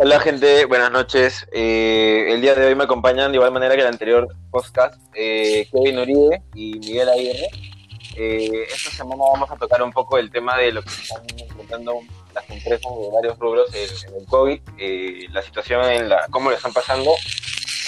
Hola 0.00 0.20
gente, 0.20 0.64
buenas 0.66 0.92
noches. 0.92 1.44
Eh, 1.50 2.26
el 2.28 2.40
día 2.40 2.54
de 2.54 2.68
hoy 2.68 2.76
me 2.76 2.84
acompañan 2.84 3.32
de 3.32 3.36
igual 3.38 3.50
manera 3.50 3.74
que 3.74 3.80
el 3.80 3.88
anterior 3.88 4.28
podcast 4.52 4.94
eh, 5.12 5.68
Kevin 5.72 5.98
Uribe 5.98 6.40
y 6.54 6.78
Miguel 6.78 7.08
Aguirre. 7.08 7.48
Eh, 8.14 8.62
esta 8.72 8.92
semana 8.92 9.24
vamos 9.32 9.50
a 9.50 9.56
tocar 9.56 9.82
un 9.82 9.90
poco 9.90 10.16
el 10.16 10.30
tema 10.30 10.56
de 10.56 10.70
lo 10.70 10.82
que 10.82 10.90
están 10.90 11.22
enfrentando 11.36 11.98
las 12.32 12.48
empresas 12.48 12.92
de 12.96 13.10
varios 13.12 13.36
rubros 13.40 13.74
en, 13.74 14.14
el 14.14 14.26
COVID, 14.26 14.60
eh, 14.78 15.26
la 15.32 15.42
situación 15.42 15.84
en 15.86 16.08
la, 16.08 16.28
cómo 16.30 16.50
lo 16.50 16.56
están 16.56 16.72
pasando, 16.72 17.10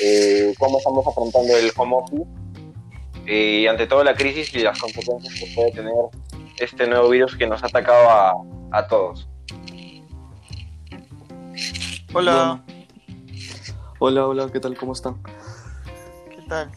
eh, 0.03 0.53
cómo 0.59 0.79
estamos 0.79 1.07
afrontando 1.07 1.57
el 1.57 1.71
home 1.77 1.95
office 1.95 2.27
y 3.25 3.69
ante 3.69 3.87
todo 3.87 4.03
la 4.03 4.17
crisis 4.17 4.53
y 4.53 4.59
las 4.59 4.81
consecuencias 4.81 5.33
que 5.35 5.53
puede 5.55 5.71
tener 5.71 5.95
este 6.59 6.89
nuevo 6.89 7.09
virus 7.09 7.37
que 7.37 7.47
nos 7.47 7.63
ha 7.63 7.67
atacado 7.67 8.11
a, 8.11 8.35
a 8.77 8.89
todos. 8.89 9.29
Hola, 12.13 12.61
Hola, 14.01 14.27
hola, 14.27 14.51
¿qué 14.51 14.59
tal? 14.59 14.77
¿Cómo 14.77 14.95
están? 14.95 15.23
¿qué 16.29 16.43
tal? 16.49 16.69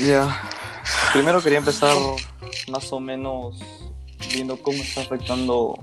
Ya, 0.00 0.40
primero 1.12 1.42
quería 1.42 1.58
empezar 1.58 1.94
más 2.72 2.90
o 2.90 3.00
menos 3.00 3.60
viendo 4.32 4.62
cómo 4.62 4.78
está 4.78 5.02
afectando 5.02 5.74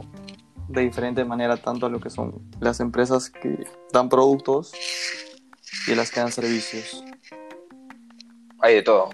de 0.68 0.82
diferente 0.82 1.24
manera 1.24 1.58
tanto 1.58 1.86
a 1.86 1.90
lo 1.90 2.00
que 2.00 2.10
son 2.10 2.42
las 2.60 2.80
empresas 2.80 3.30
que 3.30 3.64
dan 3.94 4.10
productos 4.10 4.74
y 5.86 5.94
las 5.94 6.10
que 6.10 6.20
dan 6.20 6.32
servicios. 6.32 7.04
Hay 8.60 8.74
de 8.74 8.82
todo. 8.82 9.10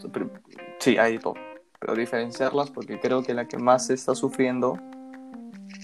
Sí, 0.80 0.98
hay 0.98 1.14
de 1.14 1.20
todo, 1.20 1.34
pero 1.80 1.96
diferenciarlas 1.96 2.72
porque 2.72 2.98
creo 3.02 3.24
que 3.24 3.34
la 3.34 3.46
que 3.50 3.58
más 3.58 3.88
se 3.88 3.94
está 3.94 4.16
sufriendo 4.16 4.80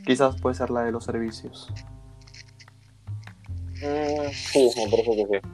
quizás 0.06 0.40
puede 0.40 0.56
ser 0.56 0.70
la 0.70 0.84
de 0.84 0.94
los 0.94 1.04
servicios. 1.04 1.68
Mm, 3.82 4.32
sí, 4.32 4.70
me 4.78 4.92
parece 4.92 5.16
que 5.16 5.42
sí. 5.42 5.48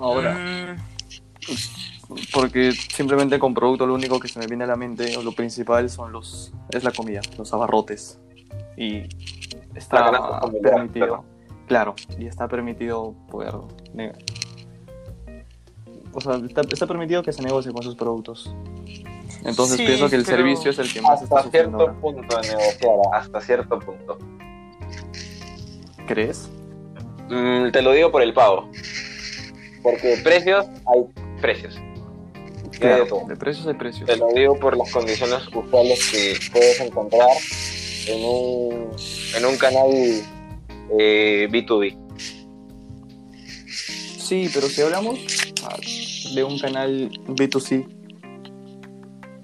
Ahora, 0.00 0.76
Mm, 0.78 2.16
porque 2.32 2.72
simplemente 2.72 3.38
con 3.38 3.54
producto 3.54 3.86
lo 3.86 3.94
único 3.94 4.18
que 4.20 4.28
se 4.28 4.38
me 4.38 4.46
viene 4.46 4.64
a 4.64 4.66
la 4.66 4.76
mente 4.76 5.16
o 5.16 5.22
lo 5.22 5.32
principal 5.32 5.88
son 5.88 6.12
los 6.12 6.52
es 6.70 6.84
la 6.84 6.90
comida, 6.92 7.20
los 7.38 7.52
abarrotes 7.52 8.18
y 8.76 9.02
está 9.74 10.40
permitido, 10.62 11.24
claro, 11.66 11.94
y 12.18 12.26
está 12.26 12.48
permitido 12.48 13.14
poder 13.30 13.54
o 16.12 16.20
sea, 16.20 16.34
está, 16.36 16.62
está 16.62 16.86
permitido 16.86 17.22
que 17.22 17.32
se 17.32 17.42
negocie 17.42 17.72
con 17.72 17.82
sus 17.82 17.94
productos. 17.94 18.52
Entonces 19.44 19.76
Sí, 19.76 19.86
pienso 19.86 20.10
que 20.10 20.16
el 20.16 20.24
pero 20.24 20.36
servicio 20.38 20.70
es 20.72 20.78
el 20.78 20.92
que 20.92 21.00
más 21.00 21.22
está 21.22 21.38
Hasta 21.38 21.50
cierto 21.50 21.80
ahora. 21.80 21.92
punto 21.94 22.36
de 22.40 22.48
negociar, 22.48 22.94
hasta 23.12 23.40
cierto 23.40 23.78
punto. 23.78 24.18
¿Crees? 26.10 26.50
Mm, 27.28 27.70
te 27.70 27.82
lo 27.82 27.92
digo 27.92 28.10
por 28.10 28.20
el 28.20 28.34
pago. 28.34 28.68
Porque 29.80 30.18
precios, 30.24 30.66
hay 30.86 31.04
precios. 31.40 31.76
Hay 32.82 33.28
de 33.28 33.36
precios 33.36 33.64
hay 33.68 33.74
precios. 33.74 34.06
Te 34.06 34.16
lo 34.16 34.26
digo 34.32 34.58
por 34.58 34.76
las 34.76 34.90
condiciones 34.90 35.46
usuales 35.54 36.10
que 36.10 36.36
puedes 36.50 36.80
encontrar 36.80 37.28
en 38.08 38.24
un, 38.24 38.90
en 39.36 39.44
un 39.44 39.56
canal 39.56 39.88
eh, 40.98 41.46
B2B. 41.48 41.96
Sí, 44.18 44.50
pero 44.52 44.66
si 44.66 44.82
hablamos 44.82 45.20
ah, 45.62 45.76
de 46.34 46.42
un 46.42 46.58
canal 46.58 47.08
B2C, 47.28 47.86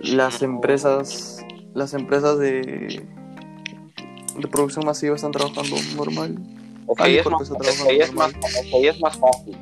las 0.00 0.42
empresas, 0.42 1.46
las 1.74 1.94
empresas 1.94 2.40
de, 2.40 3.06
de 4.38 4.48
producción 4.48 4.84
masiva 4.84 5.16
están 5.16 5.32
trabajando 5.32 5.76
normal. 5.96 6.36
Es 6.88 7.00
ahí 7.00 7.16
es, 7.16 7.26
más, 7.26 7.42
es 7.42 7.50
es 7.50 8.14
más, 8.14 8.32
normal. 8.32 8.54
es 8.54 8.94
es 8.94 9.00
más 9.00 9.18
fácil. 9.18 9.58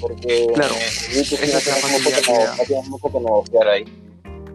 Porque 0.00 0.46
Claro, 0.54 0.74
en 0.74 0.80
B2C 0.80 1.38
esa 1.38 1.46
no 1.46 1.58
es 1.58 1.64
tienes, 1.64 1.82
mucho 1.92 2.10
facilidad. 2.10 2.56
no 2.56 2.64
tienes 2.64 2.88
mucho 2.88 3.08
que 3.12 3.20
negociar 3.20 3.68
ahí. 3.68 3.84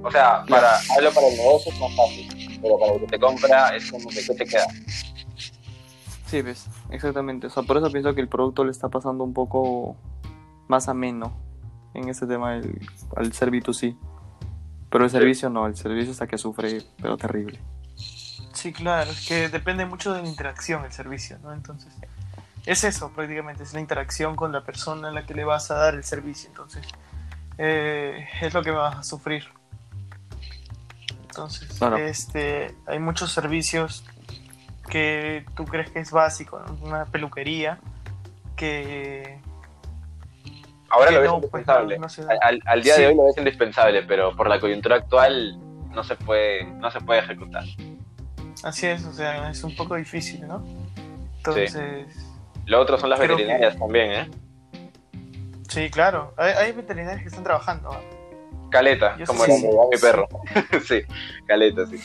O 0.04 0.12
sea, 0.12 0.44
para, 0.48 0.80
hablo 0.96 1.12
para 1.14 1.28
el 1.28 1.38
negocio 1.38 1.72
es 1.72 1.80
más 1.80 1.96
fácil, 1.96 2.60
pero 2.62 2.78
para 2.78 2.94
el 2.94 3.00
que 3.02 3.08
te 3.08 3.20
compra 3.20 3.76
es 3.76 3.92
como 3.92 4.10
que 4.10 4.26
¿qué 4.26 4.34
te 4.34 4.46
queda? 4.46 4.68
Sí, 6.28 6.42
ves, 6.42 6.66
exactamente. 6.92 7.48
O 7.48 7.50
sea, 7.50 7.64
por 7.64 7.78
eso 7.78 7.90
pienso 7.92 8.14
que 8.14 8.22
el 8.22 8.28
producto 8.28 8.66
le 8.66 8.72
está 8.72 8.90
pasando 8.90 9.24
un 9.24 9.34
poco 9.34 9.96
más 10.68 10.90
ameno 10.90 11.34
en 11.94 12.10
ese 12.10 12.28
tema 12.28 12.54
del, 12.54 12.80
al 13.16 13.32
ser 13.32 13.50
B2C. 13.52 13.96
Pero 14.90 15.04
el 15.06 15.10
servicio 15.10 15.50
no, 15.50 15.68
el 15.68 15.76
servicio 15.76 16.12
está 16.12 16.28
que 16.28 16.38
sufre, 16.38 16.82
pero 17.02 17.18
terrible. 17.18 17.60
Sí, 18.58 18.74
claro, 18.74 19.12
es 19.12 19.28
que 19.28 19.50
depende 19.50 19.86
mucho 19.86 20.14
de 20.14 20.22
la 20.22 20.28
interacción 20.28 20.84
el 20.86 20.92
servicio, 20.92 21.38
¿no? 21.44 21.54
Entonces, 21.54 21.94
es 22.66 22.84
eso 22.84 23.12
prácticamente, 23.14 23.64
es 23.64 23.74
la 23.74 23.80
interacción 23.80 24.36
con 24.36 24.52
la 24.52 24.62
persona 24.62 25.10
a 25.10 25.12
la 25.12 25.26
que 25.26 25.34
le 25.34 25.46
vas 25.46 25.72
a 25.72 25.76
dar 25.76 25.94
el 25.96 26.04
servicio, 26.04 26.50
entonces, 26.50 26.86
eh, 27.58 28.28
es 28.42 28.54
lo 28.54 28.62
que 28.64 28.72
vas 28.72 28.96
a 28.98 29.04
sufrir. 29.04 29.46
Entonces, 31.22 31.70
Claro. 31.78 31.98
este, 31.98 32.76
hay 32.88 33.00
muchos 33.00 33.32
servicios 33.32 34.04
que 34.90 35.46
tú 35.56 35.66
crees 35.66 35.92
que 35.92 36.00
es 36.00 36.12
básico, 36.12 36.60
¿no? 36.60 36.74
una 36.88 37.06
peluquería, 37.06 37.80
que 38.56 39.40
Ahora 40.90 41.10
Que 41.10 41.16
lo 41.16 41.20
ves 41.22 41.30
no, 41.30 41.42
pues, 41.42 41.44
indispensable. 41.52 41.96
no, 41.98 42.02
no 42.04 42.10
se 42.10 42.24
da. 42.24 42.32
al, 42.32 42.40
al- 42.42 42.62
al 42.66 42.82
día 42.82 42.96
Sí. 42.96 43.02
de 43.02 43.08
hoy 43.08 43.16
lo 43.16 43.26
ves 43.26 43.38
indispensable, 43.38 44.04
pero 44.04 44.34
por 44.38 44.48
la 44.48 44.58
coyuntura 44.58 44.96
actual 44.96 45.60
no 45.92 46.02
se 46.06 46.16
puede, 46.16 46.64
no 46.64 46.90
se 46.90 47.02
puede 47.02 47.20
ejecutar. 47.20 47.66
Así 48.68 48.88
es, 48.88 49.04
o 49.06 49.14
sea, 49.14 49.50
es 49.50 49.64
un 49.64 49.76
poco 49.76 49.96
difícil, 49.96 50.48
¿no? 50.48 50.64
Entonces... 51.38 52.08
Lo 52.66 52.80
otro 52.82 52.98
son 52.98 53.10
las 53.10 53.20
que- 53.20 53.28
veterinarias 53.28 53.78
también, 53.78 54.12
¿eh? 54.12 54.32
Sí, 55.70 55.90
claro. 55.90 56.34
Hay, 56.38 56.54
hay 56.54 56.72
veterinarios 56.72 57.22
que 57.22 57.28
están 57.30 57.44
trabajando. 57.44 57.92
Caleta, 58.70 59.16
Yo 59.18 59.26
como 59.26 59.44
sí. 59.46 59.62
lleva 59.62 59.84
mi 59.92 59.98
perro. 59.98 60.28
sí, 60.88 61.02
caleta, 61.46 61.86
sí. 61.86 61.98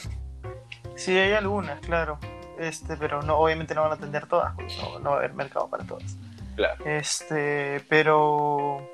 Sí, 0.96 1.18
hay 1.18 1.32
algunas, 1.32 1.80
claro. 1.80 2.18
Este, 2.58 2.96
pero 2.96 3.22
no, 3.22 3.36
obviamente 3.38 3.74
no 3.74 3.82
van 3.82 3.92
a 3.92 3.94
atender 3.94 4.26
todas, 4.26 4.54
porque 4.54 4.74
no, 4.76 4.98
no 5.00 5.10
va 5.10 5.16
a 5.16 5.18
haber 5.18 5.34
mercado 5.34 5.68
para 5.68 5.84
todas. 5.84 6.16
Claro. 6.54 6.84
Este, 6.84 7.80
pero. 7.88 8.88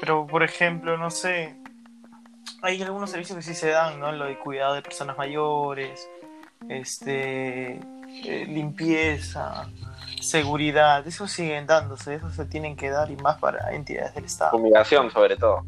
Pero, 0.00 0.26
por 0.26 0.42
ejemplo, 0.42 0.96
no 0.98 1.10
sé. 1.10 1.56
Hay 2.62 2.82
algunos 2.82 3.10
servicios 3.10 3.36
que 3.36 3.42
sí 3.42 3.54
se 3.54 3.70
dan, 3.70 3.98
¿no? 4.00 4.12
Lo 4.12 4.26
de 4.26 4.38
cuidado 4.38 4.74
de 4.74 4.82
personas 4.82 5.16
mayores, 5.16 6.08
este, 6.68 7.74
eh, 8.24 8.46
limpieza, 8.46 9.68
seguridad. 10.20 11.06
Eso 11.06 11.26
siguen 11.28 11.66
dándose, 11.66 12.14
eso 12.16 12.30
se 12.30 12.44
tienen 12.46 12.76
que 12.76 12.90
dar 12.90 13.10
y 13.10 13.16
más 13.16 13.38
para 13.38 13.74
entidades 13.74 14.14
del 14.14 14.24
Estado. 14.24 14.50
Fumigación, 14.52 15.10
sobre 15.10 15.36
todo. 15.36 15.62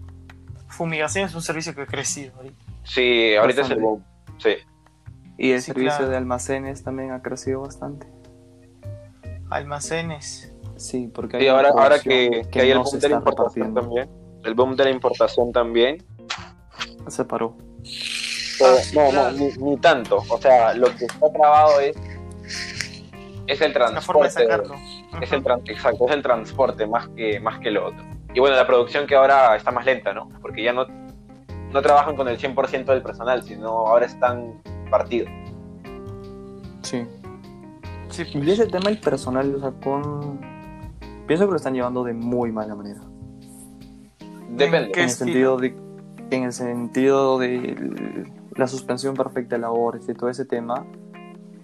Fumigación 0.69 1.27
es 1.27 1.35
un 1.35 1.43
servicio 1.43 1.75
que 1.75 1.83
ha 1.83 1.87
crecido 1.87 2.35
ahorita. 2.37 2.65
Sí, 2.85 3.35
ahorita 3.37 3.63
es 3.63 3.71
el 3.71 3.81
boom. 3.81 4.05
Sí. 4.39 4.55
Y 5.39 5.51
el 5.53 5.61
Sí, 5.61 5.67
servicio 5.67 5.91
claro. 5.97 6.09
de 6.11 6.17
almacenes 6.17 6.83
también 6.85 7.13
ha 7.13 7.23
crecido 7.23 7.61
bastante. 7.63 8.07
Almacenes. 9.51 10.53
Sí, 10.77 11.09
porque 11.13 11.39
Sí, 11.39 11.45
hay 11.45 11.49
ahora, 11.49 11.73
una 11.73 11.83
ahora 11.83 11.97
producción 12.03 12.43
que, 12.43 12.51
que 12.51 12.61
hay 12.61 12.71
el 12.71 12.79
boom 12.79 12.99
de 12.99 13.09
la 13.09 13.17
importación 13.17 13.75
repartiendo. 13.75 13.81
también. 13.81 14.11
El 14.45 14.55
boom 14.55 14.77
de 14.77 14.85
la 14.85 14.91
importación 14.91 15.53
también. 15.53 16.05
Se 17.09 17.25
paró. 17.25 17.57
Pero, 18.59 18.71
Ah, 18.71 18.77
sí, 18.83 18.97
no, 18.97 19.11
claro. 19.11 19.31
no, 19.33 19.39
ni, 19.39 19.53
ni 19.71 19.77
tanto. 19.79 20.23
O 20.29 20.39
sea, 20.41 20.75
lo 20.75 20.87
que 20.97 21.05
está 21.07 21.33
trabado 21.33 21.81
es, 21.81 21.97
es 23.47 23.61
el 23.61 23.73
La 23.73 24.01
forma 24.01 24.27
de 24.27 24.31
transporte. 24.31 24.31
sacarlo. 24.31 24.75
Es 25.21 25.33
el 25.33 25.43
tran- 25.45 25.63
exacto, 25.71 26.07
es 26.09 26.13
el 26.15 26.23
transporte 26.23 26.87
más 26.87 27.09
que, 27.11 27.41
más 27.41 27.59
que 27.61 27.71
lo 27.71 27.87
otro. 27.89 28.03
Y 28.35 28.41
bueno, 28.41 28.57
la 28.57 28.67
producción 28.67 29.07
que 29.07 29.15
ahora 29.15 29.55
está 29.57 29.71
más 29.71 29.85
lenta, 29.87 30.13
¿no? 30.13 30.29
Porque 30.43 30.63
ya 30.63 30.73
no, 30.73 30.87
no 31.71 31.83
trabajan 31.83 32.17
con 32.17 32.27
el 32.29 32.39
100% 32.39 32.85
del 32.93 33.03
personal, 33.03 33.43
sino 33.43 33.69
ahora 33.69 34.07
están 34.07 34.61
partidos. 34.91 35.31
Sí. 36.83 37.07
Sí, 38.11 38.25
Y 38.35 38.51
ese 38.51 38.67
tema 38.67 38.91
del 38.91 38.99
personal, 39.01 39.55
o 39.55 39.61
sea, 39.61 39.71
con... 39.83 40.41
Pienso 41.27 41.47
que 41.47 41.51
lo 41.53 41.57
están 41.57 41.75
llevando 41.75 42.05
de 42.05 42.13
muy 42.13 42.53
mala 42.53 42.75
manera. 42.75 43.01
Depende. 44.51 44.93
¿Qué 44.93 45.01
en 45.01 45.05
el 45.07 45.11
sentido 45.11 45.57
de 45.57 45.75
en 46.31 46.43
el 46.45 46.53
sentido 46.53 47.39
de 47.39 48.27
la 48.57 48.67
suspensión 48.69 49.15
perfecta 49.15 49.57
de 49.57 49.63
labores 49.63 50.09
y 50.09 50.15
todo 50.15 50.31
ese 50.31 50.45
tema 50.45 50.87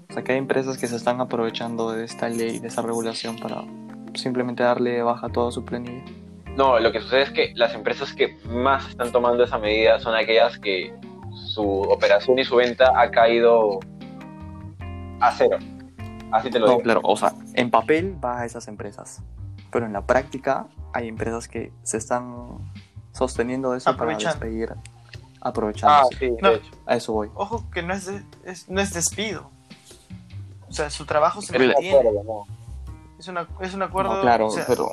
o 0.08 0.12
sea 0.12 0.24
que 0.24 0.32
hay 0.32 0.38
empresas 0.38 0.76
que 0.76 0.86
se 0.86 0.96
están 0.96 1.20
aprovechando 1.20 1.92
de 1.92 2.04
esta 2.04 2.28
ley 2.28 2.58
de 2.58 2.68
esa 2.68 2.82
regulación 2.82 3.38
para 3.38 3.62
simplemente 4.14 4.62
darle 4.62 4.90
de 4.92 5.02
baja 5.02 5.26
a 5.28 5.30
toda 5.30 5.52
su 5.52 5.64
planilla 5.64 6.02
No, 6.56 6.78
lo 6.80 6.90
que 6.90 7.00
sucede 7.00 7.22
es 7.22 7.30
que 7.30 7.52
las 7.54 7.74
empresas 7.74 8.12
que 8.12 8.36
más 8.48 8.88
están 8.88 9.12
tomando 9.12 9.44
esa 9.44 9.58
medida 9.58 10.00
son 10.00 10.14
aquellas 10.16 10.58
que 10.58 10.92
su 11.32 11.62
operación 11.62 12.38
y 12.38 12.44
su 12.44 12.56
venta 12.56 12.92
ha 13.00 13.10
caído 13.10 13.78
a 15.20 15.30
cero. 15.32 15.58
Así 16.32 16.50
te 16.50 16.58
lo 16.58 16.66
no 16.66 16.72
digo. 16.72 16.82
claro 16.82 17.00
o 17.04 17.16
sea 17.16 17.32
en 17.54 17.70
papel 17.70 18.16
va 18.22 18.40
a 18.40 18.46
esas 18.46 18.66
empresas 18.68 19.22
pero 19.70 19.86
en 19.86 19.92
la 19.92 20.06
práctica 20.06 20.66
hay 20.92 21.06
empresas 21.06 21.46
que 21.46 21.72
se 21.84 21.96
están 21.98 22.58
sosteniendo 23.12 23.72
de 23.72 23.78
eso 23.78 23.96
para 23.96 24.16
Aprovechando. 25.40 25.94
Ah, 25.94 26.04
sí, 26.18 26.30
No. 26.42 26.50
de 26.50 26.56
hecho. 26.56 26.70
a 26.86 26.96
eso 26.96 27.12
voy 27.12 27.30
Ojo 27.34 27.64
que 27.72 27.82
no 27.82 27.94
es, 27.94 28.06
de- 28.06 28.24
es- 28.44 28.68
no 28.68 28.80
es 28.80 28.92
despido. 28.92 29.50
O 30.68 30.72
sea, 30.72 30.90
su 30.90 31.04
trabajo 31.06 31.40
se 31.42 31.58
mantiene. 31.58 31.96
acuerdo, 31.98 32.22
¿no? 32.24 32.44
Es, 33.18 33.26
una, 33.28 33.48
es 33.60 33.74
un 33.74 33.82
acuerdo. 33.82 34.14
No, 34.16 34.20
claro, 34.22 34.46
o 34.46 34.50
sea, 34.50 34.64
pero. 34.68 34.84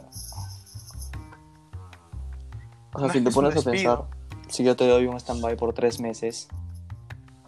O 2.94 3.00
sea, 3.00 3.08
no 3.08 3.14
si 3.14 3.24
te 3.24 3.32
pones 3.32 3.56
a 3.58 3.62
pensar, 3.70 4.04
si 4.48 4.64
yo 4.64 4.76
te 4.76 4.88
doy 4.88 5.06
un 5.06 5.18
stand-by 5.18 5.56
por 5.56 5.74
tres 5.74 6.00
meses, 6.00 6.48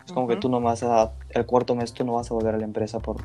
es 0.05 0.11
como 0.11 0.27
que 0.27 0.35
tú 0.35 0.49
no 0.49 0.61
vas 0.61 0.83
a. 0.83 1.13
El 1.29 1.45
cuarto 1.45 1.75
mes 1.75 1.93
tú 1.93 2.03
no 2.05 2.13
vas 2.13 2.29
a 2.29 2.33
volver 2.33 2.55
a 2.55 2.57
la 2.57 2.65
empresa 2.65 2.99
por 2.99 3.17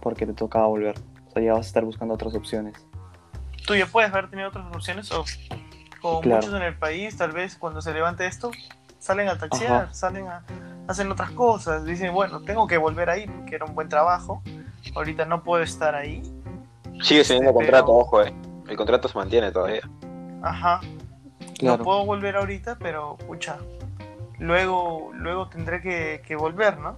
porque 0.00 0.26
te 0.26 0.32
tocaba 0.32 0.66
volver. 0.66 0.98
O 1.28 1.30
sea, 1.32 1.42
ya 1.42 1.52
vas 1.52 1.66
a 1.66 1.68
estar 1.68 1.84
buscando 1.84 2.14
otras 2.14 2.34
opciones. 2.34 2.74
Tú 3.66 3.74
ya 3.74 3.86
puedes 3.86 4.10
haber 4.12 4.30
tenido 4.30 4.48
otras 4.48 4.64
opciones 4.74 5.10
o 5.12 5.24
como 6.00 6.20
Claro. 6.20 6.42
muchos 6.42 6.54
en 6.54 6.62
el 6.62 6.76
país, 6.78 7.16
tal 7.16 7.32
vez 7.32 7.56
cuando 7.56 7.80
se 7.80 7.92
levante 7.92 8.26
esto, 8.26 8.50
salen 9.06 9.28
a 9.28 9.38
taxiar, 9.38 9.84
Ajá. 9.84 9.94
salen 9.94 10.26
a 10.26 10.42
hacen 10.88 11.10
otras 11.10 11.30
cosas, 11.32 11.84
dicen, 11.84 12.12
bueno, 12.12 12.42
tengo 12.42 12.66
que 12.66 12.76
volver 12.78 13.08
ahí 13.10 13.26
porque 13.26 13.54
era 13.56 13.64
un 13.64 13.74
buen 13.74 13.88
trabajo, 13.88 14.42
ahorita 14.94 15.24
no 15.24 15.42
puedo 15.42 15.62
estar 15.62 15.94
ahí, 15.94 16.22
Sigue 17.02 17.24
teniendo 17.24 17.50
Pero- 17.52 17.54
contrato, 17.66 17.92
ojo, 17.92 18.22
eh. 18.22 18.32
El 18.68 18.76
contrato 18.76 19.06
se 19.08 19.18
mantiene 19.18 19.52
todavía. 19.52 19.82
ajá, 20.42 20.80
Claro. 21.58 21.78
no 21.78 21.84
puedo 21.84 22.04
volver 22.06 22.36
ahorita, 22.36 22.78
pero 22.78 23.16
pucha, 23.26 23.58
luego, 24.38 25.10
luego 25.14 25.48
tendré 25.48 25.80
que, 25.82 26.22
que 26.26 26.36
volver, 26.36 26.78
¿no? 26.78 26.96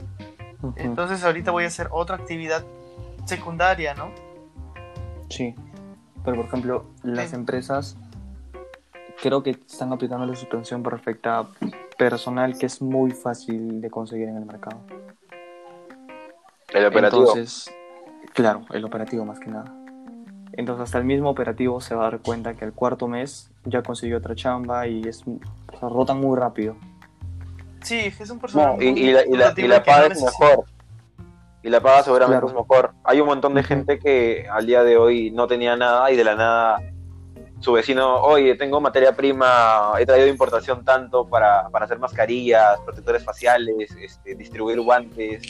Entonces 0.77 1.25
ahorita 1.25 1.51
voy 1.51 1.65
a 1.65 1.67
hacer 1.69 1.89
otra 1.91 2.17
actividad 2.17 2.65
secundaria, 3.25 3.95
¿no? 3.95 4.11
Sí. 5.31 5.55
Pero 6.25 6.37
por 6.37 6.47
ejemplo, 6.47 6.85
las 7.03 7.31
Sí. 7.31 7.37
empresas 7.37 7.97
creo 9.21 9.43
que 9.43 9.51
están 9.51 9.93
aplicando 9.93 10.27
la 10.27 10.35
suspensión 10.35 10.83
perfecta 10.83 11.49
personal 11.97 12.57
que 12.57 12.67
es 12.67 12.81
muy 12.81 13.11
fácil 13.11 13.81
de 13.81 13.91
conseguir 13.91 14.29
en 14.29 14.37
el 14.37 14.45
mercado. 14.45 14.81
El 16.73 16.87
operativo. 16.87 17.23
Entonces, 17.23 17.71
claro, 18.35 18.63
el 18.71 18.85
operativo 18.85 19.25
más 19.25 19.41
que 19.41 19.51
nada. 19.51 19.75
Entonces 20.53 20.85
hasta 20.85 20.99
el 20.99 21.05
mismo 21.05 21.31
operativo 21.31 21.81
se 21.81 21.95
va 21.95 22.07
a 22.07 22.11
dar 22.11 22.21
cuenta 22.21 22.55
que 22.55 22.65
al 22.65 22.73
cuarto 22.73 23.07
mes 23.07 23.51
ya 23.65 23.83
consiguió 23.83 24.19
otra 24.19 24.35
chamba 24.35 24.87
y 24.87 25.03
es 25.03 25.23
o 25.27 25.79
sea, 25.79 25.89
rotan 25.89 26.21
muy 26.21 26.37
rápido. 26.37 26.77
Sí, 27.83 28.13
es 28.19 28.31
un 28.31 28.41
personal 28.41 28.77
No, 28.77 28.83
y, 28.83 28.91
muy 28.91 29.01
y 29.01 29.13
la, 29.13 29.23
y, 29.25 29.31
la, 29.31 29.31
y 29.31 29.33
rotativo 29.37 29.69
la 29.69 29.83
que 29.83 29.91
no 29.91 29.97
paga 29.97 30.07
es 30.09 30.23
mejor. 30.23 30.65
Y 31.63 31.71
la 31.71 31.81
paga 31.81 32.03
seguramente 32.03 32.41
Claro. 32.41 32.49
es 32.49 32.55
mejor. 32.55 32.95
Hay 33.05 33.21
un 33.21 33.27
montón 33.27 33.55
de 33.55 33.63
gente 33.63 33.99
que 33.99 34.47
al 34.51 34.67
día 34.67 34.83
de 34.83 34.97
hoy 34.97 35.31
no 35.31 35.47
tenía 35.47 35.77
nada 35.77 36.11
y 36.11 36.17
de 36.17 36.25
la 36.25 36.35
nada 36.35 36.81
su 37.61 37.73
vecino, 37.73 38.17
oye, 38.23 38.55
tengo 38.55 38.81
materia 38.81 39.13
prima, 39.15 39.93
he 39.99 40.07
traído 40.07 40.27
de 40.27 40.31
importación 40.31 40.85
tanto 40.85 41.27
para, 41.27 41.69
para 41.71 41.87
hacer 41.87 41.99
mascarillas, 41.99 42.79
protectores 42.85 43.25
faciales, 43.25 43.91
este, 44.01 44.35
distribuir 44.37 44.81
guantes. 44.81 45.43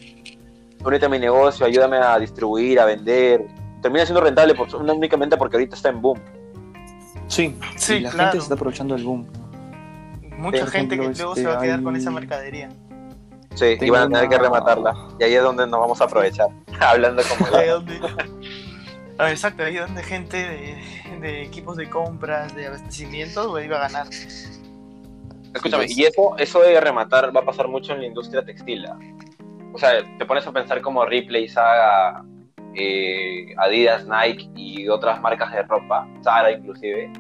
Únete 0.85 1.07
a 1.07 1.09
mi 1.09 1.19
negocio, 1.19 1.67
ayúdame 1.67 1.99
a 1.99 2.19
distribuir, 2.19 2.81
a 2.81 2.85
vender. 2.87 3.45
Termina 3.83 4.07
siendo 4.07 4.21
rentable 4.23 4.55
por- 4.55 4.75
únicamente 4.75 5.37
porque 5.37 5.57
ahorita 5.57 5.77
está 5.77 5.89
en 5.91 6.01
boom. 6.01 6.19
Sí, 7.27 7.55
Sí, 7.77 7.95
y 7.97 8.01
la 8.01 8.11
claro. 8.11 8.25
gente 8.31 8.39
se 8.39 8.43
está 8.45 8.55
aprovechando 8.55 8.95
del 8.95 9.05
boom. 9.05 9.27
Mucha 10.39 10.67
gente 10.69 10.97
que 10.97 11.03
luego 11.09 11.33
este, 11.33 11.43
se 11.43 11.47
va 11.49 11.59
a 11.59 11.61
quedar 11.61 11.83
con 11.83 11.95
esa 11.97 12.11
mercadería. 12.11 12.71
Sí, 13.55 13.77
y 13.81 13.91
van 13.91 14.03
a 14.15 14.21
tener 14.21 14.29
que 14.31 14.39
rematarla. 14.39 14.95
Y 15.19 15.25
ahí 15.25 15.35
es 15.35 15.43
donde 15.43 15.67
nos 15.67 15.81
vamos 15.81 16.01
a 16.01 16.05
aprovechar. 16.05 16.47
Hablando 16.81 17.23
como 17.29 17.47
Ah, 17.55 17.63
exacto, 19.27 19.65
ahí 19.65 19.77
donde 19.77 20.03
gente 20.03 20.37
de, 20.37 20.77
de 21.21 21.43
equipos 21.43 21.77
de 21.77 21.89
compras, 21.91 22.55
de 22.55 22.67
abastecimiento, 22.69 23.51
güey, 23.51 23.65
iba 23.67 23.77
a 23.79 23.89
ganar. 23.89 24.07
Escúchame, 25.55 25.87
y 25.89 26.05
eso, 26.05 26.37
eso 26.39 26.61
de 26.61 26.81
rematar 26.81 27.35
va 27.35 27.41
a 27.41 27.45
pasar 27.45 27.69
mucho 27.69 27.93
en 27.95 28.01
la 28.01 28.07
industria 28.07 28.45
textil. 28.45 28.87
¿ah? 28.87 28.99
O 29.75 29.79
sea, 29.79 29.91
te 30.19 30.25
pones 30.25 30.47
a 30.47 30.53
pensar 30.53 30.81
como 30.81 31.05
Ripley, 31.05 31.49
Saga, 31.49 32.23
eh, 32.75 33.47
Adidas, 33.57 34.07
Nike 34.07 34.51
y 34.55 34.89
otras 34.89 35.21
marcas 35.21 35.53
de 35.53 35.63
ropa, 35.63 36.07
Zara 36.23 36.53
inclusive. 36.53 37.11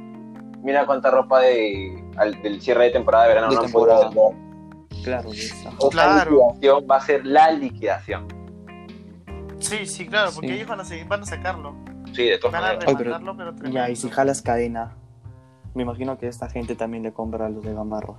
Mira 0.62 0.84
cuánta 0.86 1.10
ropa 1.10 1.40
de, 1.40 2.04
al- 2.16 2.40
del 2.42 2.60
cierre 2.60 2.84
de 2.84 2.90
temporada 2.90 3.24
de 3.24 3.28
verano 3.30 3.48
De 3.48 3.54
no 3.56 3.62
han 3.62 3.72
podido. 3.72 4.34
Claro. 5.04 5.30
Esa 5.32 5.70
Claro. 5.90 6.30
liquidación 6.30 6.86
va 6.90 6.96
a 6.96 7.00
ser 7.00 7.24
la 7.26 7.50
liquidación. 7.52 8.26
Sí, 9.58 9.86
sí, 9.86 10.06
claro, 10.06 10.30
porque 10.34 10.48
Sí. 10.48 10.54
ellos 10.54 10.68
van 10.68 10.80
a, 10.80 10.84
seguir, 10.84 11.06
van 11.06 11.22
a 11.22 11.26
sacarlo. 11.26 11.74
Sí, 12.14 12.24
de 12.24 12.38
todas 12.38 12.60
maneras. 12.60 12.84
Ay, 12.86 12.94
pero- 12.96 13.04
remandarlo, 13.10 13.36
pero, 13.36 13.54
tremendo. 13.54 13.74
Ya, 13.78 13.90
y 13.90 13.96
si 13.96 14.10
jalas 14.10 14.42
cadena, 14.42 14.96
me 15.74 15.82
imagino 15.82 16.18
que 16.18 16.26
esta 16.28 16.48
gente 16.48 16.74
también 16.74 17.02
le 17.02 17.12
compra 17.12 17.46
a 17.46 17.48
los 17.48 17.62
de 17.64 17.72
Gamarra. 17.74 18.14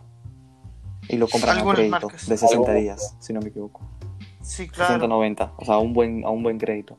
Y 1.08 1.18
lo 1.18 1.28
compran 1.28 1.58
a 1.58 1.64
crédito 1.74 1.90
marcas. 1.92 2.28
de 2.28 2.38
60 2.38 2.56
Algunas. 2.56 2.76
días, 2.76 3.16
si 3.20 3.34
no 3.34 3.40
me 3.42 3.50
equivoco. 3.50 3.82
Sí, 4.42 4.68
60 4.68 4.76
claro. 4.76 5.08
90, 5.08 5.54
o 5.58 5.66
sea, 5.66 5.78
un 5.78 5.94
buen, 5.94 6.24
a 6.26 6.30
un 6.30 6.44
buen 6.44 6.58
crédito. 6.58 6.98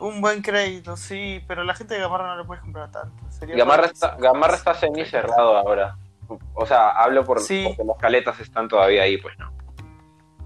Un 0.00 0.20
buen 0.20 0.42
crédito, 0.42 0.96
sí, 0.96 1.40
pero 1.48 1.64
la 1.64 1.74
gente 1.74 1.94
de 1.94 2.00
Gamarra 2.00 2.28
no 2.34 2.40
le 2.40 2.44
puedes 2.44 2.62
comprar 2.62 2.90
tanto. 2.90 3.14
Sería 3.30 3.56
Gamarra 3.56 3.86
está, 3.86 4.16
Gamarra 4.16 4.54
está 4.56 4.74
semi 4.74 5.04
cerrado 5.06 5.56
ahora. 5.56 5.96
O 6.54 6.66
sea, 6.66 6.90
hablo 6.90 7.24
por, 7.24 7.40
Sí. 7.40 7.64
porque 7.68 7.84
las 7.84 7.96
caletas 7.98 8.40
están 8.40 8.68
todavía 8.68 9.02
ahí, 9.02 9.16
pues 9.18 9.38
no. 9.38 9.52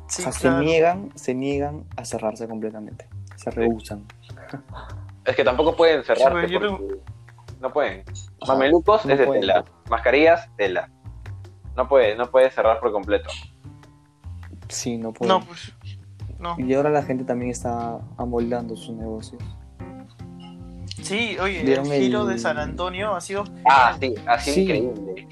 Sí, 0.09 0.23
o 0.27 0.31
sea, 0.31 0.41
claro. 0.41 0.59
se 0.59 0.65
niegan, 0.65 1.11
se 1.15 1.35
niegan 1.35 1.85
a 1.97 2.05
cerrarse 2.05 2.47
completamente. 2.49 3.09
Se 3.37 3.51
rehusan. 3.51 4.05
Es 5.31 5.37
que 5.37 5.45
tampoco 5.45 5.77
pueden 5.77 6.03
cerrarse 6.03 6.49
Sí, 6.49 6.59
porque 6.59 6.95
no 7.61 7.73
pueden. 7.73 8.05
Ajá, 8.43 8.53
Mamelucos 8.55 9.05
no 9.07 9.13
es 9.13 9.19
de 9.19 9.27
pueden. 9.27 9.41
tela. 9.43 9.65
Mascarillas, 9.89 10.49
tela. 10.57 10.91
No 11.77 11.89
puede, 11.89 12.17
no 12.17 12.31
puede 12.31 12.51
cerrar 12.51 12.81
por 12.81 12.91
completo. 12.91 13.31
Sí, 14.69 14.99
no 14.99 15.13
pueden. 15.13 15.29
No, 15.39 15.45
pues. 15.47 15.73
No. 16.39 16.57
Y 16.59 16.75
ahora 16.75 16.91
la 16.91 17.03
gente 17.03 17.25
también 17.25 17.51
está 17.51 17.99
amoldando 18.17 18.75
sus 18.77 18.95
negocios. 18.97 19.43
Sí, 21.03 21.37
oye, 21.39 21.61
el 21.61 21.67
¿Vieron 21.67 21.87
giro 21.87 22.23
el- 22.23 22.29
de 22.29 22.39
San 22.39 22.59
Antonio 22.59 23.15
ha 23.15 23.21
sido. 23.21 23.45
Ah, 23.65 23.97
sí, 24.01 24.15
así 24.27 24.53
Sí. 24.53 24.63
increíble. 24.63 25.29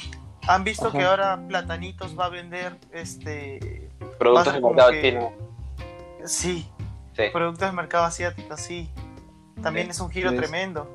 Han 0.47 0.65
visto 0.65 0.91
que 0.93 1.03
ahora 1.03 1.41
Platanitos 1.49 2.19
va 2.19 2.27
a 2.27 2.29
vender 2.31 2.77
este. 2.93 3.91
Productos 4.19 4.55
de 4.55 4.61
mercado 4.61 4.91
que- 4.93 5.03
chino. 5.03 5.33
Sí, 6.25 6.69
Sí. 7.15 7.23
productos 7.33 7.67
del 7.67 7.75
mercado 7.75 8.05
asiático, 8.05 8.57
sí. 8.57 8.89
También 9.63 9.91
es 9.91 10.01
un 10.01 10.11
giro 10.11 10.31
¿Ves? 10.31 10.41
tremendo. 10.41 10.87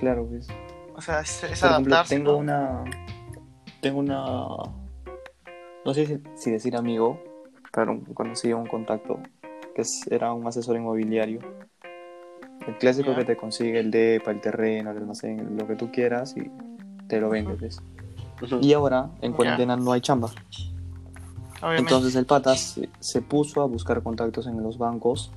Claro, 0.00 0.26
pues. 0.26 0.48
O 0.94 1.00
sea, 1.00 1.20
es, 1.20 1.30
es 1.44 1.60
Por 1.60 1.68
ejemplo, 1.70 1.94
adaptarse. 1.94 2.16
tengo 2.16 2.32
¿no? 2.32 2.38
una. 2.38 2.84
Tengo 3.80 3.98
una. 4.00 4.24
No 5.84 5.94
sé 5.94 6.06
si, 6.06 6.22
si 6.36 6.50
decir 6.50 6.76
amigo, 6.76 7.20
pero 7.72 8.00
conocí 8.14 8.50
a 8.50 8.56
un 8.56 8.66
contacto 8.66 9.18
que 9.74 9.82
es- 9.82 10.06
era 10.10 10.32
un 10.32 10.46
asesor 10.46 10.76
inmobiliario. 10.76 11.40
El 12.66 12.78
clásico 12.78 13.10
Ya. 13.10 13.18
que 13.18 13.24
te 13.24 13.36
consigue 13.36 13.80
el 13.80 13.90
DEPA, 13.90 14.30
el 14.30 14.40
terreno, 14.40 14.90
el 14.92 14.98
almacén, 14.98 15.56
lo 15.58 15.66
que 15.66 15.74
tú 15.74 15.90
quieras 15.90 16.36
y 16.36 16.50
te 17.08 17.20
lo 17.20 17.28
vende. 17.30 17.54
pues. 17.54 17.80
Ujú. 18.40 18.58
Y 18.62 18.72
ahora, 18.72 19.10
en 19.20 19.32
cuarentena, 19.32 19.76
no 19.76 19.92
hay 19.92 20.00
chamba. 20.00 20.28
Obviamente. 21.60 21.82
Entonces 21.82 22.16
el 22.16 22.26
pata 22.26 22.54
se, 22.56 22.88
se 23.00 23.22
puso 23.22 23.62
a 23.62 23.66
buscar 23.66 24.02
contactos 24.02 24.46
en 24.46 24.62
los 24.62 24.78
bancos 24.78 25.32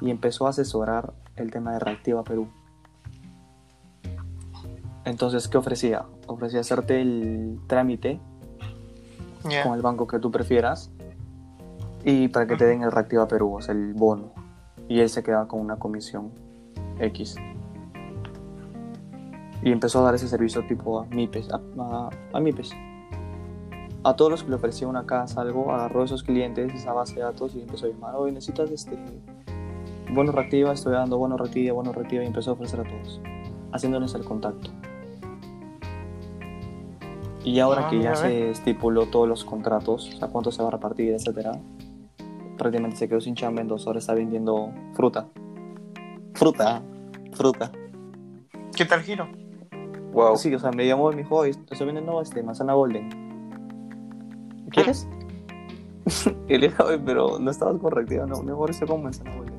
y 0.00 0.10
empezó 0.10 0.46
a 0.46 0.50
asesorar 0.50 1.12
el 1.36 1.50
tema 1.50 1.72
de 1.72 1.78
Reactiva 1.78 2.24
Perú. 2.24 2.48
Entonces, 5.04 5.46
¿qué 5.48 5.56
ofrecía? 5.58 6.04
Ofrecía 6.26 6.60
hacerte 6.60 7.00
el 7.00 7.60
trámite 7.68 8.20
con 9.62 9.74
el 9.74 9.82
banco 9.82 10.06
que 10.06 10.18
tú 10.18 10.32
prefieras 10.32 10.90
y 12.04 12.28
para 12.28 12.46
que 12.46 12.56
te 12.56 12.64
den 12.64 12.82
el 12.82 12.90
Reactiva 12.90 13.28
Perú, 13.28 13.54
o 13.54 13.60
sea, 13.60 13.74
el 13.74 13.94
bono. 13.94 14.32
Y 14.88 15.00
él 15.00 15.08
se 15.08 15.22
quedaba 15.22 15.46
con 15.46 15.60
una 15.60 15.76
comisión 15.76 16.32
X. 16.98 17.36
Y 19.62 19.72
empezó 19.72 20.00
a 20.00 20.02
dar 20.02 20.14
ese 20.14 20.28
servicio 20.28 20.66
tipo 20.66 21.00
a 21.00 21.06
MIPES, 21.06 21.50
a, 21.50 21.60
a, 21.78 22.10
a 22.32 22.40
MIPES. 22.40 22.70
A 24.04 24.14
todos 24.14 24.30
los 24.30 24.42
que 24.44 24.50
le 24.50 24.56
ofrecía 24.56 24.86
una 24.86 25.06
casa, 25.06 25.40
algo, 25.40 25.72
agarró 25.72 26.04
esos 26.04 26.22
clientes, 26.22 26.72
esa 26.74 26.92
base 26.92 27.14
de 27.14 27.22
datos 27.22 27.54
y 27.56 27.62
empezó 27.62 27.86
a 27.86 27.88
llamar, 27.88 28.14
oye, 28.14 28.32
necesitas 28.32 28.70
este 28.70 28.96
bono 30.12 30.32
reactiva, 30.32 30.72
estoy 30.72 30.92
dando 30.92 31.18
bono 31.18 31.36
reactiva, 31.36 31.72
bono 31.74 31.92
reactiva 31.92 32.22
y 32.22 32.26
empezó 32.26 32.50
a 32.50 32.54
ofrecer 32.54 32.80
a 32.80 32.84
todos, 32.84 33.20
haciéndoles 33.72 34.14
el 34.14 34.24
contacto. 34.24 34.70
Y 37.44 37.60
ahora 37.60 37.86
Ah, 37.86 37.90
que 37.90 38.00
ya 38.00 38.16
se 38.16 38.50
estipuló 38.50 39.06
todos 39.06 39.28
los 39.28 39.44
contratos, 39.44 40.12
o 40.14 40.18
sea, 40.18 40.28
cuánto 40.28 40.50
se 40.50 40.62
va 40.62 40.68
a 40.68 40.72
repartir, 40.72 41.12
etcétera, 41.12 41.52
prácticamente 42.58 42.96
se 42.96 43.08
quedó 43.08 43.20
sin 43.20 43.34
chamba 43.36 43.60
en 43.62 43.68
dos 43.68 43.86
horas, 43.86 44.02
está 44.02 44.14
vendiendo 44.14 44.72
fruta. 44.94 45.28
Fruta, 46.34 46.82
fruta. 47.32 47.70
¿Qué 48.74 48.84
tal 48.84 49.00
giro? 49.02 49.28
Wow. 50.12 50.36
Sí, 50.36 50.52
o 50.54 50.58
sea, 50.58 50.70
me 50.72 50.86
llamó 50.86 51.12
y 51.12 51.16
me 51.16 51.22
dijo, 51.22 51.44
estoy 51.44 51.86
vendiendo 51.86 52.20
este, 52.20 52.42
manzana 52.42 52.72
golden. 52.72 53.10
¿Quieres? 54.70 55.06
y 56.48 56.58
le 56.58 56.68
dije, 56.68 56.82
"Oye, 56.82 56.98
pero 56.98 57.38
no 57.38 57.50
estabas 57.50 57.78
correctiva, 57.78 58.26
no, 58.26 58.42
mejor 58.42 58.70
estoy 58.70 58.88
con 58.88 59.02
manzana 59.02 59.34
golden. 59.36 59.55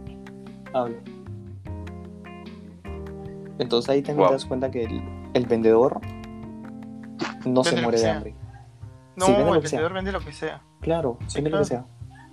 Hablo. 0.74 0.98
Entonces 3.60 3.90
ahí 3.90 4.02
también 4.02 4.20
Wow. 4.20 4.28
te 4.30 4.34
das 4.34 4.46
cuenta 4.46 4.72
que 4.72 4.84
el, 4.84 5.02
el 5.34 5.46
vendedor 5.46 6.00
no 7.46 7.64
Vende 7.64 7.64
se 7.64 7.76
muere 7.82 7.98
de 7.98 8.04
sea. 8.04 8.16
hambre. 8.18 8.36
No, 9.16 9.26
Sí, 9.26 9.32
vende 9.32 9.46
lo 9.50 9.56
el 9.56 9.62
que 9.62 9.68
sea. 9.68 9.80
vendedor 9.80 9.94
vende 9.96 10.12
lo 10.12 10.20
que 10.20 10.32
sea. 10.34 10.62
Claro, 10.82 11.18
Sí, 11.28 11.36
vende 11.38 11.50
claro. 11.50 11.64
lo 11.64 11.70
que 11.70 11.76
sea. 11.76 11.86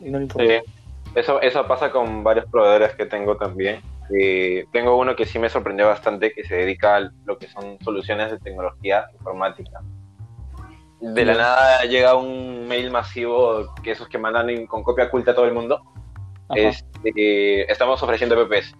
Y 0.06 0.10
no 0.10 0.18
le 0.18 0.24
importa. 0.24 0.46
Sí. 0.48 0.72
Eso, 1.14 1.40
eso 1.40 1.66
pasa 1.66 1.90
con 1.90 2.24
varios 2.24 2.44
proveedores 2.46 2.94
que 2.96 3.06
tengo 3.06 3.36
también. 3.36 3.80
Eh, 4.14 4.66
tengo 4.72 4.98
uno 4.98 5.16
que 5.16 5.24
sí 5.24 5.38
me 5.38 5.48
sorprendió 5.48 5.86
bastante, 5.86 6.32
que 6.32 6.44
se 6.44 6.56
dedica 6.56 6.96
a 6.96 7.10
lo 7.24 7.38
que 7.38 7.46
son 7.48 7.78
soluciones 7.82 8.30
de 8.30 8.38
tecnología 8.38 9.06
informática. 9.14 9.80
De 11.00 11.24
la 11.24 11.34
nada 11.34 11.82
llega 11.84 12.14
un 12.16 12.66
mail 12.66 12.90
masivo, 12.90 13.74
que 13.82 13.92
esos 13.92 14.08
que 14.08 14.18
mandan 14.18 14.66
con 14.66 14.82
copia 14.82 15.04
oculta 15.04 15.30
a 15.30 15.34
todo 15.34 15.44
el 15.46 15.54
mundo. 15.54 15.80
Este, 16.54 17.70
estamos 17.70 18.02
ofreciendo 18.02 18.36
PPs. 18.48 18.74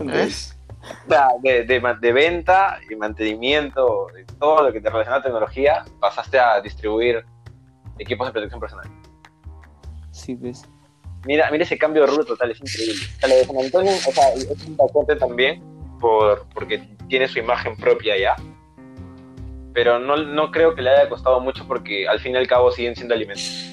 ¿Ves? 0.00 0.58
De, 1.42 1.64
de, 1.64 1.80
ma- 1.80 1.94
de 1.94 2.12
venta 2.12 2.80
y 2.90 2.96
mantenimiento, 2.96 4.08
de 4.14 4.24
todo 4.38 4.64
lo 4.64 4.72
que 4.72 4.80
te 4.80 4.90
relaciona 4.90 5.18
a 5.18 5.22
tecnología, 5.22 5.84
pasaste 6.00 6.38
a 6.38 6.60
distribuir 6.60 7.24
equipos 7.98 8.26
de 8.26 8.32
protección 8.32 8.60
personal. 8.60 8.90
Sí, 10.10 10.34
ves. 10.34 10.64
Mira, 11.24 11.48
mira 11.52 11.62
ese 11.62 11.78
cambio 11.78 12.02
de 12.02 12.08
rubro 12.08 12.24
total, 12.24 12.50
es 12.50 12.60
increíble. 12.60 12.94
O 13.16 13.20
sea, 13.20 13.28
lo 13.28 13.34
de 13.36 13.44
San 13.44 13.58
Antonio, 13.58 13.92
o 13.92 14.12
sea, 14.12 14.28
es 14.34 14.66
un 14.66 14.76
paquete 14.76 15.16
también, 15.16 15.62
por, 16.00 16.46
porque 16.52 16.78
tiene 17.08 17.28
su 17.28 17.38
imagen 17.38 17.76
propia 17.76 18.18
ya. 18.18 18.34
Pero 19.72 20.00
no, 20.00 20.16
no 20.16 20.50
creo 20.50 20.74
que 20.74 20.82
le 20.82 20.90
haya 20.90 21.08
costado 21.08 21.38
mucho 21.40 21.64
porque 21.68 22.08
al 22.08 22.18
fin 22.18 22.32
y 22.34 22.38
al 22.38 22.48
cabo 22.48 22.72
siguen 22.72 22.96
siendo 22.96 23.14
alimentos. 23.14 23.68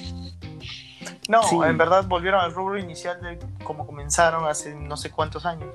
No, 1.30 1.42
Sí. 1.44 1.56
en 1.64 1.78
verdad 1.78 2.06
volvieron 2.08 2.40
al 2.40 2.52
rubro 2.52 2.76
inicial 2.76 3.20
de 3.22 3.38
como 3.62 3.86
comenzaron 3.86 4.46
hace 4.46 4.74
no 4.74 4.96
sé 4.96 5.10
cuántos 5.12 5.46
años. 5.46 5.72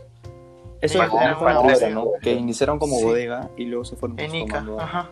Eso 0.81 1.01
fue 1.07 1.17
una 1.19 1.33
bodega. 1.59 1.89
¿no? 1.91 2.07
Que 2.21 2.33
iniciaron 2.33 2.77
como 2.77 2.97
Sí. 2.97 3.03
bodega 3.05 3.49
y 3.55 3.63
luego 3.65 3.85
se 3.85 3.95
fueron 3.95 4.19
En 4.19 4.35
Ica, 4.35 4.65
ajá. 4.79 5.09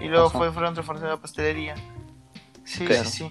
Y 0.00 0.08
luego 0.08 0.28
Ajá. 0.28 0.38
fue, 0.38 0.50
fueron 0.50 0.72
transformados 0.72 1.18
a 1.18 1.20
pastelería. 1.20 1.74
Sí, 2.64 2.86
Claro. 2.86 3.04
sí, 3.04 3.28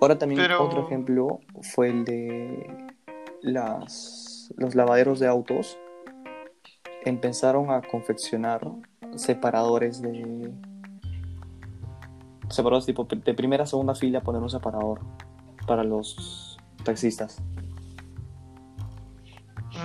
Ahora 0.00 0.18
también 0.18 0.40
Pero- 0.40 0.64
otro 0.64 0.86
ejemplo 0.86 1.40
fue 1.74 1.90
el 1.90 2.04
de 2.06 2.88
las, 3.42 4.52
los 4.56 4.74
lavaderos 4.74 5.20
de 5.20 5.26
autos. 5.28 5.78
Empezaron 7.04 7.70
a 7.70 7.82
confeccionar 7.82 8.62
separadores 9.16 10.00
de... 10.00 10.50
Separadores 12.50 12.86
tipo 12.86 13.04
de 13.04 13.34
primera 13.34 13.64
a 13.64 13.66
segunda 13.66 13.94
fila, 13.94 14.20
poner 14.22 14.40
un 14.42 14.50
separador 14.50 15.00
para 15.66 15.84
los 15.84 16.58
taxistas. 16.84 17.42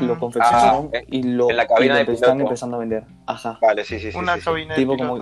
Lo 0.01 0.15
Mm, 0.15 0.20
confeccionaron 0.20 0.89
Ah, 0.93 1.00
y 1.08 1.24
lo, 1.24 1.50
en 1.50 1.58
la 1.58 1.67
cabina 1.67 1.86
y 1.86 1.89
lo 1.89 1.96
de 1.96 2.03
empe- 2.05 2.13
están 2.15 2.32
piloto. 2.34 2.50
empezando 2.50 2.75
a 2.77 2.79
vender. 2.79 3.05
Ajá. 3.27 3.60
Vale, 3.62 3.84
sí, 3.84 4.00
sí, 4.00 4.12
sí. 4.12 4.17
Una 4.17 4.36
sí, 4.36 4.39
sí. 4.39 4.46
cabina 4.46 4.74
de 4.75 4.79
Tipo 4.82 4.98
como, 4.98 5.15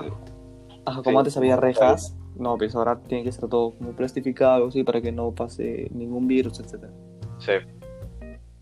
ajá, 0.85 1.01
como 1.03 1.11
Sí. 1.11 1.17
antes 1.17 1.37
había 1.37 1.57
rejas, 1.57 2.15
no, 2.37 2.57
pues 2.57 2.75
ahora 2.75 2.99
tiene 2.99 3.23
que 3.23 3.31
ser 3.31 3.49
todo 3.49 3.73
como 3.77 3.91
plastificado, 3.91 4.67
así, 4.67 4.83
para 4.83 5.01
que 5.01 5.11
no 5.11 5.31
pase 5.31 5.89
ningún 5.93 6.27
virus, 6.27 6.59
etcétera. 6.59 6.93
Sí. 7.39 7.51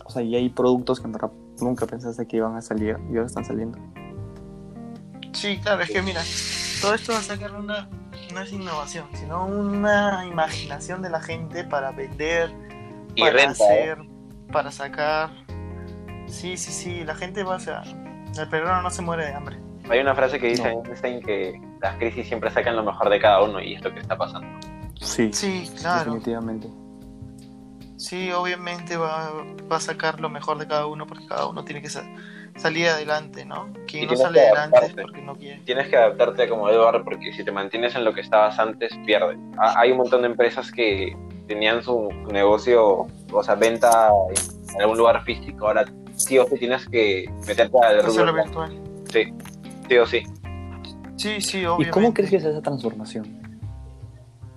O 0.05 0.09
sea, 0.09 0.23
y 0.23 0.35
hay 0.35 0.49
productos 0.49 0.99
que 0.99 1.05
en 1.05 1.11
verdad 1.13 1.31
nunca 1.61 1.85
pensaste 1.85 2.25
que 2.27 2.37
iban 2.37 2.55
a 2.55 2.61
salir 2.61 2.97
y 3.11 3.15
ahora 3.15 3.25
están 3.27 3.45
saliendo. 3.45 3.77
Sí, 5.33 5.59
claro, 5.61 5.83
es 5.83 5.91
que 5.91 6.01
mira, 6.01 6.21
todo 6.81 6.95
esto 6.95 7.11
va 7.11 7.19
a 7.19 7.21
sacar 7.21 7.53
una, 7.55 7.87
no 8.33 8.41
es 8.41 8.51
innovación, 8.53 9.07
sino 9.13 9.45
una 9.45 10.25
imaginación 10.25 11.01
de 11.01 11.09
la 11.09 11.21
gente 11.21 11.63
para 11.63 11.91
vender, 11.91 12.51
Y 13.15 13.21
para 13.21 13.33
renta, 13.33 13.63
¿eh? 13.73 13.91
hacer, 13.91 13.97
para 14.51 14.71
sacar. 14.71 15.29
Sí, 16.27 16.57
sí, 16.57 16.71
sí, 16.71 17.03
la 17.03 17.15
gente 17.15 17.43
va 17.43 17.55
a 17.55 17.59
ser. 17.59 17.77
El 18.37 18.49
peruano 18.49 18.81
no 18.83 18.89
se 18.89 19.01
muere 19.01 19.25
de 19.25 19.33
hambre. 19.33 19.57
Hay 19.89 19.99
una 19.99 20.13
frase 20.13 20.39
que 20.39 20.47
dice 20.47 20.63
No. 20.75 20.83
Einstein 20.85 21.21
que 21.21 21.59
las 21.81 21.95
crisis 21.97 22.27
siempre 22.27 22.51
sacan 22.51 22.75
lo 22.75 22.83
mejor 22.83 23.09
de 23.09 23.19
cada 23.19 23.41
uno 23.43 23.59
y 23.59 23.73
es 23.75 23.83
lo 23.83 23.91
que 23.93 23.99
está 24.01 24.15
pasando. 24.17 24.47
Sí, 25.01 25.31
Sí, 25.33 25.71
claro. 25.79 26.11
definitivamente. 26.11 26.69
Sí, 27.97 28.31
obviamente 28.31 28.95
va, 28.97 29.31
va 29.69 29.77
a 29.77 29.79
sacar 29.79 30.19
lo 30.21 30.29
mejor 30.29 30.57
de 30.57 30.67
cada 30.67 30.85
uno 30.85 31.05
porque 31.07 31.25
cada 31.25 31.47
uno 31.47 31.63
tiene 31.65 31.81
que 31.81 31.89
sa- 31.89 32.05
salir 32.59 32.87
adelante, 32.87 33.45
¿no? 33.45 33.71
Quien 33.87 34.03
Y 34.03 34.05
no 34.07 34.13
tienes 34.13 34.19
sale 34.19 34.33
que 34.39 34.45
adelante 34.47 34.77
es 34.77 34.83
adaptarte. 34.83 35.01
porque 35.01 35.21
no 35.21 35.35
quiere. 35.35 35.59
Tienes 35.65 35.87
que 35.87 35.95
adaptarte 35.97 36.49
como 36.49 36.69
Eduardo 36.69 37.03
porque 37.03 37.33
si 37.33 37.43
te 37.43 37.51
mantienes 37.51 37.95
en 37.95 38.05
lo 38.05 38.13
que 38.13 38.21
estabas 38.21 38.59
antes, 38.59 38.91
pierdes. 39.05 39.37
Ha- 39.57 39.79
Hay 39.79 39.91
un 39.91 39.97
montón 39.97 40.21
de 40.21 40.27
empresas 40.27 40.71
que 40.71 41.15
tenían 41.47 41.81
su, 41.83 42.09
negocio, 42.31 43.07
o 43.31 43.43
sea, 43.43 43.55
venta 43.55 44.09
en 44.75 44.81
algún 44.81 44.97
lugar 44.97 45.23
físico. 45.23 45.67
Ahora 45.67 45.85
sí 46.15 46.37
o 46.37 46.45
sí 46.47 46.57
tienes 46.59 46.87
que 46.87 47.25
meterte 47.47 47.77
al 47.83 48.03
rubro. 48.03 48.33
virtual. 48.33 48.79
Sí, 49.11 49.33
sí 49.87 49.97
o 49.97 50.05
sí. 50.05 50.23
Sí, 51.17 51.41
sí, 51.41 51.59
¿Y 51.61 51.65
obviamente. 51.65 51.91
cómo 51.91 52.13
crees 52.13 52.29
que 52.29 52.37
es 52.37 52.43
esa 52.45 52.61
transformación? 52.61 53.41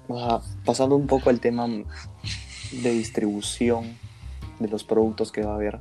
O 0.09 0.19
sea, 0.19 0.41
pasando 0.65 0.95
un 0.97 1.07
poco 1.07 1.31
al 1.31 1.41
tema 1.41 1.67
de 1.67 2.91
distribución 2.91 3.97
de 4.59 4.69
los 4.69 4.85
productos 4.85 5.33
que 5.33 5.43
va 5.43 5.53
a 5.53 5.55
haber. 5.55 5.81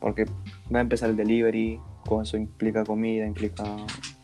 Porque 0.00 0.26
va 0.74 0.78
a 0.78 0.82
empezar 0.82 1.10
el 1.10 1.16
delivery, 1.16 1.80
con 2.06 2.22
eso 2.22 2.36
implica 2.36 2.84
comida, 2.84 3.26
implica 3.26 3.64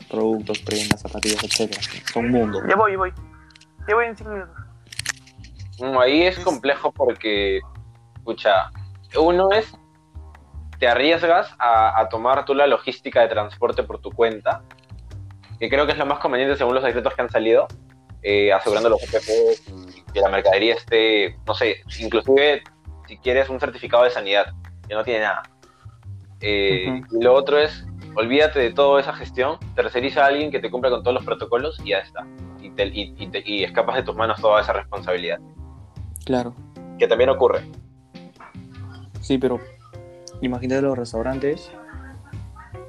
productos, 0.09 0.59
prendas, 0.59 1.01
zapatillas, 1.01 1.43
etcétera. 1.43 1.81
Son 2.13 2.25
un 2.25 2.31
mundo. 2.31 2.61
Ya 2.67 2.75
voy, 2.75 2.91
ya 2.91 2.97
voy. 2.97 3.13
Ya 3.87 3.95
voy 3.95 4.05
en 4.05 4.17
cinco 4.17 4.31
minutos. 4.31 4.55
Mm, 5.79 5.97
Ahí 5.97 6.23
es 6.23 6.39
complejo 6.39 6.91
porque, 6.91 7.59
escucha, 8.17 8.71
uno 9.19 9.51
es, 9.51 9.73
te 10.79 10.87
arriesgas 10.87 11.53
a, 11.59 11.99
a 11.99 12.09
tomar 12.09 12.45
tú 12.45 12.53
la 12.53 12.67
logística 12.67 13.21
de 13.21 13.27
transporte 13.27 13.83
por 13.83 13.99
tu 13.99 14.11
cuenta, 14.11 14.63
que 15.59 15.69
creo 15.69 15.85
que 15.85 15.93
es 15.93 15.97
lo 15.97 16.05
más 16.05 16.19
conveniente 16.19 16.55
según 16.55 16.75
los 16.75 16.83
decretos 16.83 17.13
que 17.13 17.21
han 17.21 17.29
salido, 17.29 17.67
eh, 18.23 18.51
asegurando 18.51 18.89
los 18.89 19.03
EPP 19.03 19.95
y 19.95 20.11
que 20.11 20.19
la 20.19 20.29
mercadería 20.29 20.75
esté, 20.75 21.37
no 21.45 21.53
sé, 21.53 21.77
inclusive 21.99 22.63
si 23.07 23.17
quieres 23.17 23.49
un 23.49 23.59
certificado 23.59 24.03
de 24.03 24.09
sanidad, 24.09 24.47
que 24.87 24.95
no 24.95 25.03
tiene 25.03 25.21
nada. 25.21 25.43
Eh. 26.47 27.01
Y 27.11 27.23
lo 27.23 27.33
otro 27.33 27.57
es, 27.57 27.85
olvídate 28.15 28.59
de 28.59 28.71
toda 28.71 29.01
esa 29.01 29.13
gestión, 29.13 29.57
terceriza 29.75 30.23
a 30.23 30.27
alguien 30.27 30.51
que 30.51 30.59
te 30.59 30.69
cumpla 30.69 30.89
con 30.91 31.01
todos 31.03 31.15
los 31.15 31.25
protocolos 31.25 31.79
y 31.83 31.89
ya 31.89 31.99
está. 31.99 32.25
Y, 32.61 32.69
te- 32.71 32.87
y- 32.87 33.15
y 33.17 33.27
te- 33.27 33.43
y 33.45 33.63
escapas 33.63 33.95
de 33.95 34.03
tus 34.03 34.15
manos 34.15 34.39
toda 34.41 34.61
esa 34.61 34.73
responsabilidad 34.73 35.39
Claro. 36.25 36.53
que 36.99 37.07
también 37.07 37.29
ocurre. 37.29 37.61
Sí, 39.21 39.37
pero 39.37 39.59
imagínate 40.41 40.81
los 40.83 40.97
restaurantes. 40.97 41.71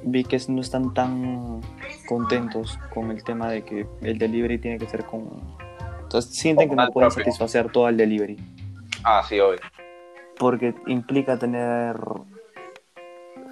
Vi 0.03 0.23
que 0.23 0.39
no 0.49 0.61
están 0.61 0.93
tan 0.93 1.61
contentos 2.07 2.77
con 2.93 3.11
el 3.11 3.23
tema 3.23 3.49
de 3.49 3.63
que 3.63 3.87
el 4.01 4.17
delivery 4.17 4.57
tiene 4.59 4.77
que 4.77 4.87
ser 4.87 5.03
con. 5.05 5.27
Entonces 6.03 6.33
sienten 6.35 6.69
que 6.69 6.75
no 6.75 6.87
pueden 6.89 7.09
propio. 7.09 7.25
satisfacer 7.25 7.71
todo 7.71 7.89
el 7.89 7.97
delivery. 7.97 8.37
Ah, 9.03 9.21
sí, 9.27 9.39
obvio. 9.39 9.59
Porque 10.39 10.73
implica 10.85 11.37
tener 11.37 11.97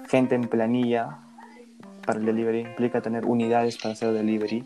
gente 0.08 0.34
en 0.34 0.42
planilla 0.48 1.18
para 2.04 2.18
el 2.18 2.26
delivery, 2.26 2.60
implica 2.60 3.00
tener 3.00 3.24
unidades 3.24 3.76
para 3.78 3.92
hacer 3.94 4.12
delivery. 4.12 4.64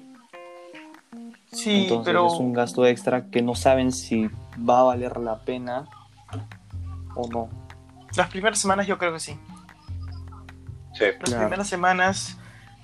Sí, 1.52 1.82
Entonces 1.82 2.06
pero. 2.06 2.26
es 2.28 2.34
un 2.34 2.52
gasto 2.52 2.86
extra 2.86 3.26
que 3.30 3.42
no 3.42 3.54
saben 3.54 3.90
si 3.92 4.28
va 4.58 4.80
a 4.80 4.82
valer 4.84 5.16
la 5.18 5.38
pena 5.40 5.86
o 7.16 7.28
no. 7.28 7.48
Las 8.16 8.28
primeras 8.28 8.58
semanas 8.58 8.86
yo 8.86 8.98
creo 8.98 9.12
que 9.12 9.20
sí. 9.20 9.38
Sí. 10.94 11.04
Las 11.04 11.14
Claro. 11.18 11.40
primeras 11.46 11.68
semanas 11.68 12.36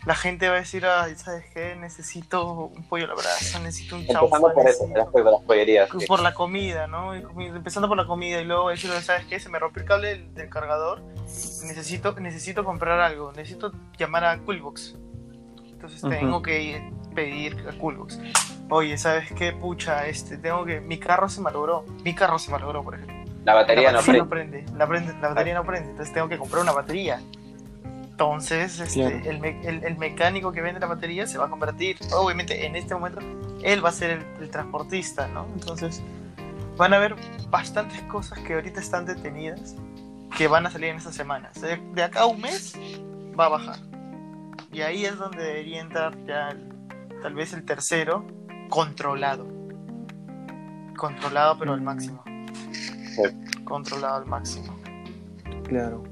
la 0.04 0.14
gente 0.14 0.48
va 0.48 0.54
a 0.56 0.58
decir, 0.60 0.86
ay, 0.86 1.16
¿sabes 1.16 1.44
qué? 1.52 1.74
Necesito 1.76 2.66
un 2.66 2.84
pollo 2.84 3.04
a 3.04 3.08
la 3.08 3.14
brasa, 3.14 3.58
necesito 3.60 3.96
un 3.96 4.02
Empezando 4.02 4.28
chaufa, 4.30 4.54
por 4.54 4.68
eso, 4.68 4.86
necesito... 4.86 5.10
por 5.12 5.24
las 5.24 5.40
pollerías. 5.42 5.88
sí. 5.98 6.06
Por 6.06 6.20
la 6.22 6.32
comida, 6.34 6.86
¿no? 6.86 7.12
Empezando 7.14 7.88
por 7.88 7.96
la 7.96 8.06
comida 8.06 8.40
y 8.40 8.44
luego 8.44 8.68
decir, 8.70 8.90
¿sabes 9.02 9.26
qué? 9.26 9.38
Se 9.40 9.48
me 9.48 9.58
rompió 9.58 9.82
el 9.82 9.88
cable 9.88 10.08
del, 10.08 10.34
del 10.34 10.48
cargador. 10.48 11.02
Necesito, 11.66 12.18
necesito 12.20 12.64
comprar 12.64 13.00
algo. 13.00 13.32
Necesito 13.32 13.72
llamar 13.98 14.24
a 14.24 14.38
Coolbox. 14.38 14.96
Entonces 15.72 16.02
Ujú. 16.02 16.10
tengo 16.10 16.42
que 16.42 16.62
ir- 16.62 16.92
pedir 17.14 17.66
a 17.68 17.76
Coolbox. 17.78 18.18
Oye, 18.70 18.96
¿sabes 18.98 19.30
qué? 19.32 19.52
Pucha, 19.52 20.06
este, 20.06 20.38
tengo 20.38 20.64
que... 20.64 20.80
Mi 20.80 20.98
carro 20.98 21.28
se 21.28 21.40
malogró. 21.40 21.84
Mi 22.04 22.14
carro 22.14 22.38
se 22.38 22.50
malogró, 22.50 22.82
por 22.82 22.94
ejemplo. 22.94 23.16
La 23.44 23.54
batería 23.54 23.84
la 23.86 23.92
no 23.92 23.98
batería 23.98 24.24
prende. 24.24 24.62
no 24.62 24.66
prende. 24.66 24.78
La, 24.78 24.88
prende- 24.88 25.20
la 25.20 25.28
batería 25.28 25.54
no 25.54 25.64
prende. 25.64 25.90
Entonces 25.90 26.12
tengo 26.14 26.28
que 26.28 26.36
comprar 26.38 26.62
una 26.62 26.72
batería. 26.72 27.20
Entonces, 27.84 28.80
este, 28.80 29.00
Claro. 29.00 29.16
el, 29.30 29.40
me- 29.40 29.60
el- 29.68 29.84
el 29.84 29.98
mecánico 29.98 30.50
que 30.52 30.62
vende 30.62 30.80
la 30.80 30.86
batería 30.86 31.26
se 31.26 31.36
va 31.38 31.46
a 31.46 31.50
convertir, 31.50 31.98
obviamente 32.12 32.64
en 32.66 32.74
este 32.74 32.94
momento, 32.94 33.20
él 33.62 33.84
va 33.84 33.90
a 33.90 33.92
ser 33.92 34.10
el, 34.10 34.26
el 34.40 34.50
transportista, 34.50 35.28
¿no? 35.28 35.46
Entonces, 35.54 36.02
van 36.78 36.94
a 36.94 36.96
haber 36.96 37.14
bastantes 37.50 38.00
cosas 38.02 38.38
que 38.40 38.54
ahorita 38.54 38.80
están 38.80 39.04
detenidas 39.04 39.76
que 40.36 40.48
van 40.48 40.66
a 40.66 40.70
salir 40.70 40.88
en 40.90 40.96
estas 40.96 41.14
semanas. 41.14 41.60
De, 41.60 41.76
de 41.94 42.02
acá 42.02 42.20
a 42.20 42.26
un 42.26 42.40
mes 42.40 42.74
va 43.38 43.46
a 43.46 43.48
bajar. 43.50 43.76
Y 44.72 44.80
ahí 44.82 45.04
es 45.04 45.16
donde 45.18 45.42
debería 45.42 45.80
entrar 45.80 46.16
ya 46.26 46.48
el- 46.50 46.72
tal 47.22 47.34
vez 47.34 47.52
el 47.52 47.64
tercero, 47.64 48.26
controlado. 48.68 49.46
Controlado, 50.96 51.58
pero 51.58 51.72
al 51.74 51.82
máximo. 51.82 52.22
Controlado 53.64 54.16
al 54.16 54.26
máximo. 54.26 54.76
Claro. 55.64 56.02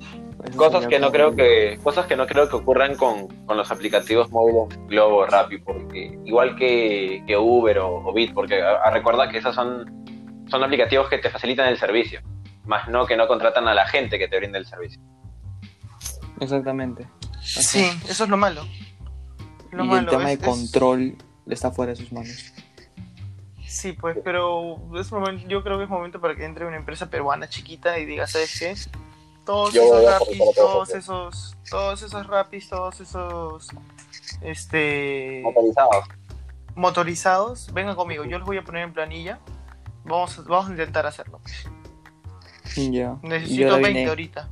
Eso 0.45 0.59
Cosas 0.59 0.87
que 0.89 0.99
no 0.99 1.11
creo 1.11 1.35
que 1.35 1.79
cosas 1.83 2.07
que 2.07 2.17
no 2.17 2.27
creo 2.27 2.49
que 2.51 2.57
ocurran 2.57 2.97
con, 2.97 3.29
con 3.47 3.57
los 3.57 3.71
aplicativos 3.71 4.31
móviles 4.31 4.79
Globo 4.89 5.25
Rappi 5.27 5.59
porque 5.59 6.19
igual 6.25 6.55
que, 6.57 7.23
que 7.27 7.37
Uber 7.39 7.79
o, 7.79 7.97
o 8.07 8.13
Bit 8.13 8.35
porque 8.35 8.61
a, 8.61 8.73
a- 8.83 8.91
recuerda 8.91 9.31
que 9.31 9.39
esas 9.39 9.55
son 9.55 10.05
son 10.49 10.63
aplicativos 10.63 11.09
que 11.09 11.17
te 11.19 11.31
facilitan 11.31 11.69
el 11.69 11.79
servicio, 11.79 12.21
más 12.65 12.89
no 12.89 13.07
que 13.07 13.17
no 13.17 13.27
contratan 13.29 13.69
a 13.69 13.75
la 13.75 13.87
gente 13.87 14.19
que 14.19 14.29
te 14.29 14.37
brinda 14.39 14.59
el 14.59 14.67
servicio. 14.67 15.01
Exactamente. 16.41 17.07
Sí, 17.43 17.85
eso 18.09 18.25
es 18.25 18.31
lo 18.31 18.37
malo. 18.37 18.63
Lo 19.71 19.85
y 19.85 19.89
malo 19.89 20.01
el 20.13 20.19
tema 20.19 20.33
es- 20.33 20.41
de 20.41 20.47
es- 20.47 20.51
control 20.51 21.17
está 21.47 21.71
fuera 21.71 21.91
de 21.93 21.97
sus 21.97 22.13
manos. 22.13 22.53
Sí, 23.67 23.93
pues, 23.93 24.17
pero 24.23 24.79
es 24.99 25.11
momento, 25.13 25.47
yo 25.49 25.63
creo 25.63 25.79
que 25.79 25.85
es 25.85 25.91
momento 25.91 26.21
para 26.21 26.37
que 26.37 26.45
entre 26.45 26.65
una 26.65 26.77
empresa 26.77 27.11
peruana 27.11 27.49
chiquita 27.49 27.99
y 27.99 28.05
diga, 28.07 28.27
¿sabes 28.27 28.59
qué? 28.59 28.75
Todos 29.45 29.75
Yo 29.75 29.83
esos 29.83 30.05
rapis, 30.21 30.39
todos 30.55 30.89
eso. 30.91 30.99
esos, 31.29 31.57
todos 31.69 32.03
esos 32.03 32.27
rapis, 32.27 32.69
todos 32.69 33.01
esos, 33.01 33.69
este, 34.41 35.41
Motorizados. 35.45 36.05
motorizados, 36.77 37.73
vengan 37.75 37.95
conmigo, 37.97 38.25
yo 38.25 38.39
los 38.39 38.47
voy 38.47 38.57
a 38.59 38.65
poner 38.65 38.85
en 38.85 38.93
planilla. 38.93 39.41
Vamos, 40.05 40.43
vamos 40.47 40.69
a 40.69 40.71
intentar 40.71 41.07
hacerlo. 41.07 41.41
Ya. 42.77 43.19
Y 43.23 43.29
Necesito 43.29 43.65
ahora 43.67 43.75
20 43.83 43.93
viene 43.93 44.09
ahorita. 44.09 44.49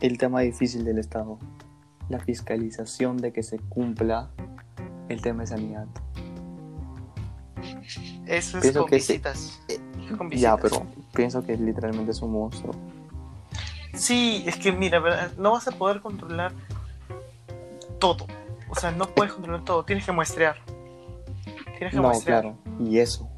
el 0.00 0.18
tema 0.18 0.40
difícil 0.40 0.84
del 0.84 0.98
Estado. 0.98 1.38
La 2.08 2.18
fiscalización 2.18 3.16
de 3.18 3.32
que 3.32 3.42
se 3.42 3.58
cumpla 3.58 4.30
el 5.08 5.20
tema 5.22 5.42
de 5.42 5.46
sanidad. 5.48 5.86
Eso 8.26 8.58
es 8.58 8.62
Pienso 8.62 8.80
con 8.80 8.88
que 8.90 8.96
visitas. 8.96 9.60
Es 9.68 9.80
con 10.16 10.30
Ya, 10.30 10.56
visitas. 10.56 10.60
pero 10.62 10.86
pienso 11.14 11.42
que 11.44 11.56
literalmente 11.56 12.10
es 12.12 12.20
un 12.22 12.32
monstruo. 12.32 12.74
Sí, 13.94 14.42
es 14.46 14.56
que 14.56 14.72
mira, 14.72 15.30
no 15.38 15.52
vas 15.52 15.68
a 15.68 15.72
poder 15.72 16.00
controlar 16.00 16.52
todo. 17.98 18.26
O 18.68 18.74
sea, 18.74 18.90
no 18.90 19.06
puedes 19.14 19.32
controlar 19.34 19.64
todo, 19.64 19.84
tienes 19.84 20.04
que 20.04 20.12
muestrear. 20.12 20.56
Tienes 21.78 21.90
que 21.90 21.96
No, 21.96 22.02
muestrear. 22.04 22.42
claro. 22.42 22.58
Y 22.80 22.98
eso. 22.98 23.28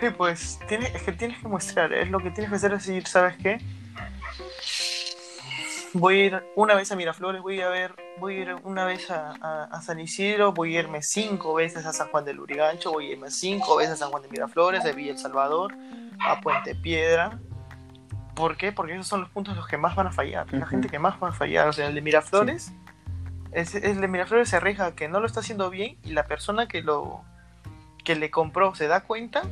Sí, 0.00 0.10
pues 0.16 0.58
tienes, 0.68 0.94
es 0.94 1.02
que 1.02 1.12
tienes 1.12 1.38
que 1.38 1.48
muestrear. 1.48 1.92
Es 1.92 2.10
lo 2.10 2.18
que 2.20 2.30
tienes 2.30 2.50
que 2.50 2.56
hacer 2.56 2.72
es 2.72 2.86
decir, 2.86 3.06
¿sabes 3.06 3.36
qué? 3.36 3.58
Voy 5.92 6.20
a 6.20 6.24
ir 6.24 6.42
una 6.54 6.74
vez 6.74 6.92
a 6.92 6.96
Miraflores, 6.96 7.42
voy 7.42 7.60
a 7.60 7.68
ver, 7.68 7.94
voy 8.20 8.36
a 8.36 8.38
ir 8.42 8.54
una 8.62 8.84
vez 8.84 9.10
a, 9.10 9.34
a- 9.40 9.64
a 9.64 9.82
San 9.82 9.98
Isidro, 9.98 10.52
voy 10.52 10.76
a 10.76 10.80
irme 10.80 11.02
cinco 11.02 11.52
veces 11.54 11.84
a 11.84 11.92
San 11.92 12.08
Juan 12.08 12.24
de 12.24 12.32
Lurigancho, 12.32 12.92
voy 12.92 13.08
a 13.08 13.12
irme 13.12 13.30
cinco 13.30 13.76
veces 13.76 13.94
a 13.94 13.96
San 13.96 14.10
Juan 14.10 14.22
de 14.22 14.28
Miraflores, 14.28 14.84
de 14.84 14.92
Villa 14.92 15.12
El 15.12 15.18
Salvador, 15.18 15.74
a 16.24 16.40
Puente 16.40 16.76
Piedra. 16.76 17.40
¿Por 18.36 18.56
qué? 18.56 18.70
Porque 18.70 18.92
esos 18.94 19.08
son 19.08 19.20
los 19.22 19.30
puntos 19.30 19.56
los 19.56 19.66
que 19.66 19.76
más 19.78 19.96
van 19.96 20.06
a 20.06 20.12
fallar. 20.12 20.50
La 20.52 20.64
gente 20.66 20.88
que 20.88 21.00
más 21.00 21.20
va 21.20 21.30
a 21.30 21.32
fallar. 21.32 21.66
O 21.68 21.72
sea, 21.72 21.88
el 21.88 21.94
de 21.96 22.00
Miraflores, 22.02 22.72
es, 23.50 23.74
el 23.74 24.00
de 24.00 24.06
Miraflores 24.08 24.48
se 24.48 24.56
arriesga 24.56 24.86
a 24.86 24.94
que 24.94 25.08
no 25.08 25.18
lo 25.18 25.26
está 25.26 25.40
haciendo 25.40 25.70
bien 25.70 25.98
y 26.04 26.12
la 26.12 26.26
persona 26.26 26.68
que 26.68 26.82
lo 26.82 27.22
que 28.04 28.14
le 28.14 28.30
compró 28.30 28.74
se 28.76 28.86
da 28.86 29.00
cuenta, 29.02 29.42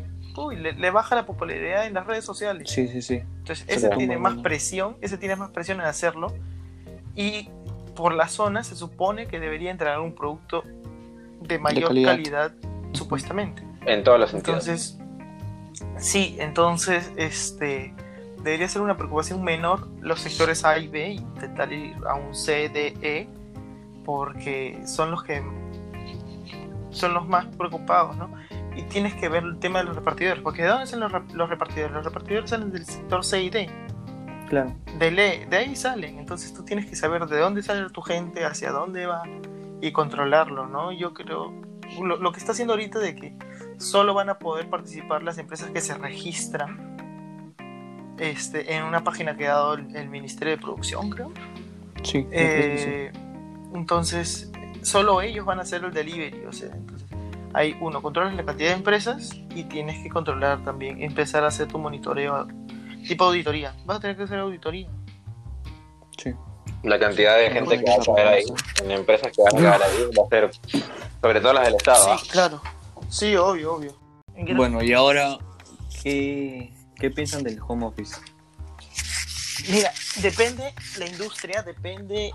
uy, 0.47 0.57
le, 0.57 0.73
le 0.73 0.91
baja 0.91 1.15
la 1.15 1.27
popularidad 1.27 1.87
en 1.87 1.95
las 1.95 2.07
redes 2.07 2.25
sociales. 2.25 2.71
Sí, 2.71 2.89
sí, 2.89 3.03
sí. 3.03 3.23
Entonces, 3.39 3.67
Se 3.67 3.75
ese 3.75 3.89
tiene 3.91 4.19
más 4.19 4.37
presión, 4.37 4.97
ese 5.01 5.19
tiene 5.19 5.37
más 5.37 5.51
presión 5.51 5.81
en 5.81 5.87
hacerlo. 5.87 6.33
Y 7.15 7.51
por 7.95 8.15
la 8.15 8.29
zona 8.29 8.63
se 8.63 8.77
supone 8.77 9.27
que 9.27 9.41
debería 9.41 9.71
entregar 9.71 10.01
un 10.01 10.15
producto 10.15 10.63
de 11.41 11.59
mayor 11.59 11.89
calidad. 11.89 12.11
calidad, 12.13 12.53
supuestamente. 12.93 13.63
En 13.87 14.05
todos 14.05 14.21
los 14.21 14.31
sentidos. 14.31 14.69
Entonces, 14.69 14.99
sí, 15.99 16.37
entonces, 16.39 17.11
este, 17.17 17.95
debería 18.43 18.69
ser 18.69 18.83
una 18.83 18.97
preocupación 18.97 19.43
menor 19.43 19.89
los 20.01 20.21
sectores 20.21 20.65
A 20.65 20.79
y 20.79 20.89
B, 20.89 21.11
intentar 21.11 21.73
ir 21.73 21.97
a 22.07 22.15
un 22.15 22.35
C, 22.35 22.69
D, 22.69 22.95
E, 23.03 23.29
porque 24.05 24.81
son 24.87 25.11
los 25.11 25.23
que 25.23 25.43
son 26.91 27.15
los 27.15 27.29
más 27.29 27.47
preocupados, 27.57 28.17
¿no? 28.17 28.31
Y 28.79 28.83
tienes 28.85 29.15
que 29.15 29.29
ver 29.29 29.43
el 29.43 29.59
tema 29.59 29.81
de 29.81 29.87
los 29.87 29.97
repartidores, 29.97 30.41
porque 30.43 30.63
¿de 30.63 30.69
dónde 30.69 30.87
salen 30.87 31.11
los, 31.11 31.35
los 31.35 31.49
repartidores? 31.51 31.93
Los 31.93 32.05
repartidores 32.05 32.49
salen 32.51 32.71
del 32.71 32.87
sector 32.87 33.25
C 33.25 33.43
y 33.43 33.51
D, 33.51 33.69
Claro. 34.49 34.75
del 34.99 35.19
E, 35.19 35.47
de 35.51 35.57
ahí 35.57 35.77
salen, 35.77 36.19
entonces 36.19 36.55
tú 36.55 36.65
tienes 36.65 36.87
que 36.87 36.97
saber 36.97 37.27
de 37.27 37.39
dónde 37.39 37.63
sale 37.63 37.91
tu 37.91 38.01
gente, 38.03 38.45
hacia 38.45 38.71
dónde 38.71 39.07
va 39.07 39.23
y 39.83 39.93
controlarlo, 39.93 40.67
¿no? 40.69 40.93
Yo 40.93 41.13
creo, 41.13 41.53
lo, 42.01 42.17
lo 42.17 42.33
que 42.33 42.39
está 42.39 42.53
haciendo 42.53 42.73
ahorita 42.75 42.99
de 42.99 43.15
que 43.15 43.37
solo 43.79 44.15
van 44.15 44.31
a 44.31 44.39
poder 44.39 44.71
participar 44.71 45.23
las 45.23 45.39
empresas 45.39 45.71
que 45.71 45.81
se 45.81 45.95
registran 45.95 47.55
este, 48.19 48.75
en 48.75 48.85
una 48.85 49.05
página 49.05 49.37
que 49.37 49.47
ha 49.47 49.53
dado 49.55 49.75
el, 49.75 49.95
el 49.95 50.09
Ministerio 50.09 50.57
de 50.57 50.63
Producción, 50.63 51.11
creo. 51.11 51.33
Sí, 52.03 52.23
sí. 52.23 52.27
Eh, 52.33 53.13
entonces, 53.75 54.51
solo 54.83 55.21
ellos 55.21 55.45
van 55.45 55.59
a 55.59 55.63
hacer 55.63 55.85
el 55.85 55.93
delivery, 55.93 56.45
o 56.47 56.53
sea, 56.53 56.75
entonces, 56.75 56.98
hay 57.55 57.77
uno, 57.81 58.03
controlas 58.03 58.35
la 58.35 58.45
cantidad 58.45 58.71
de 58.71 58.77
empresas 58.77 59.31
y 59.55 59.65
tienes 59.65 60.03
que 60.03 60.09
controlar 60.11 60.63
también, 60.65 61.03
empezar 61.03 61.45
a 61.45 61.49
hacer 61.49 61.69
tu 61.69 61.79
monitoreo 61.79 62.47
tipo 63.07 63.25
auditoría. 63.25 63.75
Vas 63.85 63.99
a 63.99 64.01
tener 64.01 64.17
que 64.17 64.25
hacer 64.25 64.39
auditoría. 64.39 64.89
Sí. 66.17 66.35
La 66.83 66.99
cantidad 66.99 67.37
de 67.37 67.51
gente 67.51 67.79
que 67.83 67.85
va 67.91 67.97
a 67.97 68.15
caer 68.17 68.29
ahí, 68.29 68.45
en 68.85 68.91
empresas 68.91 69.33
que 69.35 69.43
van 69.43 69.57
a 69.67 69.71
caer 69.79 69.83
ahí, 69.83 70.05
va 70.17 70.25
a 70.25 70.29
ser, 70.29 70.51
sobre 71.21 71.41
todo 71.41 71.53
las 71.55 71.65
del 71.65 71.75
Estado. 71.75 72.13
¿ah? 72.13 72.19
Sí, 72.23 72.29
claro. 72.29 72.61
Sí, 73.09 73.37
obvio, 73.37 73.75
obvio. 73.75 73.97
¿En 74.35 74.47
qué- 74.47 74.55
Bueno, 74.55 74.83
y 74.83 74.93
ahora, 74.93 75.39
¿qué, 76.03 76.73
qué 76.97 77.11
piensan 77.11 77.43
del 77.43 77.59
home 77.67 77.87
office? 77.87 78.17
Mira, 79.71 79.93
depende 80.23 80.73
la 80.99 81.07
industria, 81.07 81.63
depende 81.63 82.33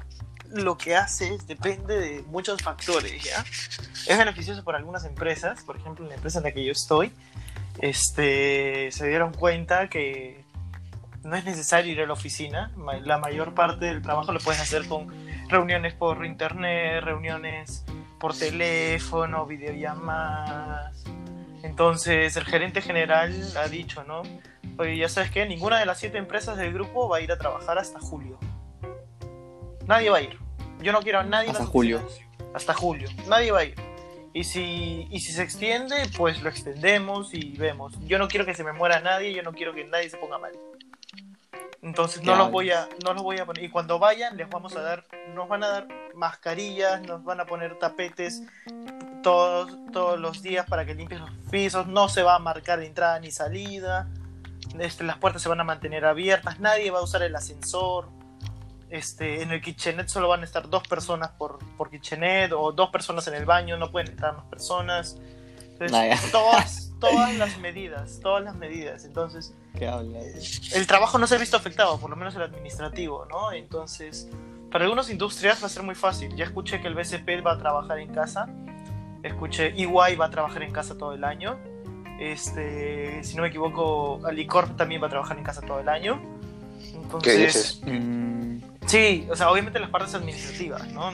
lo 0.53 0.77
que 0.77 0.95
haces, 0.95 1.47
depende 1.47 1.99
de 1.99 2.21
muchos 2.23 2.61
factores, 2.61 3.23
¿ya? 3.23 3.43
Es 4.07 4.17
beneficioso 4.17 4.63
para 4.63 4.77
algunas 4.77 5.05
empresas, 5.05 5.63
por 5.63 5.77
ejemplo, 5.77 6.07
la 6.07 6.15
empresa 6.15 6.39
en 6.39 6.45
la 6.45 6.51
que 6.51 6.63
yo 6.63 6.71
estoy, 6.71 7.11
este, 7.79 8.91
se 8.91 9.07
dieron 9.07 9.33
cuenta 9.33 9.89
que 9.89 10.43
no 11.23 11.35
es 11.35 11.45
necesario 11.45 11.91
ir 11.91 12.01
a 12.01 12.05
la 12.05 12.13
oficina, 12.13 12.71
la 13.03 13.17
mayor 13.17 13.53
parte 13.53 13.85
del 13.85 14.01
trabajo 14.01 14.31
lo 14.31 14.39
puedes 14.39 14.61
hacer 14.61 14.87
con 14.87 15.07
reuniones 15.47 15.93
por 15.93 16.25
internet, 16.25 17.03
reuniones 17.03 17.85
por 18.19 18.37
teléfono, 18.37 19.45
videollamadas. 19.45 21.03
Entonces, 21.63 22.35
el 22.35 22.45
gerente 22.45 22.81
general 22.81 23.33
ha 23.57 23.67
dicho, 23.67 24.03
¿no? 24.03 24.21
Oye, 24.77 24.97
ya 24.97 25.07
sabes 25.07 25.31
que 25.31 25.45
ninguna 25.45 25.79
de 25.79 25.85
las 25.85 25.99
siete 25.99 26.17
empresas 26.17 26.57
del 26.57 26.73
grupo 26.73 27.07
va 27.07 27.17
a 27.17 27.21
ir 27.21 27.31
a 27.31 27.37
trabajar 27.37 27.77
hasta 27.77 27.99
julio. 27.99 28.37
Nadie 29.87 30.09
va 30.09 30.17
a 30.17 30.21
ir. 30.21 30.42
Yo 30.83 30.91
no 30.91 31.01
quiero 31.01 31.19
a 31.19 31.23
nadie 31.23 31.49
Hasta 31.49 31.65
julio. 31.65 32.03
oficinas. 32.03 32.29
Hasta 32.53 32.73
julio. 32.73 33.09
Nadie 33.27 33.51
va 33.51 33.59
a 33.59 33.63
ir. 33.63 33.75
Y 34.33 34.43
si, 34.43 35.07
y 35.09 35.19
si 35.21 35.31
se 35.31 35.43
extiende, 35.43 35.95
pues 36.17 36.41
lo 36.41 36.49
extendemos 36.49 37.33
y 37.33 37.55
vemos. 37.57 37.93
Yo 38.05 38.19
no 38.19 38.27
quiero 38.27 38.45
que 38.45 38.53
se 38.53 38.63
me 38.63 38.73
muera 38.73 38.99
nadie, 38.99 39.33
yo 39.33 39.43
no 39.43 39.53
quiero 39.53 39.73
que 39.73 39.85
nadie 39.85 40.09
se 40.09 40.17
ponga 40.17 40.37
mal. 40.37 40.51
Entonces 41.81 42.23
no 42.23 42.35
los 42.35 42.49
voy 42.49 42.71
a, 42.71 42.87
no 43.03 43.13
los 43.13 43.23
voy 43.23 43.39
a 43.39 43.45
poner. 43.45 43.63
Y 43.63 43.69
cuando 43.69 43.99
vayan, 43.99 44.37
les 44.37 44.49
vamos 44.49 44.75
a 44.75 44.81
dar, 44.81 45.05
nos 45.33 45.47
van 45.49 45.63
a 45.63 45.67
dar 45.67 45.87
mascarillas, 46.15 47.01
nos 47.01 47.23
van 47.23 47.41
a 47.41 47.45
poner 47.45 47.77
tapetes 47.77 48.41
todos, 49.21 49.77
todos 49.91 50.19
los 50.19 50.41
días 50.41 50.65
para 50.67 50.85
que 50.85 50.95
limpies 50.95 51.21
los 51.21 51.29
pisos, 51.51 51.87
no 51.87 52.09
se 52.09 52.23
va 52.23 52.35
a 52.35 52.39
marcar 52.39 52.81
entrada 52.81 53.19
ni 53.19 53.31
salida, 53.31 54.07
este, 54.79 55.03
las 55.03 55.17
puertas 55.17 55.41
se 55.41 55.49
van 55.49 55.59
a 55.59 55.63
mantener 55.63 56.05
abiertas, 56.05 56.59
nadie 56.59 56.89
va 56.89 56.99
a 56.99 57.03
usar 57.03 57.21
el 57.21 57.35
ascensor. 57.35 58.07
Este, 58.93 59.41
en 59.41 59.49
el 59.49 59.59
kitchenet 59.59 60.07
solo 60.07 60.27
van 60.27 60.41
a 60.41 60.43
estar 60.43 60.69
dos 60.69 60.87
personas 60.87 61.31
por, 61.31 61.57
por 61.77 61.89
kitchenet 61.89 62.51
o 62.51 62.71
dos 62.71 62.91
personas 62.91 63.27
en 63.27 63.33
el 63.33 63.43
baño, 63.43 63.75
no 63.75 63.89
pueden 63.89 64.11
entrar 64.11 64.35
más 64.35 64.45
personas. 64.45 65.17
Entonces, 65.79 66.31
todas, 66.31 66.91
todas 66.99 67.33
las 67.33 67.57
medidas, 67.57 68.19
todas 68.21 68.43
las 68.43 68.55
medidas. 68.55 69.03
Entonces, 69.05 69.55
¿Qué 69.75 69.91
el 70.75 70.85
trabajo 70.85 71.17
no 71.17 71.25
se 71.25 71.33
ha 71.33 71.37
visto 71.39 71.57
afectado, 71.57 71.99
por 71.99 72.11
lo 72.11 72.15
menos 72.15 72.35
el 72.35 72.43
administrativo, 72.43 73.25
¿no? 73.25 73.51
Entonces, 73.51 74.29
para 74.71 74.83
algunas 74.83 75.09
industrias 75.09 75.63
va 75.63 75.65
a 75.65 75.69
ser 75.69 75.81
muy 75.81 75.95
fácil. 75.95 76.35
Ya 76.35 76.45
escuché 76.45 76.79
que 76.79 76.87
el 76.87 76.93
BCP 76.93 77.43
va 77.43 77.53
a 77.53 77.57
trabajar 77.57 77.97
en 77.97 78.13
casa, 78.13 78.47
escuché 79.23 79.73
EY 79.75 80.15
va 80.17 80.25
a 80.25 80.29
trabajar 80.29 80.61
en 80.61 80.71
casa 80.71 80.95
todo 80.99 81.13
el 81.13 81.23
año, 81.23 81.57
este, 82.19 83.23
si 83.23 83.35
no 83.35 83.41
me 83.41 83.47
equivoco, 83.47 84.21
Alicorp 84.23 84.77
también 84.77 85.01
va 85.01 85.07
a 85.07 85.09
trabajar 85.09 85.35
en 85.35 85.43
casa 85.43 85.61
todo 85.61 85.79
el 85.79 85.89
año. 85.89 86.21
Entonces, 86.93 87.33
¿Qué 87.33 87.45
dices? 87.45 87.81
Mm, 87.85 88.72
sí, 88.93 89.27
o 89.31 89.35
sea, 89.35 89.49
obviamente 89.51 89.79
las 89.79 89.89
partes 89.89 90.13
administrativas, 90.13 90.87
¿no? 90.93 91.11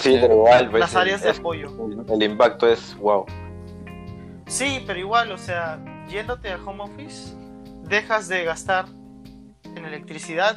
Sí, 0.00 0.16
pero 0.20 0.34
igual, 0.34 0.70
pues, 0.70 0.80
las 0.80 0.96
áreas 0.96 1.22
de 1.22 1.30
es- 1.30 1.38
apoyo. 1.38 1.70
el 2.08 2.22
impacto 2.22 2.66
es 2.66 2.96
wow. 2.96 3.26
Sí, 4.46 4.82
pero 4.86 4.98
igual, 4.98 5.30
o 5.32 5.38
sea, 5.38 5.78
yéndote 6.08 6.48
al 6.50 6.66
home 6.66 6.82
office, 6.84 7.34
dejas 7.82 8.28
de 8.28 8.44
gastar 8.44 8.86
en 9.76 9.84
electricidad, 9.84 10.56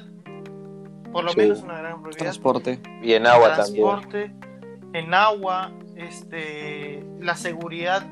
por 1.11 1.23
lo 1.25 1.31
Sí. 1.31 1.39
menos 1.39 1.61
una 1.63 1.77
gran 1.79 2.01
prioridad. 2.01 2.19
transporte. 2.23 2.79
Y 3.03 3.13
en 3.13 3.27
agua 3.27 3.55
también. 3.55 3.83
transporte, 3.85 4.31
en 4.93 5.13
agua, 5.13 5.71
este, 5.95 7.03
la 7.19 7.35
seguridad 7.35 8.05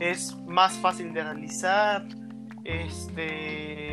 es 0.00 0.36
más 0.46 0.74
fácil 0.78 1.12
de 1.12 1.22
realizar, 1.22 2.04
este, 2.64 3.87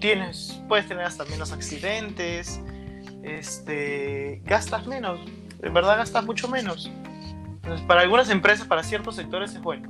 tienes, 0.00 0.60
puedes 0.68 0.88
tener 0.88 1.04
hasta 1.04 1.24
menos 1.26 1.52
accidentes, 1.52 2.60
este, 3.22 4.40
gastas 4.44 4.86
menos, 4.86 5.20
en 5.62 5.72
verdad 5.74 5.98
gastas 5.98 6.24
mucho 6.24 6.48
menos. 6.48 6.90
Entonces, 7.62 7.86
para 7.86 8.00
algunas 8.00 8.30
empresas, 8.30 8.66
para 8.66 8.82
ciertos 8.82 9.16
sectores 9.16 9.54
es 9.54 9.60
bueno. 9.62 9.88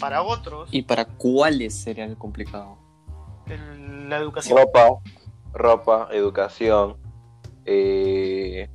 para 0.00 0.20
otros, 0.22 0.68
¿Y 0.72 0.82
para 0.82 1.06
cuáles 1.06 1.74
sería 1.74 2.04
el 2.04 2.18
complicado? 2.18 2.76
el- 3.46 4.10
la 4.10 4.18
educación. 4.18 4.58
Ropa, 4.58 4.88
ropa, 5.54 6.08
educación, 6.12 6.96
eh, 7.64 8.68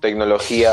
tecnología, 0.00 0.72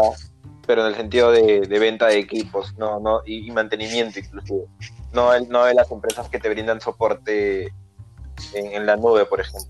pero 0.68 0.82
en 0.82 0.88
el 0.90 0.96
sentido 0.96 1.32
de, 1.32 1.62
de 1.62 1.80
venta 1.80 2.08
de 2.08 2.20
equipos, 2.20 2.76
no, 2.78 3.00
no, 3.00 3.22
y, 3.26 3.48
y 3.48 3.52
mantenimiento 3.52 4.20
inclusive. 4.20 4.66
No, 5.14 5.34
el- 5.34 5.50
no 5.50 5.64
de 5.66 5.74
las 5.74 5.90
empresas 5.90 6.30
que 6.30 6.38
te 6.40 6.50
brindan 6.50 6.80
soporte 6.82 7.74
en, 8.54 8.73
en 8.73 8.86
la 8.86 8.95
nube, 8.95 9.26
por 9.26 9.39
ejemplo. 9.41 9.69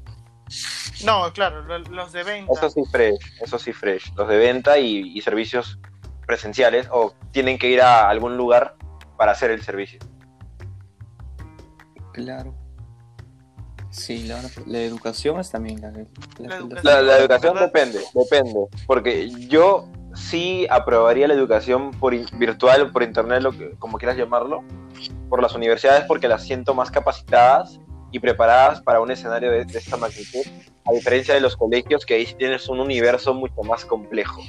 No, 1.04 1.32
claro, 1.34 1.62
lo- 1.64 1.80
los 1.80 2.12
de 2.12 2.24
venta. 2.24 2.54
Eso 2.54 2.70
sí 2.70 2.82
fresh, 2.92 3.20
eso 3.42 3.60
sí 3.60 3.74
fresh. 3.74 4.14
Los 4.16 4.28
de 4.28 4.38
venta 4.38 4.78
y, 4.80 5.12
y 5.18 5.22
servicios 5.22 5.80
presenciales 6.26 6.88
o 6.92 7.14
tienen 7.32 7.58
que 7.58 7.70
ir 7.70 7.82
a 7.82 8.10
algún 8.10 8.36
lugar 8.38 8.76
para 9.18 9.32
hacer 9.34 9.52
el 9.52 9.62
servicio. 9.62 10.00
Claro. 12.14 12.56
Sí, 13.90 14.24
la, 14.28 14.42
la 14.66 14.80
educación 14.80 15.40
es 15.40 15.50
también 15.52 15.82
la, 15.82 15.92
la- 15.92 15.98
La 16.40 16.48
la- 16.50 16.56
educación. 16.58 16.84
La, 16.84 17.02
la 17.02 17.18
educación 17.18 17.54
¿verdad? 17.54 17.68
depende, 17.74 18.00
depende, 18.14 18.60
porque 18.86 19.30
yo 19.48 19.88
sí 20.14 20.68
aprobaría 20.70 21.28
la 21.28 21.34
educación 21.34 21.92
por 21.92 22.14
virtual, 22.38 22.92
por 22.92 23.04
internet, 23.04 23.42
lo 23.42 23.52
que, 23.52 23.72
como 23.80 23.98
quieras 23.98 24.18
llamarlo, 24.18 24.64
por 25.30 25.42
las 25.42 25.54
universidades 25.56 26.06
porque 26.08 26.28
las 26.28 26.44
siento 26.44 26.74
más 26.74 26.92
capacitadas 26.92 27.80
y 28.12 28.20
preparadas 28.20 28.82
para 28.82 29.00
un 29.02 29.12
escenario 29.12 29.52
de, 29.52 29.66
de 29.66 29.78
esta 29.80 29.98
magnitud, 29.98 30.44
a 30.86 30.94
diferencia 30.94 31.34
de 31.34 31.42
los 31.42 31.56
colegios 31.58 32.06
que 32.06 32.14
ahí 32.16 32.26
tienes 32.38 32.70
un 32.70 32.80
universo 32.80 33.34
mucho 33.34 33.62
más 33.64 33.84
complejo. 33.86 34.42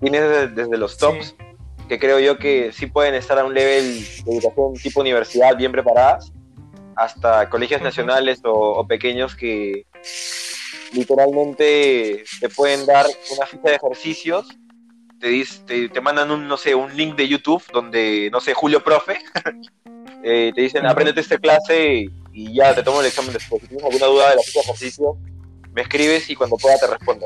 Tienes 0.00 0.22
desde, 0.22 0.48
desde 0.48 0.76
los 0.78 0.96
tops, 0.96 1.34
Sí. 1.38 1.86
que 1.88 1.98
creo 1.98 2.18
yo 2.18 2.38
que 2.38 2.72
sí 2.72 2.86
pueden 2.86 3.14
estar 3.14 3.38
a 3.38 3.44
un 3.44 3.52
level 3.52 4.00
de 4.24 4.32
educación 4.32 4.74
tipo 4.82 5.00
universidad 5.00 5.56
bien 5.56 5.70
preparadas, 5.72 6.32
hasta 6.96 7.50
colegios 7.50 7.82
nacionales 7.82 8.40
o, 8.44 8.52
o 8.52 8.86
pequeños 8.86 9.34
que 9.34 9.84
literalmente 10.92 12.24
te 12.40 12.48
pueden 12.48 12.86
dar 12.86 13.06
una 13.36 13.46
ficha 13.46 13.70
de 13.70 13.74
ejercicios, 13.76 14.48
te, 15.18 15.44
te, 15.66 15.88
te 15.88 16.00
mandan 16.00 16.30
un, 16.30 16.46
no 16.48 16.56
sé, 16.56 16.74
un 16.74 16.96
link 16.96 17.16
de 17.16 17.28
YouTube 17.28 17.62
donde, 17.72 18.28
no 18.32 18.40
sé, 18.40 18.54
Julio 18.54 18.82
Profe, 18.82 19.18
eh, 20.22 20.52
te 20.54 20.60
dicen, 20.60 20.86
apréndete 20.86 21.20
esta 21.20 21.38
clase 21.38 22.08
y 22.34 22.52
ya 22.52 22.74
te 22.74 22.82
tomo 22.82 23.00
el 23.00 23.06
examen 23.06 23.32
después. 23.32 23.62
Si 23.62 23.68
tienes 23.68 23.84
alguna 23.84 24.06
duda 24.06 24.30
de 24.30 24.36
la 24.36 24.42
de 24.42 24.60
ejercicio, 24.60 25.16
me 25.72 25.82
escribes 25.82 26.28
y 26.28 26.34
cuando 26.34 26.56
pueda 26.56 26.76
te 26.78 26.86
respondo. 26.88 27.24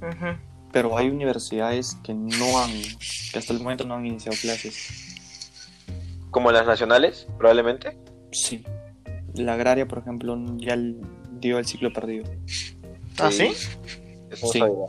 ¿no? 0.00 0.38
Pero 0.70 0.96
hay 0.98 1.08
universidades 1.08 1.96
que 2.02 2.12
no 2.14 2.58
han, 2.58 2.70
que 3.32 3.38
hasta 3.38 3.52
el 3.52 3.60
momento 3.60 3.84
no 3.86 3.94
han 3.94 4.06
iniciado 4.06 4.36
clases. 4.40 5.16
Como 6.30 6.52
las 6.52 6.66
nacionales, 6.66 7.26
probablemente. 7.38 7.96
Sí. 8.32 8.64
La 9.34 9.54
agraria, 9.54 9.86
por 9.88 9.98
ejemplo, 9.98 10.36
ya 10.56 10.76
dio 11.32 11.58
el 11.58 11.66
ciclo 11.66 11.92
perdido. 11.92 12.24
¿Ah, 13.18 13.30
sí? 13.30 13.52
Eso 14.30 14.46
no 14.46 14.52
Sí. 14.52 14.58
sabía. 14.58 14.86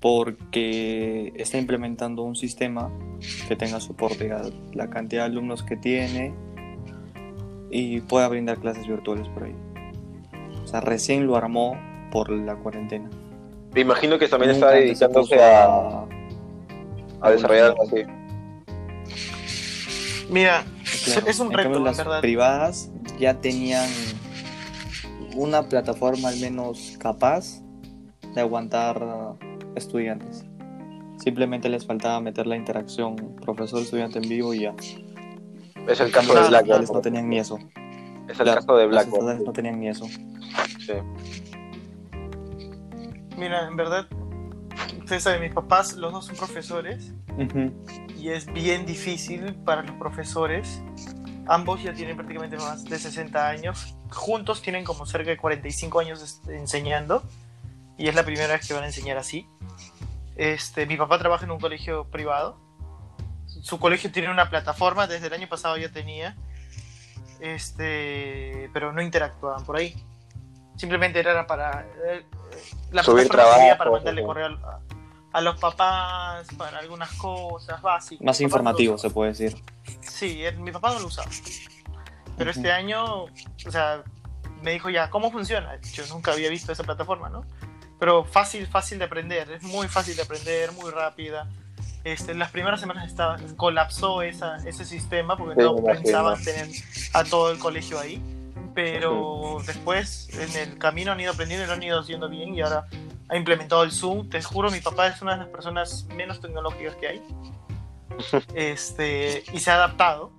Porque 0.00 1.32
está 1.36 1.58
implementando 1.58 2.22
un 2.22 2.36
sistema 2.36 2.92
que 3.48 3.56
tenga 3.56 3.80
soporte 3.80 4.32
a 4.32 4.42
la 4.74 4.90
cantidad 4.90 5.22
de 5.22 5.26
alumnos 5.32 5.62
que 5.62 5.76
tiene 5.76 6.34
y 7.76 8.00
pueda 8.02 8.28
brindar 8.28 8.58
clases 8.58 8.86
virtuales 8.86 9.26
por 9.30 9.44
ahí. 9.44 9.54
O 10.62 10.66
sea, 10.66 10.80
recién 10.80 11.26
lo 11.26 11.36
armó 11.36 11.76
por 12.12 12.30
la 12.30 12.54
cuarentena. 12.54 13.10
Me 13.74 13.80
imagino 13.80 14.16
que 14.16 14.28
también 14.28 14.52
Nunca 14.52 14.66
está 14.76 14.78
dedicándose 14.78 15.34
puso 15.34 15.42
a, 15.44 16.06
a 17.20 17.30
desarrollar 17.32 17.64
algo 17.72 17.82
así. 17.82 18.02
Mira, 20.30 20.64
Claro, 21.04 21.26
es 21.26 21.40
un 21.40 21.50
reto, 21.50 21.62
cambio, 21.64 21.80
las 21.80 21.96
verdad. 21.98 22.20
privadas 22.20 22.90
ya 23.18 23.34
tenían 23.34 23.88
una 25.34 25.68
plataforma 25.68 26.28
al 26.28 26.38
menos 26.38 26.96
capaz 26.98 27.60
de 28.34 28.40
aguantar 28.40 29.04
estudiantes. 29.74 30.44
Simplemente 31.18 31.68
les 31.68 31.84
faltaba 31.84 32.20
meter 32.20 32.46
la 32.46 32.56
interacción 32.56 33.16
profesor-estudiante 33.42 34.18
en 34.18 34.28
vivo 34.28 34.54
y 34.54 34.60
ya. 34.60 34.74
Es 35.86 36.00
el 36.00 36.10
caso 36.10 36.34
de 36.34 36.48
Blackboard. 36.48 36.80
Las 36.80 36.90
no 36.90 37.00
tenían 37.00 37.28
ni 37.28 37.38
eso. 37.38 37.58
Es 38.28 38.40
el 38.40 38.46
caso 38.46 38.76
de 38.76 38.86
Blackboard. 38.86 39.22
estatales 39.22 39.46
no 39.46 39.52
tenían 39.52 39.80
ni 39.80 39.88
eso. 39.88 40.06
Sí. 40.06 40.94
Mira, 43.36 43.66
en 43.66 43.76
verdad, 43.76 44.06
ustedes 44.98 45.22
saben, 45.22 45.42
mis 45.42 45.52
papás, 45.52 45.94
los 45.94 46.12
dos 46.12 46.26
son 46.26 46.36
profesores 46.36 47.12
y 48.16 48.30
es 48.30 48.46
bien 48.52 48.86
difícil 48.86 49.54
para 49.64 49.82
los 49.82 49.96
profesores. 49.96 50.82
Ambos 51.46 51.82
ya 51.82 51.92
tienen 51.92 52.16
prácticamente 52.16 52.56
más 52.56 52.84
de 52.84 52.98
60 52.98 53.48
años. 53.48 53.96
Juntos 54.10 54.62
tienen 54.62 54.84
como 54.84 55.04
cerca 55.04 55.30
de 55.30 55.36
45 55.36 56.00
años 56.00 56.40
enseñando. 56.48 57.22
Y 57.98 58.08
es 58.08 58.14
la 58.14 58.24
primera 58.24 58.48
vez 58.48 58.66
que 58.66 58.74
van 58.74 58.84
a 58.84 58.86
enseñar 58.86 59.18
así. 59.18 59.46
Este, 60.36 60.86
mi 60.86 60.96
papá 60.96 61.18
trabaja 61.18 61.44
en 61.44 61.50
un 61.50 61.60
colegio 61.60 62.04
privado. 62.10 62.63
Su 63.64 63.78
colegio 63.78 64.12
tiene 64.12 64.30
una 64.30 64.50
plataforma, 64.50 65.06
desde 65.06 65.28
el 65.28 65.32
año 65.32 65.48
pasado 65.48 65.78
ya 65.78 65.88
tenía. 65.88 66.36
Este, 67.40 68.68
pero 68.74 68.92
no 68.92 69.00
interactuaban 69.00 69.64
por 69.64 69.76
ahí. 69.76 69.96
Simplemente 70.76 71.18
era 71.18 71.46
para. 71.46 71.86
eh, 72.06 72.26
la 72.92 73.02
Subir 73.02 73.26
plataforma 73.28 73.56
servía 73.56 73.78
para 73.78 73.90
mandarle 73.90 74.22
o- 74.22 74.26
correo 74.26 74.46
a, 74.48 74.80
a 75.32 75.40
los 75.40 75.58
papás, 75.58 76.46
para 76.58 76.78
algunas 76.78 77.10
cosas 77.14 77.80
básicas. 77.80 78.22
Más 78.24 78.38
no 78.38 78.44
informativo, 78.44 78.98
se 78.98 79.08
puede 79.08 79.30
decir. 79.30 79.56
Sí, 80.02 80.44
él- 80.44 80.58
mi 80.58 80.70
papá 80.70 80.92
no 80.92 81.00
lo 81.00 81.06
usaba. 81.06 81.30
Pero 82.36 82.50
este 82.50 82.70
año, 82.70 83.24
o 83.24 83.70
sea, 83.70 84.02
me 84.62 84.72
dijo 84.72 84.90
ya, 84.90 85.08
¿cómo 85.08 85.30
funciona? 85.32 85.80
Yo 85.94 86.04
nunca 86.08 86.32
había 86.32 86.50
visto 86.50 86.70
esa 86.70 86.82
plataforma, 86.84 87.30
¿no? 87.30 87.46
Pero 87.98 88.24
fácil, 88.24 88.66
fácil 88.66 88.98
de 88.98 89.06
aprender, 89.06 89.50
es 89.52 89.62
muy 89.62 89.88
fácil 89.88 90.16
de 90.16 90.22
aprender, 90.22 90.72
muy 90.72 90.90
rápida. 90.90 91.48
Este, 92.04 92.32
en 92.32 92.38
las 92.38 92.50
primeras 92.50 92.80
semanas 92.80 93.06
estaba, 93.06 93.38
colapsó 93.56 94.20
esa, 94.20 94.58
ese 94.58 94.84
sistema 94.84 95.38
porque 95.38 95.54
Sí, 95.54 95.62
no 95.62 95.76
pensaban 95.76 96.42
tener 96.42 96.68
a 97.14 97.24
todo 97.24 97.50
el 97.50 97.58
colegio 97.58 97.98
ahí. 97.98 98.22
Pero 98.74 99.58
después, 99.66 100.28
en 100.34 100.56
el 100.56 100.78
camino 100.78 101.12
han 101.12 101.20
ido 101.20 101.32
aprendiendo 101.32 101.64
y 101.64 101.68
lo 101.68 101.74
han 101.74 101.82
ido 101.82 102.00
haciendo 102.00 102.28
bien 102.28 102.54
y 102.54 102.60
ahora 102.60 102.86
ha 103.28 103.36
implementado 103.36 103.84
el 103.84 103.92
Zoom. 103.92 104.28
Te 104.28 104.42
juro, 104.42 104.70
mi 104.70 104.80
papá 104.80 105.06
es 105.06 105.22
una 105.22 105.32
de 105.32 105.38
las 105.38 105.48
personas 105.48 106.04
menos 106.14 106.40
tecnológicas 106.40 106.94
que 106.96 107.08
hay. 107.08 107.22
Este, 108.54 109.42
y 109.52 109.58
se 109.58 109.70
ha 109.70 109.74
adaptado. 109.74 110.32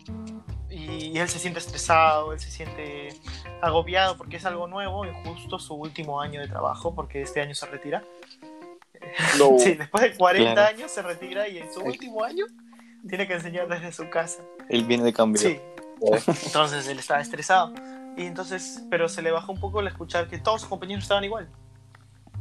Y, 0.69 1.07
y 1.07 1.17
él 1.17 1.27
se 1.29 1.39
siente 1.39 1.59
estresado, 1.59 2.33
él 2.33 2.39
se 2.39 2.51
siente 2.51 3.09
agobiado 3.61 4.17
porque 4.17 4.37
es 4.37 4.45
algo 4.45 4.67
nuevo 4.67 5.05
y 5.05 5.09
justo 5.23 5.57
su 5.57 5.73
último 5.73 6.21
año 6.21 6.41
de 6.41 6.47
trabajo, 6.47 6.93
porque 6.93 7.21
este 7.21 7.41
año 7.41 7.55
se 7.55 7.65
retira. 7.65 8.03
No. 9.39 9.57
Sí, 9.59 9.73
después 9.75 10.03
de 10.03 10.15
40 10.15 10.53
Claro. 10.53 10.75
años 10.75 10.91
se 10.91 11.01
retira 11.01 11.47
y 11.47 11.57
en 11.59 11.71
su 11.73 11.79
último 11.81 12.23
año 12.23 12.45
tiene 13.07 13.27
que 13.27 13.33
enseñar 13.33 13.67
desde 13.67 13.91
su 13.91 14.09
casa. 14.09 14.41
Él 14.69 14.83
viene 14.85 15.03
de 15.03 15.13
cambio. 15.13 15.41
Sí. 15.41 15.59
Entonces 16.45 16.87
él 16.87 16.99
estaba 16.99 17.21
estresado. 17.21 17.73
Y 18.17 18.25
entonces, 18.25 18.83
pero 18.89 19.09
se 19.09 19.21
le 19.21 19.31
bajó 19.31 19.51
un 19.51 19.59
poco 19.59 19.79
el 19.81 19.87
escuchar 19.87 20.27
que 20.29 20.37
todos 20.37 20.61
sus 20.61 20.69
compañeros 20.69 21.03
estaban 21.03 21.23
igual. 21.23 21.49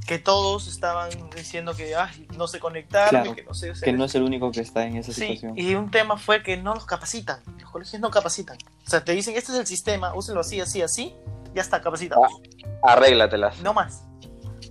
Que 0.06 0.18
todos 0.18 0.68
estaban 0.68 1.08
diciendo 1.34 1.74
que 1.74 1.94
Ay, 1.96 2.28
no 2.36 2.46
sé 2.46 2.60
conectarme, 2.60 3.08
Claro, 3.22 3.34
que 3.34 3.42
no 3.42 3.54
sé 3.54 3.70
hacer 3.70 3.84
Que 3.84 3.92
no 3.92 4.04
es 4.04 4.14
el 4.14 4.22
único 4.22 4.50
que 4.52 4.60
está 4.60 4.84
en 4.84 4.96
esa 4.96 5.12
Sí, 5.12 5.20
situación. 5.22 5.54
y 5.58 5.74
un 5.74 5.90
tema 5.90 6.18
fue 6.18 6.42
que 6.42 6.56
no 6.58 6.74
los 6.74 6.84
capacitan. 6.84 7.40
Los 7.60 7.70
colegios 7.70 8.00
no 8.02 8.10
capacitan. 8.10 8.58
O 8.86 8.90
sea, 8.90 9.02
te 9.04 9.12
dicen, 9.12 9.34
este 9.36 9.52
es 9.52 9.58
el 9.58 9.66
sistema, 9.66 10.14
úsenlo 10.14 10.42
así, 10.42 10.60
así, 10.60 10.82
así, 10.82 11.14
ya 11.54 11.62
está, 11.62 11.80
capacitado. 11.80 12.22
Ah. 12.24 12.92
Arréglatelas. 12.92 13.60
No 13.62 13.72
más. 13.72 14.04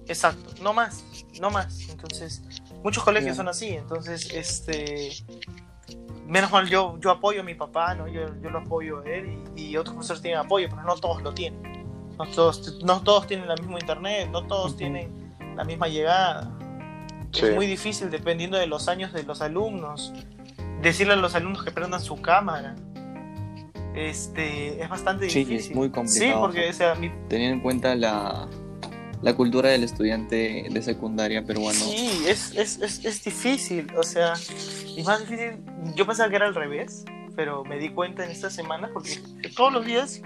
Exacto, 0.08 0.54
no 0.62 0.74
más, 0.74 1.04
no 1.40 1.50
más. 1.50 1.88
Entonces, 1.90 2.44
muchos 2.84 3.04
colegios 3.04 3.38
son 3.38 3.48
así. 3.48 3.70
Entonces, 3.70 4.30
este. 4.34 5.12
Menos 6.28 6.52
mal 6.52 6.70
yo, 6.70 6.98
yo 7.02 7.12
apoyo 7.12 7.42
a 7.42 7.44
mi 7.44 7.54
papá, 7.54 7.96
¿no? 7.96 8.08
Yo, 8.08 8.22
yo 8.42 8.50
lo 8.50 8.60
apoyo 8.60 9.00
a 9.00 9.06
él 9.10 9.38
y, 9.56 9.66
y 9.68 9.78
otros 9.78 9.94
profesores 9.96 10.22
tienen 10.22 10.40
apoyo, 10.40 10.68
pero 10.70 10.82
no 10.84 10.96
todos 10.96 11.22
lo 11.22 11.34
tienen. 11.34 11.62
No 12.18 12.26
todos, 12.28 12.80
no 12.84 13.02
todos 13.04 13.28
tienen 13.28 13.48
la 13.48 13.56
misma 13.56 13.78
internet, 13.80 14.30
no 14.32 14.46
todos 14.48 14.70
Ujú. 14.72 14.78
tienen 14.78 15.34
la 15.56 15.64
misma 15.66 15.88
llegada. 15.90 16.50
Sí. 17.32 17.46
Es 17.48 17.56
muy 17.56 17.66
difícil 17.68 18.10
dependiendo 18.10 18.58
de 18.58 18.68
los 18.68 18.88
años 18.88 19.12
de 19.14 19.24
los 19.24 19.42
alumnos. 19.42 20.14
Decirle 20.82 21.14
a 21.14 21.16
los 21.18 21.36
alumnos 21.36 21.64
que 21.64 21.72
prendan 21.72 22.02
su 22.02 22.22
cámara. 22.22 22.76
Este, 23.96 24.82
es 24.82 24.90
bastante 24.90 25.30
Sí, 25.30 25.40
difícil. 25.40 25.72
es 25.72 25.76
muy 25.76 25.90
complicado. 25.92 26.32
Sí, 26.32 26.38
porque 26.40 26.70
o 26.70 26.74
sea, 26.74 26.96
mi- 26.96 27.12
Teniendo 27.28 27.56
en 27.58 27.62
cuenta 27.62 27.96
la, 27.96 28.48
la 29.24 29.34
cultura 29.36 29.70
del 29.70 29.84
estudiante 29.84 30.68
de 30.70 30.82
secundaria 30.82 31.44
peruano. 31.44 31.80
sí, 31.80 32.26
es, 32.28 32.54
es, 32.56 32.80
es, 32.82 33.06
es 33.06 33.24
difícil. 33.24 33.88
O 33.98 34.04
sea, 34.04 34.34
y 34.96 35.02
más 35.04 35.22
difícil. 35.22 35.60
Yo 35.96 36.06
pensaba 36.06 36.30
que 36.30 36.36
era 36.36 36.46
al 36.46 36.54
revés, 36.54 37.06
pero 37.36 37.64
me 37.64 37.78
di 37.78 37.90
cuenta 37.90 38.26
en 38.26 38.32
esta 38.32 38.50
semana 38.50 38.90
porque 38.94 39.22
todos 39.56 39.72
los 39.72 39.86
días, 39.86 40.22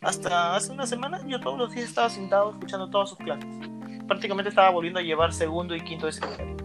hasta 0.00 0.56
hace 0.56 0.72
una 0.72 0.86
semana, 0.86 1.24
yo 1.26 1.40
todos 1.40 1.56
los 1.56 1.72
días 1.72 1.84
estaba 1.84 2.10
sentado 2.10 2.50
escuchando 2.50 2.90
todas 2.90 3.10
sus 3.10 3.18
clases. 3.18 3.48
Prácticamente 4.08 4.48
estaba 4.48 4.70
volviendo 4.70 4.98
a 4.98 5.02
llevar 5.02 5.32
segundo 5.32 5.76
y 5.76 5.80
quinto 5.80 6.06
de 6.06 6.12
secundaria. 6.12 6.56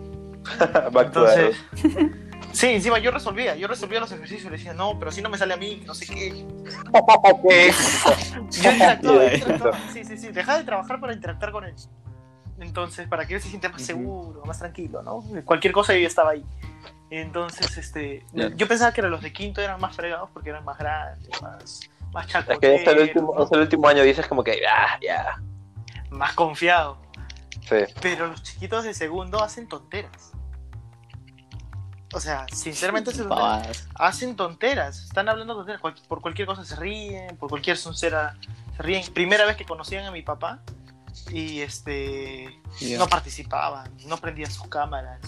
Back 0.92 1.12
to 1.12 1.28
Entonces, 1.28 1.58
Sí, 2.52 2.68
encima 2.68 3.00
yo 3.00 3.12
resolvía, 3.12 3.56
yo 3.56 3.68
resolvía 3.68 4.00
los 4.00 4.12
ejercicios 4.12 4.46
y 4.46 4.50
le 4.50 4.58
decía, 4.58 4.74
no, 4.74 4.98
pero 4.98 5.12
si 5.12 5.22
no 5.22 5.30
me 5.30 5.38
sale 5.38 5.54
a 5.54 5.58
mí, 5.58 5.84
no 5.86 5.94
sé 5.94 6.06
qué. 6.06 6.30
Yo 8.52 8.72
interactuaba, 8.72 9.34
interactuaba. 9.34 9.80
Sí, 9.94 10.04
sí, 10.04 10.18
sí, 10.18 10.28
dejaba 10.30 10.60
de 10.60 10.64
trabajar 10.64 11.00
para 11.00 11.14
interactuar 11.14 11.52
con 11.52 11.66
él. 11.66 11.76
Entonces, 12.60 13.08
para 13.08 13.26
que 13.26 13.36
él 13.36 13.42
se 13.42 13.50
sienta 13.50 13.70
más 13.70 13.82
seguro, 13.82 14.44
más 14.46 14.58
tranquilo, 14.60 15.04
¿no? 15.04 15.24
Cualquier 15.46 15.74
cosa 15.74 15.94
yo 15.94 16.00
ya 16.00 16.08
estaba 16.08 16.32
ahí. 16.32 16.44
Entonces, 17.10 17.78
este, 17.78 18.26
yo 18.34 18.68
pensaba 18.68 18.92
que 18.92 19.02
los 19.02 19.22
de 19.22 19.32
quinto 19.32 19.62
eran 19.62 19.80
más 19.80 19.96
fregados 19.96 20.30
porque 20.34 20.50
eran 20.50 20.66
más 20.66 20.78
grandes, 20.78 21.30
más, 21.42 21.90
más 22.12 22.28
Es 22.28 22.60
que 22.60 22.76
este 22.76 22.92
el 22.92 23.00
último, 23.00 23.36
este 23.42 23.56
el 23.56 23.62
último 23.62 23.88
año 23.88 24.04
dices 24.04 24.28
como 24.28 24.44
que, 24.44 24.60
ah, 24.68 24.98
ya. 25.02 25.42
más 26.10 26.34
confiados. 26.34 26.98
Sí. 27.62 27.78
Pero 28.02 28.28
los 28.28 28.44
chiquitos 28.44 28.84
de 28.84 28.94
segundo 28.94 29.42
hacen 29.44 29.68
tonteras. 29.68 30.34
O 32.14 32.20
sea, 32.22 32.46
sinceramente 32.54 33.10
hacen 33.10 33.28
tonteras. 33.28 33.52
Pavadas. 33.58 33.88
hacen 33.96 34.36
tonteras, 34.36 35.04
están 35.04 35.28
hablando 35.28 35.56
tonteras, 35.56 35.82
cual- 35.82 35.96
por 36.08 36.22
cualquier 36.22 36.48
cosa 36.48 36.64
se 36.64 36.76
ríen, 36.78 37.36
por 37.38 37.50
cualquier 37.50 37.78
soncera 37.78 38.36
se 38.78 38.84
ríen. 38.84 39.04
Primera 39.14 39.46
vez 39.46 39.58
que 39.58 39.66
conocían 39.66 40.06
a 40.06 40.12
mi 40.12 40.22
papá 40.22 40.60
y 41.32 41.60
este 41.60 42.60
Ya. 42.80 42.98
no 42.98 43.08
participaban, 43.08 43.92
no 44.06 44.18
prendían 44.18 44.50
sus 44.52 44.68
cámaras, 44.68 45.20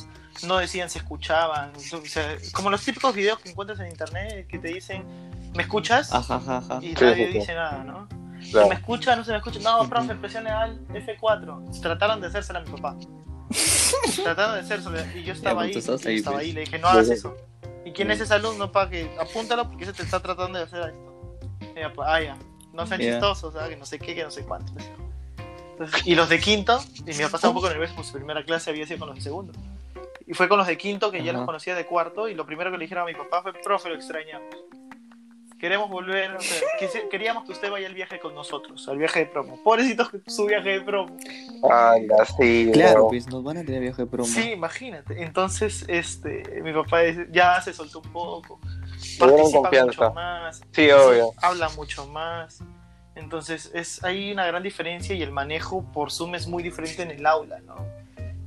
no 0.43 0.57
decían 0.57 0.89
si 0.89 0.99
escuchaban, 0.99 1.73
o 1.75 2.05
sea, 2.05 2.37
como 2.53 2.69
los 2.69 2.81
típicos 2.83 3.13
videos 3.13 3.39
que 3.39 3.49
encuentras 3.49 3.79
en 3.81 3.87
internet 3.89 4.47
que 4.47 4.57
te 4.59 4.69
dicen, 4.69 5.03
¿me 5.55 5.63
escuchas? 5.63 6.13
Ajá, 6.13 6.35
ajá. 6.47 6.79
Y 6.81 6.93
nadie 6.93 7.25
sí, 7.27 7.31
sí. 7.33 7.39
dice 7.39 7.55
nada, 7.55 7.83
¿no? 7.83 8.07
Claro. 8.51 8.69
¿Me 8.69 8.75
escucha? 8.75 9.17
¿No 9.17 9.25
se 9.25 9.31
me 9.31 9.37
escucha? 9.39 9.59
No, 9.59 9.89
profe, 9.89 10.15
presione 10.15 10.49
al 10.49 10.79
F4. 10.87 11.81
Trataron 11.81 12.21
de 12.21 12.27
hacérsela 12.27 12.59
a 12.59 12.61
mi 12.61 12.71
papá. 12.71 12.95
Trataron 14.23 14.55
de 14.55 14.61
hacérsela 14.61 15.05
y 15.15 15.23
yo 15.23 15.33
estaba 15.33 15.63
ahí, 15.63 15.73
yo 15.73 15.97
ahí, 16.05 16.15
estaba 16.15 16.39
ahí, 16.39 16.51
le 16.51 16.61
dije, 16.61 16.79
no 16.79 16.87
hagas 16.87 17.09
eso. 17.09 17.35
¿Y 17.85 17.91
quién 17.91 18.11
es 18.11 18.19
ese 18.21 18.33
alumno 18.33 18.71
para 18.71 18.89
que 18.89 19.09
apúntalo 19.19 19.67
porque 19.67 19.83
ese 19.85 19.93
te 19.93 20.03
está 20.03 20.21
tratando 20.21 20.59
de 20.59 20.65
hacer 20.65 20.79
esto? 20.89 21.39
Y 21.75 21.79
ella, 21.79 21.93
pues, 21.93 22.07
ah, 22.09 22.21
ya, 22.21 22.37
no 22.73 22.85
sean 22.85 23.01
Ya. 23.01 23.11
chistosos, 23.11 23.53
¿sabes? 23.53 23.69
que 23.69 23.75
no 23.77 23.85
sé 23.85 23.99
qué, 23.99 24.13
que 24.15 24.23
no 24.23 24.31
sé 24.31 24.43
cuánto. 24.43 24.71
Entonces, 25.71 26.05
y 26.05 26.13
los 26.15 26.29
de 26.29 26.39
quinto, 26.39 26.79
y 27.07 27.13
me 27.13 27.23
ha 27.23 27.29
pasado 27.29 27.51
un 27.51 27.55
poco 27.55 27.69
nervioso 27.69 27.95
porque 27.95 28.09
su 28.09 28.15
primera 28.15 28.43
clase 28.43 28.69
había 28.69 28.85
sido 28.85 28.99
con 28.99 29.07
los 29.09 29.17
de 29.17 29.23
segundo. 29.23 29.53
Y 30.27 30.33
fue 30.33 30.47
con 30.47 30.57
los 30.59 30.67
de 30.67 30.77
quinto 30.77 31.09
que 31.09 31.23
ya 31.23 31.33
los 31.33 31.45
conocía 31.45 31.73
de 31.73 31.85
cuarto 31.85 32.27
y 32.27 32.35
lo 32.35 32.45
primero 32.45 32.69
que 32.69 32.77
le 32.77 32.83
dijeron 32.83 33.03
a 33.03 33.07
mi 33.07 33.15
papá 33.15 33.41
fue, 33.41 33.53
profe, 33.53 33.89
lo 33.89 33.95
extrañamos. 33.95 34.47
Queremos 35.59 35.89
volver, 35.89 36.35
o 36.35 36.39
sea, 36.39 36.57
quisi- 36.79 37.09
queríamos 37.09 37.43
que 37.45 37.51
usted 37.51 37.69
vaya 37.69 37.87
al 37.87 37.93
viaje 37.93 38.17
con 38.19 38.33
nosotros, 38.33 38.87
al 38.87 38.97
viaje 38.97 39.19
de 39.19 39.25
promo. 39.25 39.61
Pobrecito 39.63 40.09
su 40.27 40.45
viaje 40.45 40.69
de 40.69 40.81
promo. 40.81 41.17
Anda, 41.69 42.23
sí. 42.37 42.69
Claro, 42.73 43.07
pues 43.09 43.27
nos 43.27 43.43
van 43.43 43.57
a 43.57 43.63
tener 43.65 43.81
viaje 43.81 44.03
de 44.03 44.07
promo. 44.07 44.25
Sí, 44.25 44.51
imagínate. 44.51 45.21
Entonces, 45.21 45.83
este, 45.89 46.61
mi 46.63 46.71
papá 46.71 47.01
dice- 47.01 47.27
ya 47.31 47.61
se 47.61 47.73
soltó 47.73 47.99
un 47.99 48.11
poco, 48.13 48.59
participa 49.19 49.59
confianza. 49.63 50.01
mucho 50.05 50.13
más, 50.13 50.61
Sí, 50.71 50.89
obvio. 50.91 51.31
habla 51.41 51.67
mucho 51.69 52.07
más. 52.07 52.59
Entonces, 53.15 53.69
es 53.73 54.01
hay 54.05 54.31
una 54.31 54.45
gran 54.45 54.63
diferencia 54.63 55.13
y 55.13 55.21
el 55.21 55.31
manejo 55.31 55.83
por 55.91 56.09
Zoom 56.09 56.35
es 56.35 56.47
muy 56.47 56.63
diferente 56.63 57.01
en 57.01 57.11
el 57.11 57.25
aula, 57.25 57.59
¿no? 57.61 57.75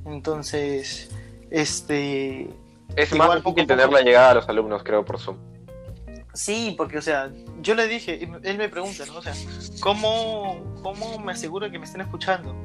Entonces, 0.05 1.11
este, 1.51 2.49
Es 2.95 3.11
Igual 3.11 3.27
más 3.29 3.37
difícil 3.37 3.43
poco. 3.43 3.67
tener 3.67 3.89
la 3.91 4.01
llegada 4.01 4.31
a 4.31 4.33
los 4.35 4.49
alumnos, 4.49 4.83
creo, 4.83 5.03
por 5.05 5.19
Zoom. 5.19 5.37
Sí, 6.33 6.73
porque, 6.77 6.97
o 6.97 7.01
sea, 7.01 7.31
yo 7.61 7.75
le 7.75 7.87
dije, 7.87 8.27
él 8.43 8.57
me 8.57 8.67
pregunta, 8.69 9.05
¿no? 9.05 9.17
O 9.17 9.21
sea, 9.21 9.33
¿cómo, 9.79 10.59
¿cómo 10.81 11.19
me 11.19 11.31
aseguro 11.33 11.67
de 11.67 11.71
que 11.71 11.77
me 11.79 11.85
estén 11.85 12.01
escuchando? 12.01 12.55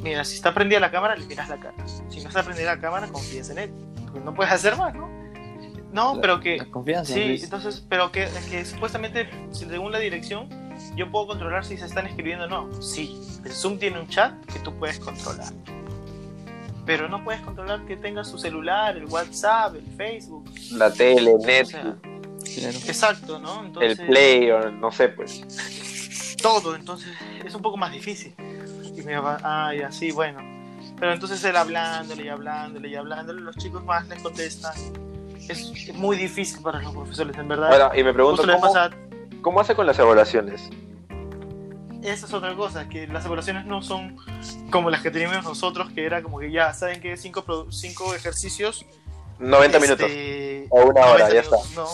Mira, 0.00 0.24
si 0.24 0.34
está 0.36 0.52
prendida 0.54 0.80
la 0.80 0.90
cámara, 0.90 1.14
le 1.14 1.26
miras 1.26 1.48
la 1.48 1.58
cara. 1.60 1.74
Si 2.08 2.20
no 2.20 2.28
está 2.28 2.42
prendida 2.42 2.74
la 2.74 2.80
cámara, 2.80 3.06
confías 3.08 3.50
en 3.50 3.58
él. 3.58 3.70
Porque 4.04 4.20
no 4.20 4.34
puedes 4.34 4.52
hacer 4.52 4.76
más, 4.76 4.94
¿no? 4.94 5.08
No, 5.92 6.14
La- 6.16 6.20
pero 6.20 6.40
que... 6.40 6.56
La 6.58 6.64
confianza. 6.66 7.12
Sí, 7.14 7.38
entonces, 7.42 7.84
pero 7.88 8.10
que, 8.10 8.28
que 8.50 8.64
supuestamente, 8.64 9.28
según 9.52 9.92
la 9.92 9.98
dirección, 9.98 10.48
yo 10.96 11.10
puedo 11.10 11.26
controlar 11.28 11.64
si 11.64 11.76
se 11.76 11.84
están 11.84 12.06
escribiendo 12.06 12.46
o 12.46 12.48
no. 12.48 12.82
Sí, 12.82 13.20
el 13.44 13.52
Zoom 13.52 13.78
tiene 13.78 14.00
un 14.00 14.08
chat 14.08 14.32
que 14.46 14.58
tú 14.60 14.74
puedes 14.74 14.98
controlar. 14.98 15.52
Pero 16.86 17.08
no 17.08 17.22
puedes 17.22 17.40
controlar 17.42 17.84
que 17.86 17.96
tenga 17.96 18.24
su 18.24 18.38
celular, 18.38 18.96
el 18.96 19.04
WhatsApp, 19.06 19.74
el 19.76 19.86
Facebook. 19.96 20.50
La 20.72 20.90
tele, 20.92 21.34
O 21.34 21.38
Netflix, 21.38 21.68
sea, 21.70 21.96
Claro. 22.44 22.78
exacto, 22.86 23.38
¿no? 23.38 23.64
Entonces, 23.64 23.98
el 23.98 24.06
Play, 24.06 24.50
o 24.50 24.70
no 24.70 24.90
sé, 24.90 25.08
pues. 25.08 25.42
todo, 26.42 26.74
entonces 26.74 27.08
es 27.44 27.54
un 27.54 27.62
poco 27.62 27.76
más 27.76 27.92
difícil. 27.92 28.34
Y 28.96 29.02
mi 29.02 29.14
papá, 29.14 29.38
ah, 29.42 29.74
ya, 29.74 29.90
sí, 29.92 30.10
bueno. 30.10 30.40
Pero 30.98 31.12
entonces 31.12 31.42
él 31.44 31.56
hablándole 31.56 32.24
y 32.24 32.28
hablándole 32.28 32.88
y 32.88 32.94
hablándole, 32.94 33.40
los 33.40 33.56
chicos 33.56 33.84
más 33.84 34.06
les 34.08 34.20
contestan. 34.22 34.74
Es 35.48 35.94
muy 35.94 36.16
difícil 36.16 36.62
para 36.62 36.80
los 36.80 36.92
profesores, 36.92 37.36
en 37.36 37.48
verdad. 37.48 37.72
Ahora, 37.72 37.98
y 37.98 38.04
me 38.04 38.12
pregunto, 38.12 38.42
¿cómo, 38.42 38.72
¿cómo 39.42 39.60
hace 39.60 39.74
con 39.74 39.86
las 39.86 39.98
evaluaciones? 39.98 40.70
esa 42.02 42.26
es 42.26 42.32
otra 42.32 42.54
cosa, 42.54 42.88
que 42.88 43.06
las 43.06 43.24
evaluaciones 43.24 43.66
no 43.66 43.82
son 43.82 44.16
como 44.70 44.90
las 44.90 45.02
que 45.02 45.10
teníamos 45.10 45.44
nosotros, 45.44 45.90
que 45.92 46.04
era 46.04 46.22
como 46.22 46.38
que 46.38 46.50
ya, 46.50 46.72
¿saben 46.72 47.00
qué? 47.00 47.16
Cinco, 47.16 47.66
cinco 47.70 48.14
ejercicios. 48.14 48.86
90 49.40 49.78
este, 49.78 49.80
minutos. 49.80 50.68
O 50.70 50.88
una 50.88 51.00
hora, 51.06 51.28
90 51.28 51.34
ya 51.34 51.40
está. 51.40 51.56
No, 51.74 51.88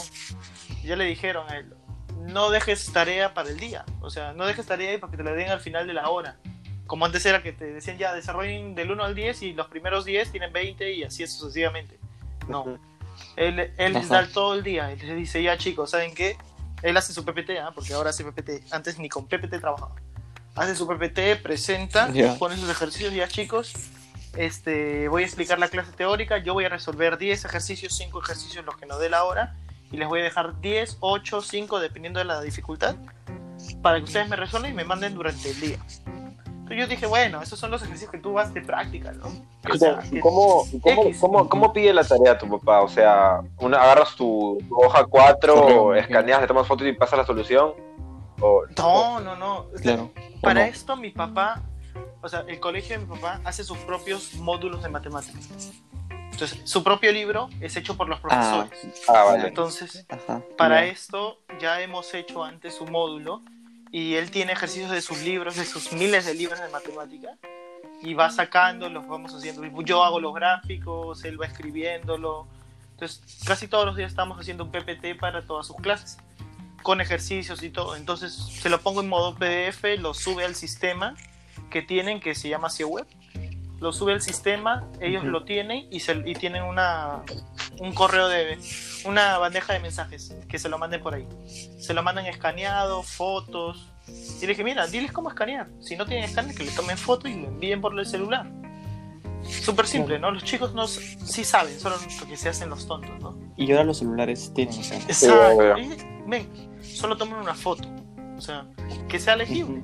ya 0.85 0.96
le 0.96 1.04
dijeron 1.04 1.48
a 1.48 1.56
él, 1.59 1.74
no 2.18 2.50
dejes 2.50 2.92
tarea 2.92 3.35
para 3.35 3.48
el 3.48 3.59
día, 3.59 3.85
o 4.00 4.11
sea, 4.11 4.32
no 4.32 4.46
dejes 4.46 4.66
tarea 4.66 4.90
ahí 4.90 4.98
para 4.98 5.11
que 5.11 5.16
te 5.16 5.24
la 5.24 5.32
den 5.32 5.50
al 5.50 5.61
final 5.61 5.87
de 5.87 5.94
la 5.94 6.09
hora. 6.11 6.37
Como 6.87 7.04
antes 7.04 7.24
era 7.26 7.42
que 7.42 7.52
te 7.52 7.64
decían 7.72 7.98
ya, 7.98 8.14
desarrollen 8.14 8.74
del 8.74 8.92
1 8.92 9.02
al 9.04 9.14
10 9.14 9.42
y 9.42 9.52
los 9.54 9.66
primeros 9.68 10.04
10 10.04 10.30
tienen 10.30 10.52
20 10.52 10.92
y 10.92 11.02
así 11.02 11.26
sucesivamente. 11.26 11.98
No, 12.48 12.78
él, 13.37 13.72
él 13.76 13.92
les 13.92 14.09
da 14.09 14.26
todo 14.28 14.54
el 14.54 14.62
día, 14.62 14.92
él 14.92 15.00
les 15.02 15.16
dice, 15.16 15.42
ya 15.42 15.59
chicos, 15.59 15.90
¿saben 15.90 16.14
qué? 16.14 16.37
Él 16.82 16.96
hace 16.96 17.12
su 17.12 17.24
PPT, 17.24 17.59
¿ah? 17.61 17.72
porque 17.74 17.94
ahora 17.94 18.11
hace 18.11 18.24
PPT, 18.24 18.72
antes 18.72 18.98
ni 18.98 19.09
con 19.09 19.26
PPT 19.26 19.61
trabajaba. 19.61 19.94
Hace 20.54 20.74
su 20.74 20.87
PPT, 20.87 21.42
presenta, 21.42 22.11
Ya. 22.12 22.35
pone 22.37 22.56
sus 22.56 22.68
ejercicios, 22.70 23.12
ya 23.12 23.28
chicos, 23.28 23.74
este, 24.37 25.09
voy 25.09 25.22
a 25.22 25.27
explicar 25.27 25.59
la 25.59 25.68
clase 25.68 25.92
teórica, 25.92 26.38
yo 26.38 26.55
voy 26.55 26.64
a 26.64 26.68
resolver 26.68 27.18
10 27.18 27.44
ejercicios, 27.44 27.94
5 27.96 28.20
ejercicios 28.22 28.64
los 28.64 28.77
que 28.77 28.87
nos 28.87 28.99
dé 28.99 29.09
la 29.09 29.25
hora, 29.25 29.57
y 29.90 29.96
les 29.96 30.09
voy 30.09 30.20
a 30.20 30.25
dejar 30.25 30.61
10, 30.61 30.99
8, 31.01 31.42
5, 31.42 31.81
dependiendo 31.81 32.18
de 32.18 32.25
la 32.25 32.40
dificultad, 32.40 32.96
para 33.83 33.99
que 33.99 34.05
ustedes 34.05 34.29
me 34.29 34.37
resuelvan 34.37 34.72
y 34.72 34.75
me 34.75 34.85
manden 34.85 35.14
durante 35.14 35.51
el 35.51 35.61
día. 35.61 35.79
Entonces 36.46 36.79
yo 36.79 36.87
dije, 36.88 37.07
bueno, 37.07 37.40
esos 37.40 37.61
son 37.61 37.70
los 37.70 37.81
ejercicios 37.83 38.11
que 38.11 38.18
tú 38.18 38.33
vas 38.33 38.53
de 38.53 38.61
práctica, 38.61 39.12
¿no? 39.12 39.27
O 39.72 39.77
sea, 39.77 40.01
¿Y 40.07 40.11
que- 40.11 40.20
¿Cómo, 40.20 40.64
cómo, 40.83 41.03
cómo, 41.20 41.49
cómo 41.49 41.72
pide 41.72 41.94
la 41.94 42.03
tarea 42.03 42.37
tu 42.37 42.49
papá? 42.49 42.83
O 42.83 42.88
sea, 42.88 43.40
una, 43.59 43.81
agarras 43.81 44.16
tu, 44.16 44.59
hoja 44.70 45.05
4, 45.05 45.55
Correo, 45.55 45.94
escaneas, 45.94 46.40
le 46.40 46.49
tomas 46.49 46.66
foto 46.66 46.85
y 46.85 46.92
pasas 46.92 47.20
la 47.20 47.25
solución. 47.25 47.72
O, 48.40 48.64
No, 48.77 49.20
no, 49.20 49.37
no. 49.37 49.66
Claro. 49.81 50.11
Para 50.42 50.66
esto 50.66 50.96
mi 50.96 51.11
papá, 51.11 51.62
o 52.27 52.29
sea, 52.29 52.45
el 52.49 52.61
colegio 52.61 52.99
de 52.99 53.07
mi 53.07 53.15
papá 53.15 53.41
hace 53.45 53.65
sus 53.65 53.79
propios 53.79 54.35
módulos 54.35 54.83
de 54.83 54.89
matemáticas. 54.89 55.49
Entonces, 56.11 56.61
su 56.65 56.85
propio 56.85 57.12
libro 57.12 57.49
es 57.61 57.77
hecho 57.77 57.97
por 57.97 58.09
los 58.09 58.19
Ah, 58.25 58.67
profesores. 58.69 59.05
Ah, 59.09 59.23
vale. 59.25 59.49
Entonces, 59.49 60.05
ajá. 60.09 60.43
para 60.59 60.85
ya. 60.85 60.93
esto 60.93 61.41
ya 61.61 61.81
hemos 61.81 62.12
hecho 62.15 62.45
antes 62.45 62.75
su 62.75 62.85
módulo 62.87 63.43
y 63.91 64.17
él 64.17 64.31
tiene 64.31 64.53
ejercicios 64.53 64.91
de 64.91 65.01
sus 65.01 65.23
libros, 65.23 65.57
de 65.57 65.65
sus 65.65 65.93
miles 65.93 66.27
de 66.27 66.35
libros 66.35 66.61
de 66.61 66.69
matemática 66.69 67.29
y 68.03 68.12
va 68.12 68.29
sacando, 68.31 68.91
los 68.91 69.07
vamos 69.09 69.33
haciendo. 69.35 69.62
Yo 69.83 70.05
hago 70.05 70.21
los 70.21 70.35
gráficos, 70.35 71.25
él 71.25 71.41
va 71.41 71.47
escribiéndolo. 71.47 72.47
Entonces, 72.91 73.23
casi 73.47 73.69
todos 73.69 73.87
los 73.87 73.97
días 73.97 74.11
estamos 74.11 74.39
haciendo 74.39 74.65
un 74.65 74.71
PPT 74.73 75.19
para 75.19 75.47
todas 75.47 75.67
sus 75.67 75.77
clases, 75.77 76.19
con 76.83 77.01
ejercicios 77.01 77.62
y 77.62 77.71
todo. 77.71 77.97
Entonces, 77.97 78.35
se 78.35 78.69
lo 78.69 78.81
pongo 78.81 79.01
en 79.01 79.09
modo 79.09 79.35
PDF, 79.37 79.85
lo 79.99 80.12
sube 80.12 80.45
al 80.45 80.55
sistema 80.55 81.15
que 81.70 81.83
tienen, 81.83 82.20
que 82.20 82.35
se 82.35 82.48
llama 82.48 82.70
CIO 82.70 82.88
Web. 82.88 83.07
Lo 83.81 83.92
sube 83.92 84.14
al 84.14 84.22
sistema, 84.22 84.88
ellos 85.00 85.22
Ujú. 85.22 85.33
lo 85.33 85.44
tienen 85.44 85.87
y, 85.90 86.00
se, 86.00 86.22
y 86.24 86.35
tienen 86.35 86.62
una, 86.62 87.22
un 87.79 87.92
correo 87.92 88.26
de 88.29 88.59
una 89.05 89.37
bandeja 89.37 89.74
de 89.74 89.81
mensajes 89.81 90.35
que 90.48 90.59
se 90.59 90.70
lo 90.70 90.79
manden 90.79 91.02
por 91.02 91.14
ahí. 91.14 91.29
Se 91.79 91.92
lo 91.92 92.02
mandan 92.02 92.24
escaneado, 92.24 93.02
fotos. 93.02 93.92
Y 94.09 94.40
le 94.42 94.48
dije, 94.48 94.64
mira, 94.64 94.87
diles 94.87 95.12
cómo 95.12 95.29
escanear. 95.29 95.68
Si 95.81 95.94
no 95.94 96.07
tienen 96.07 96.24
escáner, 96.24 96.55
que 96.55 96.64
le 96.64 96.70
tomen 96.70 96.96
foto 96.96 97.29
y 97.29 97.35
lo 97.35 97.48
envíen 97.48 97.83
por 97.83 97.98
el 97.98 98.07
celular. 98.07 98.50
Súper 99.42 99.87
simple, 99.87 100.18
¿no? 100.18 100.31
Los 100.31 100.44
chicos 100.44 100.74
no 100.74 100.88
sí 100.88 101.44
saben, 101.44 101.79
solo 101.79 101.96
porque 102.18 102.37
se 102.37 102.48
hacen 102.48 102.70
los 102.70 102.87
tontos, 102.87 103.18
¿no? 103.20 103.38
Y 103.57 103.70
ahora 103.70 103.85
los 103.85 103.98
celulares 103.98 104.52
tienen, 104.55 104.79
o 104.79 104.83
sea. 104.83 104.98
Exacto. 104.98 105.79
Y, 105.79 105.96
ven, 106.26 106.48
solo 106.83 107.16
tomen 107.16 107.37
una 107.37 107.55
foto. 107.55 107.88
O 108.37 108.40
sea, 108.40 108.66
que 109.09 109.18
sea 109.18 109.37
legible. 109.37 109.83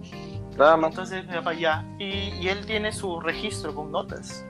Nada 0.59 0.77
más. 0.77 0.91
Entonces, 0.91 1.27
mi 1.27 1.33
papá 1.35 1.55
ya. 1.55 1.85
Y, 1.99 2.05
y 2.41 2.49
él 2.49 2.65
tiene 2.67 2.93
su 2.93 3.21
registro 3.21 3.75
con 3.75 3.91
notas 3.91 4.45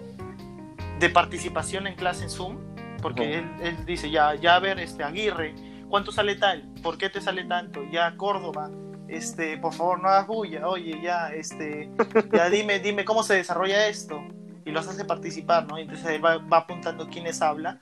de 0.98 1.10
participación 1.10 1.86
en 1.86 1.94
clase 1.94 2.24
en 2.24 2.30
Zoom, 2.30 2.58
porque 3.00 3.38
él, 3.38 3.50
él 3.62 3.84
dice, 3.86 4.10
ya, 4.10 4.34
ya 4.34 4.56
a 4.56 4.60
ver, 4.60 4.78
este, 4.78 5.02
Aguirre, 5.02 5.54
¿cuánto 5.88 6.12
sale 6.12 6.36
tal? 6.36 6.62
¿Por 6.82 6.96
qué 6.98 7.08
te 7.10 7.20
sale 7.20 7.44
tanto? 7.44 7.80
Ya, 7.90 8.16
Córdoba, 8.16 8.70
este, 9.08 9.58
por 9.58 9.72
favor, 9.74 10.00
no 10.00 10.08
hagas 10.08 10.26
bulla, 10.28 10.68
oye, 10.68 11.00
ya, 11.02 11.28
este, 11.32 11.90
ya 12.32 12.48
dime, 12.50 12.78
dime 12.78 13.04
cómo 13.04 13.22
se 13.24 13.34
desarrolla 13.34 13.88
esto. 13.88 14.22
Y 14.64 14.70
los 14.70 14.86
hace 14.86 15.04
participar, 15.04 15.66
¿no? 15.66 15.76
Entonces 15.76 16.06
él 16.06 16.24
va, 16.24 16.38
va 16.38 16.58
apuntando 16.58 17.08
quiénes 17.08 17.42
habla 17.42 17.80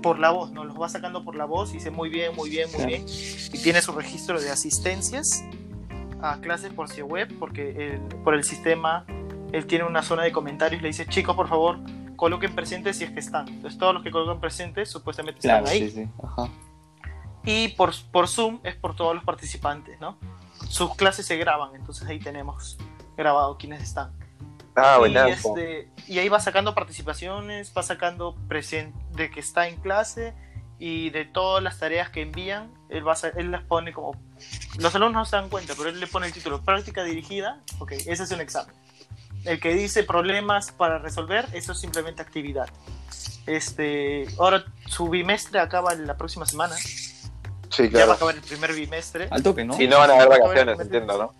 por 0.00 0.20
la 0.20 0.30
voz, 0.30 0.52
¿no? 0.52 0.64
Los 0.64 0.80
va 0.80 0.88
sacando 0.88 1.24
por 1.24 1.34
la 1.34 1.44
voz 1.44 1.70
y 1.70 1.74
dice 1.74 1.90
muy 1.90 2.08
bien, 2.08 2.34
muy 2.36 2.48
bien, 2.50 2.68
muy 2.72 2.80
Sí. 2.82 2.86
bien. 2.86 3.04
Y 3.52 3.62
tiene 3.64 3.82
su 3.82 3.90
registro 3.92 4.40
de 4.40 4.48
asistencias 4.48 5.42
a 6.22 6.40
clases 6.40 6.72
por 6.72 6.88
si 6.88 7.02
web, 7.02 7.28
porque 7.38 7.70
el- 7.94 8.00
por 8.22 8.34
el 8.34 8.44
sistema 8.44 9.04
él 9.52 9.66
tiene 9.66 9.84
una 9.84 10.02
zona 10.02 10.22
de 10.22 10.32
comentarios 10.32 10.80
y 10.80 10.82
le 10.82 10.88
dice, 10.88 11.06
chicos, 11.06 11.34
por 11.34 11.48
favor, 11.48 11.78
coloquen 12.16 12.54
presentes 12.54 12.96
si 12.98 13.04
es 13.04 13.10
que 13.10 13.20
están. 13.20 13.48
Entonces 13.48 13.78
todos 13.78 13.94
los 13.94 14.02
que 14.02 14.10
colocan 14.10 14.40
presentes 14.40 14.88
supuestamente 14.90 15.40
Claro, 15.40 15.64
están 15.66 15.82
ahí. 15.82 15.90
sí, 15.90 16.04
sí. 16.04 16.08
Ajá. 16.22 16.48
Y 17.44 17.68
por, 17.68 17.92
por 18.12 18.28
Zoom 18.28 18.60
es 18.64 18.76
por 18.76 18.94
todos 18.94 19.14
los 19.14 19.24
participantes, 19.24 19.98
¿no? 20.00 20.18
Sus 20.68 20.94
clases 20.94 21.24
se 21.26 21.36
graban, 21.38 21.74
entonces 21.74 22.06
ahí 22.06 22.18
tenemos 22.18 22.76
grabado 23.16 23.56
quiénes 23.56 23.82
están. 23.82 24.12
Ah, 24.76 24.98
y, 25.08 25.16
este, 25.16 25.90
y 26.06 26.18
ahí 26.18 26.28
va 26.28 26.38
sacando 26.38 26.74
participaciones, 26.74 27.72
va 27.76 27.82
sacando 27.82 28.36
presente 28.46 28.96
de 29.12 29.30
que 29.30 29.40
está 29.40 29.66
en 29.68 29.76
clase 29.80 30.32
y 30.80 31.10
de 31.10 31.26
todas 31.26 31.62
las 31.62 31.78
tareas 31.78 32.08
que 32.08 32.22
envían, 32.22 32.72
él, 32.88 33.06
va 33.06 33.12
a 33.12 33.28
él 33.36 33.50
las 33.50 33.62
pone 33.62 33.92
como... 33.92 34.18
Los 34.78 34.94
alumnos 34.94 35.14
no 35.20 35.24
se 35.26 35.36
dan 35.36 35.50
cuenta, 35.50 35.74
pero 35.76 35.90
él 35.90 36.00
le 36.00 36.06
pone 36.06 36.26
el 36.26 36.32
título 36.32 36.62
práctica 36.62 37.04
dirigida, 37.04 37.60
ok, 37.78 37.92
ese 37.92 38.22
es 38.22 38.30
un 38.32 38.40
examen. 38.40 38.74
El 39.44 39.60
que 39.60 39.74
dice 39.74 40.04
problemas 40.04 40.72
para 40.72 40.98
resolver, 40.98 41.46
eso 41.52 41.72
es 41.72 41.78
simplemente 41.78 42.22
actividad. 42.22 42.68
Este, 43.46 44.26
ahora 44.38 44.64
su 44.86 45.08
bimestre 45.10 45.60
acaba 45.60 45.94
la 45.94 46.16
próxima 46.16 46.46
semana, 46.46 46.74
Sí, 47.68 47.88
ya 47.88 47.98
va 47.98 48.02
a 48.02 48.04
claro. 48.04 48.12
acabar 48.12 48.34
el 48.34 48.40
primer 48.40 48.72
bimestre. 48.72 49.28
Al 49.30 49.42
toque, 49.42 49.64
¿no? 49.64 49.80
Y 49.80 49.86
no 49.86 49.98
van 49.98 50.10
a 50.10 50.14
haber 50.14 50.28
vacaciones, 50.28 50.80
entiendo, 50.80 51.16
¿no? 51.18 51.34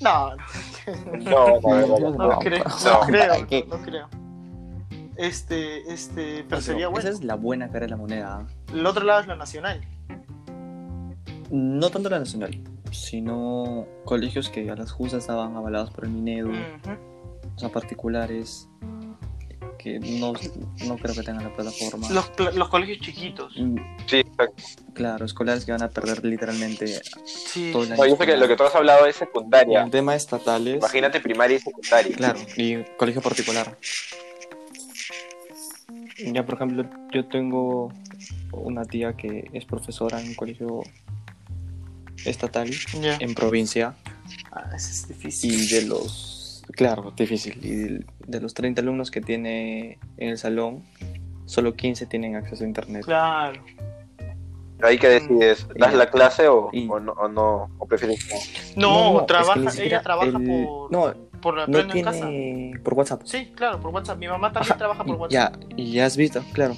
No, 0.00 0.36
no, 0.36 1.58
No 1.58 1.58
no 1.58 2.10
No, 2.12 2.38
creo, 2.38 2.64
no. 2.64 3.08
no 3.68 3.82
creo, 3.84 4.08
Este, 5.16 5.92
este, 5.92 6.44
pero 6.48 6.60
sería 6.60 6.88
bueno. 6.88 7.08
Esa 7.08 7.18
es 7.18 7.24
la 7.24 7.34
buena 7.36 7.68
cara 7.68 7.80
de 7.86 7.90
la 7.90 7.96
moneda. 7.96 8.46
El 8.72 8.84
otro 8.86 9.04
lado 9.04 9.20
es 9.20 9.26
lo 9.26 9.36
nacional. 9.36 9.80
No 11.50 11.90
tanto 11.90 12.08
la 12.10 12.18
nacional, 12.18 12.58
sino 12.90 13.86
colegios 14.04 14.48
que 14.48 14.68
a 14.70 14.74
las 14.74 14.90
justas 14.90 15.20
estaban 15.20 15.54
avalados 15.56 15.90
por 15.90 16.04
el 16.04 16.10
Minedu, 16.10 16.50
Ujú. 16.50 16.58
o 17.54 17.58
sea, 17.58 17.68
particulares 17.68 18.68
que 19.78 20.00
no, 20.00 20.32
no 20.86 20.96
creo 20.96 21.14
que 21.14 21.22
tengan 21.22 21.44
la 21.44 21.54
plataforma. 21.54 22.08
los, 22.10 22.30
los 22.56 22.68
colegios 22.70 22.98
chiquitos. 23.00 23.52
Mm, 23.58 23.76
Sí, 24.06 24.16
exacto. 24.20 24.62
Claro, 24.94 25.26
escolares 25.26 25.64
que 25.66 25.72
van 25.72 25.82
a 25.82 25.90
perder 25.90 26.24
literalmente 26.24 27.02
Sí. 27.26 27.70
todo 27.70 27.82
el 27.84 27.92
año. 27.92 28.02
No, 28.02 28.08
yo 28.08 28.16
sé 28.16 28.26
que 28.26 28.36
lo 28.38 28.48
que 28.48 28.56
tú 28.56 28.62
has 28.64 28.74
hablado 28.74 29.04
es 29.06 29.16
secundaria. 29.16 29.82
El 29.84 29.90
tema 29.90 30.14
estatales. 30.14 30.76
Imagínate 30.78 31.20
primaria 31.20 31.58
y 31.58 31.60
secundaria. 31.60 32.16
Claro, 32.16 32.38
y 32.56 32.82
colegio 32.96 33.20
particular. 33.20 33.76
Ya, 36.32 36.44
por 36.44 36.54
ejemplo, 36.54 36.84
yo 37.12 37.26
tengo 37.26 37.92
una 38.52 38.84
tía 38.84 39.14
que 39.14 39.48
es 39.52 39.64
profesora 39.64 40.20
en 40.20 40.28
un 40.28 40.34
colegio 40.34 40.82
estatal 42.24 42.70
en 43.20 43.34
provincia 43.34 43.94
Ah, 44.52 44.70
eso 44.74 44.88
es 44.88 45.08
difícil. 45.08 45.52
y 45.52 45.66
de 45.66 45.82
los, 45.86 46.64
claro, 46.72 47.12
difícil, 47.16 47.58
y 47.62 47.68
de, 47.70 48.06
de 48.26 48.40
los 48.40 48.54
30 48.54 48.80
alumnos 48.80 49.10
que 49.10 49.20
tiene 49.20 49.98
en 50.16 50.28
el 50.30 50.38
salón, 50.38 50.82
solo 51.44 51.74
15 51.74 52.06
tienen 52.06 52.36
acceso 52.36 52.64
a 52.64 52.66
internet. 52.66 53.04
Claro. 53.04 53.62
Ahí 54.82 54.98
que 54.98 55.08
decides, 55.08 55.66
¿das 55.76 55.94
la 55.94 56.10
clase 56.10 56.46
o, 56.48 56.68
y- 56.72 56.88
o 56.88 57.00
no, 57.00 57.12
o 57.12 57.28
no? 57.28 57.68
¿O 57.78 57.86
prefieres 57.86 58.26
no? 58.76 59.12
No, 59.14 59.20
que 59.20 59.26
trabaja, 59.26 59.82
ella 59.82 60.02
trabaja 60.02 60.38
el- 60.38 60.44
por, 60.44 60.90
No, 60.92 61.14
por 61.44 61.56
la 61.56 61.66
no 61.68 61.78
en 61.78 62.02
casa. 62.02 62.28
por 62.82 62.94
WhatsApp. 62.94 63.20
Sí, 63.24 63.52
claro, 63.54 63.78
por 63.78 63.92
WhatsApp. 63.94 64.18
Mi 64.18 64.26
mamá 64.26 64.50
también 64.52 64.72
Ajá, 64.72 64.78
trabaja 64.78 65.04
por 65.04 65.16
WhatsApp. 65.16 65.56
Ya, 65.60 65.66
y 65.76 65.92
ya 65.92 66.06
has 66.06 66.16
visto, 66.16 66.42
claro. 66.52 66.74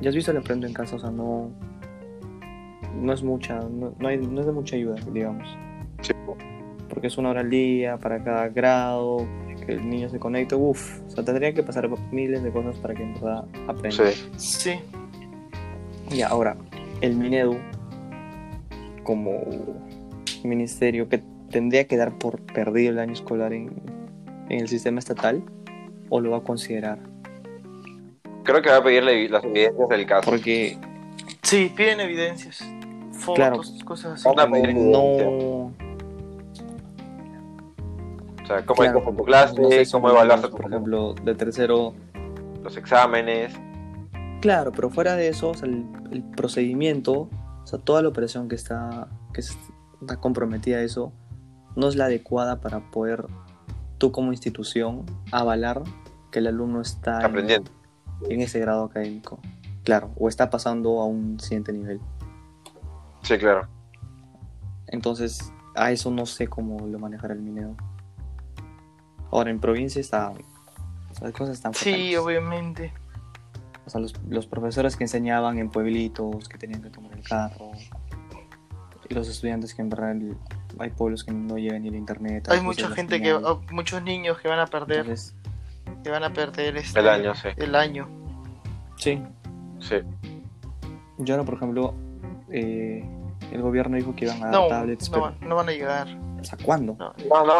Ya 0.00 0.10
has 0.10 0.14
visto 0.14 0.30
el 0.32 0.36
aprendo 0.36 0.66
en 0.66 0.74
casa, 0.74 0.96
o 0.96 0.98
sea, 0.98 1.10
no. 1.10 1.50
No 3.00 3.12
es 3.12 3.22
mucha, 3.22 3.60
no, 3.60 3.94
no, 3.98 4.08
hay- 4.08 4.18
no 4.18 4.40
es 4.40 4.46
de 4.46 4.52
mucha 4.52 4.76
ayuda, 4.76 4.96
digamos. 5.12 5.48
Sí. 6.02 6.12
Porque 6.88 7.06
es 7.06 7.16
una 7.16 7.30
hora 7.30 7.40
al 7.40 7.50
día 7.50 7.96
para 7.98 8.22
cada 8.24 8.48
grado, 8.48 9.24
que 9.64 9.72
el 9.72 9.88
niño 9.88 10.08
se 10.08 10.18
conecte, 10.18 10.54
uff. 10.56 11.00
O 11.06 11.10
sea, 11.10 11.24
tendría 11.24 11.54
que 11.54 11.62
pasar 11.62 11.88
miles 12.12 12.42
de 12.42 12.50
cosas 12.50 12.76
para 12.78 12.94
que 12.94 13.02
en 13.04 13.14
verdad 13.14 13.44
aprenda. 13.68 14.10
Sí. 14.10 14.28
Sí. 14.36 14.80
Y 16.10 16.22
ahora, 16.22 16.56
el 17.00 17.14
Minedu, 17.16 17.56
como 19.04 19.40
ministerio 20.44 21.08
que 21.08 21.22
tendría 21.50 21.86
que 21.86 21.96
dar 21.96 22.12
por 22.18 22.40
perdido 22.40 22.90
el 22.92 22.98
año 22.98 23.12
escolar 23.12 23.52
en, 23.52 23.70
en 24.48 24.60
el 24.60 24.68
sistema 24.68 24.98
estatal, 24.98 25.42
o 26.10 26.20
lo 26.20 26.30
va 26.30 26.38
a 26.38 26.42
considerar. 26.42 26.98
Creo 28.44 28.62
que 28.62 28.70
va 28.70 28.76
a 28.78 28.82
pedir 28.82 29.02
la- 29.04 29.12
las 29.30 29.44
evidencias 29.44 29.88
del 29.88 30.06
caso. 30.06 30.30
Porque 30.30 30.78
Sí, 31.42 31.72
piden 31.76 32.00
evidencias. 32.00 32.64
Fotos, 33.12 33.34
Claro. 33.36 33.60
cosas 33.84 34.12
así. 34.14 34.24
Van 34.36 34.48
a 34.48 34.50
pedir 34.50 34.74
no. 34.74 35.72
O 38.42 38.46
sea, 38.46 38.64
cómo 38.64 38.76
Claro, 38.82 39.04
clase, 39.24 39.60
no 39.60 39.68
sé 39.70 39.90
cómo 39.90 40.08
por 40.50 40.66
ejemplo, 40.66 41.14
de 41.22 41.34
tercero. 41.34 41.94
los 42.62 42.76
exámenes. 42.76 43.54
Claro, 44.40 44.72
pero 44.72 44.88
fuera 44.90 45.16
de 45.16 45.28
eso, 45.28 45.50
o 45.50 45.54
sea, 45.54 45.68
el, 45.68 45.84
el 46.10 46.22
procedimiento, 46.22 47.28
o 47.62 47.66
sea, 47.66 47.78
toda 47.78 48.02
la 48.02 48.08
operación 48.08 48.48
que 48.48 48.54
está, 48.56 49.08
que 49.32 49.40
está 49.40 50.16
comprometida 50.20 50.78
a 50.78 50.82
eso, 50.82 51.12
no 51.76 51.88
es 51.88 51.96
la 51.96 52.06
adecuada 52.06 52.60
para 52.60 52.80
poder 52.90 53.26
tú 53.98 54.12
como 54.12 54.32
institución 54.32 55.04
avalar 55.32 55.82
que 56.30 56.38
el 56.38 56.46
alumno 56.46 56.80
está 56.80 57.20
en- 57.20 57.26
Aprendiendo. 57.26 57.70
en 58.28 58.40
ese 58.40 58.58
grado 58.60 58.84
académico. 58.84 59.38
Claro, 59.84 60.10
o 60.16 60.28
está 60.28 60.50
pasando 60.50 61.00
a 61.00 61.04
un 61.06 61.38
siguiente 61.40 61.72
nivel. 61.72 62.00
Sí, 63.22 63.36
claro. 63.38 63.66
Entonces, 64.86 65.52
a 65.74 65.90
eso 65.90 66.10
no 66.10 66.26
sé 66.26 66.46
cómo 66.48 66.86
lo 66.86 66.98
manejará 66.98 67.34
el 67.34 67.40
Mineo. 67.40 67.76
Ahora, 69.30 69.50
en 69.50 69.60
provincia 69.60 70.00
está. 70.00 70.32
Las 71.20 71.32
cosas 71.32 71.56
están. 71.56 71.74
Sí, 71.74 71.90
fatales. 71.90 72.18
obviamente. 72.18 72.92
O 73.86 73.90
sea, 73.90 74.00
los, 74.00 74.14
los 74.28 74.46
profesores 74.46 74.96
que 74.96 75.04
enseñaban 75.04 75.58
en 75.58 75.70
pueblitos, 75.70 76.48
que 76.48 76.58
tenían 76.58 76.82
que 76.82 76.90
tomar 76.90 77.12
el 77.12 77.22
carro. 77.22 77.72
Y 79.08 79.14
los 79.14 79.28
estudiantes 79.28 79.74
que 79.74 79.82
en 79.82 79.88
verdad 79.88 80.12
el- 80.12 80.36
hay 80.78 80.90
pueblos 80.90 81.24
que 81.24 81.32
no 81.32 81.56
llegan 81.58 81.82
ni 81.82 81.88
el 81.88 81.94
internet. 81.96 82.48
Hay 82.50 82.60
mucha 82.60 82.88
gente 82.90 83.20
que, 83.20 83.34
oh, 83.34 83.60
muchos 83.70 84.02
niños 84.02 84.38
que 84.38 84.48
van 84.48 84.58
a 84.60 84.66
perder, 84.66 85.00
Entonces, 85.00 85.34
que 86.04 86.10
van 86.10 86.24
a 86.24 86.32
perder 86.32 86.76
este, 86.76 87.00
El 87.00 87.08
año, 87.08 87.34
sí. 87.34 87.48
el 87.56 87.74
año. 87.74 88.08
sí. 88.96 89.22
Sí. 89.80 89.96
Yo 91.18 91.34
ahora, 91.34 91.44
por 91.44 91.54
ejemplo, 91.54 91.94
eh, 92.50 93.04
el 93.52 93.62
gobierno 93.62 93.96
dijo 93.96 94.14
que 94.16 94.24
iban 94.24 94.38
a 94.42 94.46
dar 94.46 94.54
No, 94.54 94.66
tablets, 94.68 95.08
no, 95.10 95.12
pero 95.12 95.22
van- 95.24 95.48
no 95.48 95.54
van 95.56 95.68
a 95.68 95.72
llegar. 95.72 96.08
o 96.40 96.44
sea, 96.44 96.58
¿cuándo? 96.64 96.96
No. 96.98 97.14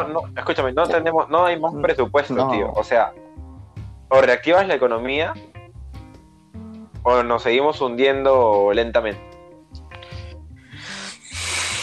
No, 0.08 0.22
escúchame, 0.36 0.72
no 0.72 0.86
tenemos, 0.88 1.28
no 1.28 1.44
hay 1.44 1.58
más 1.60 1.72
presupuesto, 1.82 2.34
No. 2.34 2.50
tío. 2.50 2.72
O 2.72 2.82
sea, 2.84 3.12
o 4.08 4.20
reactivas 4.20 4.66
la 4.66 4.74
economía 4.74 5.32
o 7.02 7.22
nos 7.22 7.42
seguimos 7.42 7.80
hundiendo 7.80 8.70
lentamente. 8.74 9.20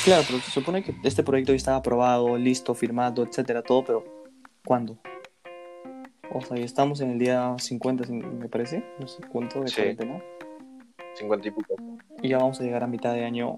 Claro, 0.05 0.23
pero 0.27 0.39
se 0.39 0.51
supone 0.51 0.83
que 0.83 0.93
este 1.03 1.23
proyecto 1.23 1.51
ya 1.51 1.57
estaba 1.57 1.77
aprobado, 1.77 2.37
listo, 2.37 2.75
firmado, 2.75 3.23
etcétera, 3.23 3.63
todo, 3.63 3.83
pero 3.83 4.03
¿cuándo? 4.63 4.97
O 6.31 6.41
sea, 6.41 6.57
ya 6.57 6.63
estamos 6.65 7.01
en 7.01 7.09
el 7.11 7.17
día 7.19 7.55
50, 7.57 8.05
me 8.11 8.47
parece, 8.47 8.83
no 8.99 9.07
sé 9.07 9.23
cuánto 9.27 9.61
de 9.61 9.69
Sí. 9.69 9.75
cuarentena, 9.77 10.21
50 11.15 11.47
y 11.47 11.51
pico. 11.51 11.75
y 12.21 12.29
ya 12.29 12.37
vamos 12.37 12.59
a 12.59 12.63
llegar 12.63 12.83
a 12.83 12.87
mitad 12.87 13.13
de 13.13 13.25
año 13.25 13.57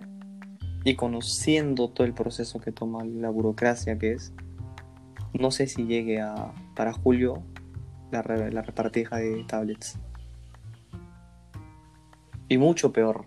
y 0.85 0.95
conociendo 0.95 1.89
todo 1.89 2.07
el 2.07 2.13
proceso 2.13 2.59
que 2.61 2.71
toma 2.71 3.03
la 3.03 3.29
burocracia 3.29 3.97
que 3.99 4.13
es, 4.13 4.31
no 5.33 5.51
sé 5.51 5.67
si 5.67 5.85
llegue 5.85 6.21
a 6.21 6.53
para 6.75 6.93
julio 6.93 7.43
la, 8.11 8.21
re- 8.21 8.51
la 8.53 8.61
repartija 8.61 9.17
de 9.17 9.43
tablets. 9.43 9.99
Y 12.47 12.57
mucho 12.57 12.93
peor, 12.93 13.25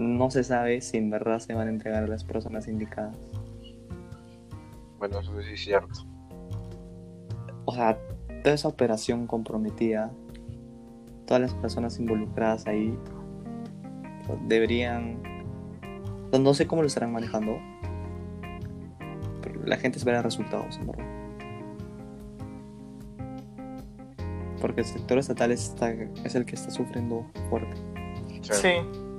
no 0.00 0.30
se 0.30 0.42
sabe 0.42 0.80
si 0.80 0.96
en 0.96 1.10
verdad 1.10 1.38
se 1.38 1.54
van 1.54 1.68
a 1.68 1.70
entregar 1.70 2.02
a 2.02 2.06
las 2.06 2.24
personas 2.24 2.66
indicadas. 2.66 3.14
Bueno, 4.98 5.20
eso 5.20 5.32
sí 5.42 5.52
es 5.52 5.60
cierto. 5.60 6.06
O 7.66 7.74
sea, 7.74 7.98
toda 8.42 8.54
esa 8.54 8.68
operación 8.68 9.26
comprometida, 9.26 10.10
todas 11.26 11.42
las 11.42 11.54
personas 11.54 11.98
involucradas 11.98 12.66
ahí, 12.66 12.98
deberían... 14.46 15.20
o 16.26 16.30
sea, 16.30 16.40
No 16.40 16.54
sé 16.54 16.66
cómo 16.66 16.82
lo 16.82 16.88
estarán 16.88 17.12
manejando, 17.12 17.58
pero 19.42 19.62
la 19.64 19.76
gente 19.76 19.98
espera 19.98 20.22
resultados, 20.22 20.78
en 20.78 20.86
verdad. 20.86 21.06
Porque 24.60 24.80
el 24.80 24.86
sector 24.86 25.18
estatal 25.18 25.52
está, 25.52 25.92
es 25.92 26.34
el 26.34 26.44
que 26.44 26.54
está 26.54 26.70
sufriendo 26.70 27.26
fuerte. 27.48 27.76
Sí. 28.42 28.52
Sí. 28.52 29.09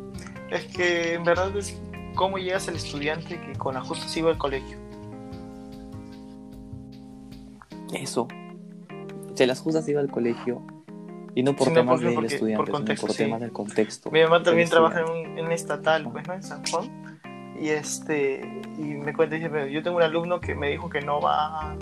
Es 0.52 0.66
que 0.66 1.14
en 1.16 1.24
verdad 1.24 1.56
es 1.58 1.80
cómo 2.16 2.38
llegas 2.38 2.68
al 2.68 2.76
estudiante 2.76 3.40
que 3.40 3.54
con 3.58 3.78
ajustes 3.78 4.16
iba 4.18 4.30
al 4.30 4.38
colegio. 4.38 4.78
Eso. 7.94 8.28
Si 9.36 9.46
las 9.46 9.60
justas 9.60 9.88
iba 9.90 10.02
al 10.02 10.10
colegio, 10.10 10.62
Y 11.34 11.44
no 11.44 11.56
por 11.56 11.70
Sino 11.70 11.80
temas 11.80 11.94
porque- 11.94 12.06
del 12.08 12.16
porque- 12.16 12.34
estudiante, 12.36 12.58
por 12.58 12.66
sino 12.66 12.78
contexto, 12.80 13.08
por 13.08 13.16
sí. 13.16 13.24
temas 13.24 13.40
del 13.40 13.52
contexto. 13.54 14.12
Mi 14.12 14.22
mamá 14.22 14.44
también 14.44 14.68
trabaja 14.70 15.00
en 15.00 15.10
un, 15.10 15.38
en 15.40 15.52
estatal, 15.54 16.12
pues, 16.12 16.28
¿no? 16.28 16.34
En 16.34 16.44
San 16.44 16.62
Juan. 16.66 17.18
Y 17.58 17.70
este, 17.70 18.42
y 18.78 18.82
me 18.82 19.14
cuenta, 19.14 19.36
dice, 19.38 19.50
"Pero 19.50 19.66
yo 19.68 19.82
tengo 19.82 19.96
un 19.96 20.04
alumno 20.04 20.42
que 20.42 20.56
me 20.56 20.70
dijo 20.72 20.90
que 20.90 21.00
no 21.00 21.22
va, 21.22 21.78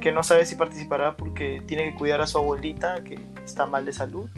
que 0.00 0.10
no 0.10 0.24
sabe 0.24 0.44
si 0.44 0.56
participará 0.56 1.16
porque 1.16 1.62
tiene 1.68 1.84
que 1.84 1.94
cuidar 1.94 2.20
a 2.20 2.26
su 2.26 2.38
abuelita, 2.38 3.04
que 3.04 3.20
está 3.44 3.64
mal 3.64 3.84
de 3.84 3.92
salud. 3.92 4.28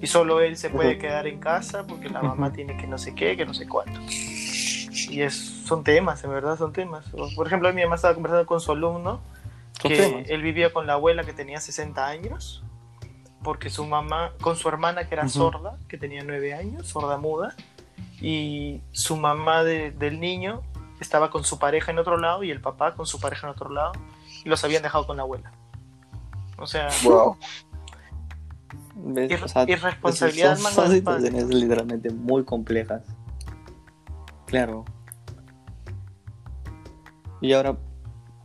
Y 0.00 0.06
solo 0.06 0.40
él 0.40 0.56
se 0.56 0.68
puede 0.70 0.98
quedar 0.98 1.26
en 1.26 1.38
casa 1.40 1.86
porque 1.86 2.08
la 2.10 2.20
mamá 2.20 2.52
tiene 2.52 2.76
que 2.76 2.86
no 2.86 2.98
sé 2.98 3.14
qué, 3.14 3.36
que 3.36 3.46
no 3.46 3.54
sé 3.54 3.66
cuánto. 3.66 4.00
Y 4.10 5.22
es, 5.22 5.34
son 5.66 5.82
temas, 5.84 6.22
en 6.24 6.30
verdad, 6.30 6.58
son 6.58 6.72
temas. 6.72 7.06
Por 7.34 7.46
ejemplo, 7.46 7.72
mi 7.72 7.82
mamá 7.82 7.94
estaba 7.96 8.14
conversando 8.14 8.46
con 8.46 8.60
su 8.60 8.72
alumno 8.72 9.20
que 9.80 9.96
temas. 9.96 10.28
él 10.28 10.42
vivía 10.42 10.72
con 10.72 10.86
la 10.86 10.94
abuela 10.94 11.24
que 11.24 11.32
tenía 11.32 11.60
60 11.60 12.06
años, 12.06 12.62
porque 13.42 13.70
su 13.70 13.86
mamá, 13.86 14.32
con 14.40 14.56
su 14.56 14.68
hermana 14.68 15.06
que 15.08 15.14
era 15.14 15.28
sorda, 15.28 15.78
que 15.88 15.96
tenía 15.98 16.22
9 16.24 16.54
años, 16.54 16.86
sorda 16.88 17.16
muda, 17.18 17.54
y 18.20 18.80
su 18.92 19.16
mamá 19.16 19.64
de- 19.64 19.90
del 19.90 20.20
niño 20.20 20.62
estaba 21.00 21.30
con 21.30 21.44
su 21.44 21.58
pareja 21.58 21.90
en 21.92 21.98
otro 21.98 22.16
lado 22.16 22.42
y 22.44 22.50
el 22.50 22.60
papá 22.60 22.94
con 22.94 23.06
su 23.06 23.20
pareja 23.20 23.46
en 23.46 23.52
otro 23.52 23.70
lado, 23.70 23.92
y 24.44 24.48
los 24.48 24.62
habían 24.64 24.82
dejado 24.82 25.06
con 25.06 25.16
la 25.16 25.22
abuela. 25.24 25.52
O 26.56 26.66
sea, 26.66 26.88
Wow. 27.04 27.36
¿Ves? 28.96 29.30
ir- 29.30 29.42
O 29.44 29.48
sea, 29.48 29.64
irresponsabilidad 29.68 30.56
son, 30.56 30.72
son 30.72 30.90
situaciones 30.92 31.44
literalmente 31.48 32.10
muy 32.10 32.44
complejas. 32.44 33.02
Claro. 34.46 34.84
Y 37.40 37.52
ahora, 37.52 37.76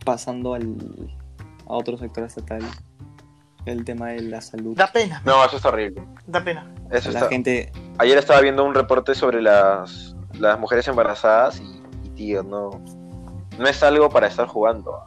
pasando 0.04 0.54
al, 0.54 0.76
a 1.66 1.72
otro 1.74 1.96
sector 1.96 2.24
estatal, 2.24 2.62
el 3.64 3.84
tema 3.84 4.08
de 4.08 4.22
la 4.22 4.40
salud. 4.40 4.76
da 4.76 4.90
pena, 4.90 5.22
No, 5.24 5.44
eso 5.44 5.56
es 5.58 5.64
horrible. 5.64 6.02
da 6.26 6.42
pena. 6.42 6.72
Eso 6.90 7.10
La 7.12 7.18
está... 7.20 7.30
gente, 7.30 7.70
Ayer 7.98 8.18
estaba 8.18 8.40
viendo 8.40 8.64
un 8.64 8.74
reporte 8.74 9.14
sobre 9.14 9.40
las, 9.42 10.16
las 10.38 10.58
mujeres 10.58 10.88
embarazadas 10.88 11.60
y, 11.60 11.80
y, 12.06 12.08
tío, 12.10 12.42
no, 12.42 12.70
no 13.58 13.66
es 13.66 13.82
algo 13.82 14.08
para 14.08 14.26
estar 14.26 14.48
jugando. 14.48 15.06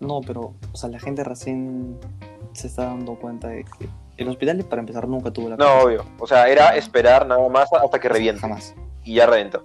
no, 0.00 0.20
pero, 0.20 0.54
o 0.72 0.76
sea, 0.76 0.90
la 0.90 0.98
gente 1.00 1.24
recién 1.24 1.98
se 2.54 2.66
está 2.68 2.84
dando 2.86 3.16
cuenta 3.16 3.48
de 3.48 3.64
que 3.64 3.88
el 4.16 4.28
hospital, 4.28 4.64
para 4.64 4.80
empezar, 4.80 5.06
nunca 5.08 5.30
tuvo 5.32 5.50
la 5.50 5.56
No, 5.56 5.80
obvio. 5.80 6.04
O 6.18 6.26
sea, 6.26 6.48
era 6.48 6.76
esperar 6.76 7.26
nada 7.26 7.48
más 7.48 7.68
hasta 7.72 7.98
que 8.00 8.08
reviente. 8.08 8.40
Jamás. 8.40 8.74
Y 9.02 9.14
ya 9.14 9.26
reventó. 9.26 9.62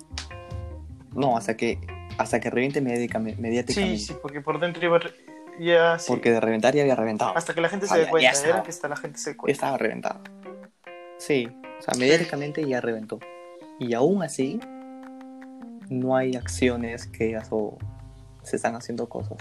No, 1.13 1.37
hasta 1.37 1.55
que, 1.55 1.79
hasta 2.17 2.39
que 2.39 2.49
reviente 2.49 2.81
mediáticamente. 2.81 3.73
Sí, 3.73 3.97
sí, 3.97 4.15
porque 4.21 4.41
por 4.41 4.59
dentro 4.59 4.83
iba 4.83 4.97
re- 4.99 5.13
ya... 5.59 5.97
sí. 5.99 6.05
Porque 6.07 6.31
de 6.31 6.39
reventar 6.39 6.73
ya 6.73 6.81
había 6.81 6.95
reventado. 6.95 7.35
Hasta 7.37 7.53
que 7.53 7.61
la 7.61 7.69
gente 7.69 7.87
se 7.87 7.97
dé 7.97 8.07
cuenta, 8.07 8.23
ya 8.23 8.31
estaba. 8.31 8.53
era 8.55 8.63
que 8.63 8.69
hasta 8.69 8.87
la 8.87 8.95
gente 8.95 9.19
se 9.19 9.37
cuenta. 9.37 9.51
Estaba 9.51 9.77
reventado. 9.77 10.19
Sí, 11.17 11.47
o 11.79 11.81
sea, 11.81 11.93
mediáticamente 11.97 12.65
ya 12.67 12.81
reventó. 12.81 13.19
Y 13.79 13.93
aún 13.93 14.23
así, 14.23 14.59
no 15.89 16.15
hay 16.15 16.35
acciones 16.35 17.07
que 17.07 17.25
digas, 17.25 17.47
"Oh, 17.51 17.77
se 18.43 18.55
están 18.55 18.75
haciendo 18.75 19.07
cosas. 19.09 19.37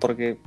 Porque, 0.00 0.38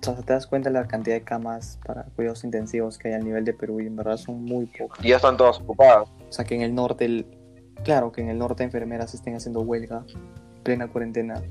o 0.00 0.04
sea, 0.04 0.14
te 0.16 0.32
das 0.32 0.46
cuenta 0.46 0.70
de 0.70 0.74
la 0.74 0.86
cantidad 0.86 1.16
de 1.16 1.22
camas 1.22 1.78
para 1.84 2.04
cuidados 2.16 2.44
intensivos 2.44 2.98
que 2.98 3.08
hay 3.08 3.14
al 3.14 3.24
nivel 3.24 3.44
de 3.44 3.52
Perú 3.52 3.80
y 3.80 3.86
en 3.86 3.96
verdad 3.96 4.16
son 4.16 4.44
muy 4.44 4.66
pocas. 4.66 5.04
Y 5.04 5.08
ya 5.08 5.16
están 5.16 5.36
todas 5.36 5.60
ocupadas. 5.60 6.08
O 6.28 6.32
sea, 6.32 6.44
que 6.44 6.54
en 6.54 6.62
el 6.62 6.74
norte, 6.74 7.04
el- 7.04 7.26
claro, 7.84 8.12
que 8.12 8.20
en 8.22 8.28
el 8.28 8.38
norte 8.38 8.64
enfermeras 8.64 9.14
estén 9.14 9.34
haciendo 9.34 9.60
huelga, 9.60 10.04
plena 10.62 10.88
cuarentena. 10.88 11.42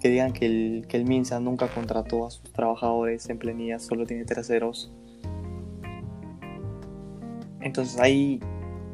Que 0.00 0.10
digan 0.10 0.32
que 0.32 0.46
el, 0.46 0.86
que 0.88 0.96
el 0.96 1.04
MINSA 1.06 1.40
nunca 1.40 1.66
contrató 1.66 2.24
a 2.24 2.30
sus 2.30 2.52
trabajadores 2.52 3.28
en 3.30 3.38
planilla, 3.38 3.80
solo 3.80 4.06
tiene 4.06 4.24
terceros. 4.24 4.92
Entonces 7.60 7.98
hay 8.00 8.40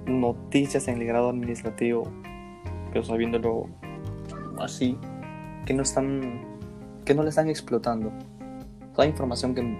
noticias 0.06 0.88
en 0.88 1.00
el 1.00 1.06
grado 1.06 1.28
administrativo, 1.28 2.04
pero 2.90 3.04
sabiéndolo 3.04 3.66
así, 4.58 4.96
que 5.66 5.74
no 5.74 5.82
están, 5.82 6.53
que 7.04 7.14
no 7.14 7.22
le 7.22 7.28
están 7.30 7.48
explotando. 7.48 8.08
O 8.08 8.94
sea, 8.96 9.04
hay 9.04 9.10
información 9.10 9.54
que, 9.54 9.76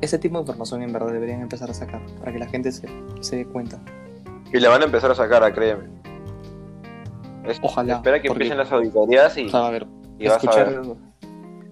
ese 0.00 0.18
tipo 0.18 0.36
de 0.36 0.42
información 0.42 0.82
en 0.82 0.92
verdad 0.92 1.12
deberían 1.12 1.40
empezar 1.40 1.70
a 1.70 1.74
sacar, 1.74 2.00
para 2.20 2.32
que 2.32 2.38
la 2.38 2.46
gente 2.46 2.70
se, 2.72 2.86
se 3.20 3.36
dé 3.36 3.46
cuenta. 3.46 3.80
Y 4.52 4.58
la 4.60 4.68
van 4.68 4.82
a 4.82 4.84
empezar 4.84 5.10
a 5.10 5.14
sacar, 5.14 5.42
a 5.42 5.52
créeme. 5.52 5.84
Es- 7.44 7.58
Ojalá, 7.62 7.96
Espera 7.96 8.20
que 8.20 8.28
porque- 8.28 8.44
empiecen 8.44 8.58
las 8.58 8.70
auditorías 8.72 9.36
y, 9.36 9.46
O 9.46 9.48
sea, 9.48 9.66
a 9.66 9.70
ver, 9.70 9.86
y 10.18 10.24
vas 10.24 10.34
a 10.34 10.36
escuchar, 10.38 10.70
ver. 10.70 10.96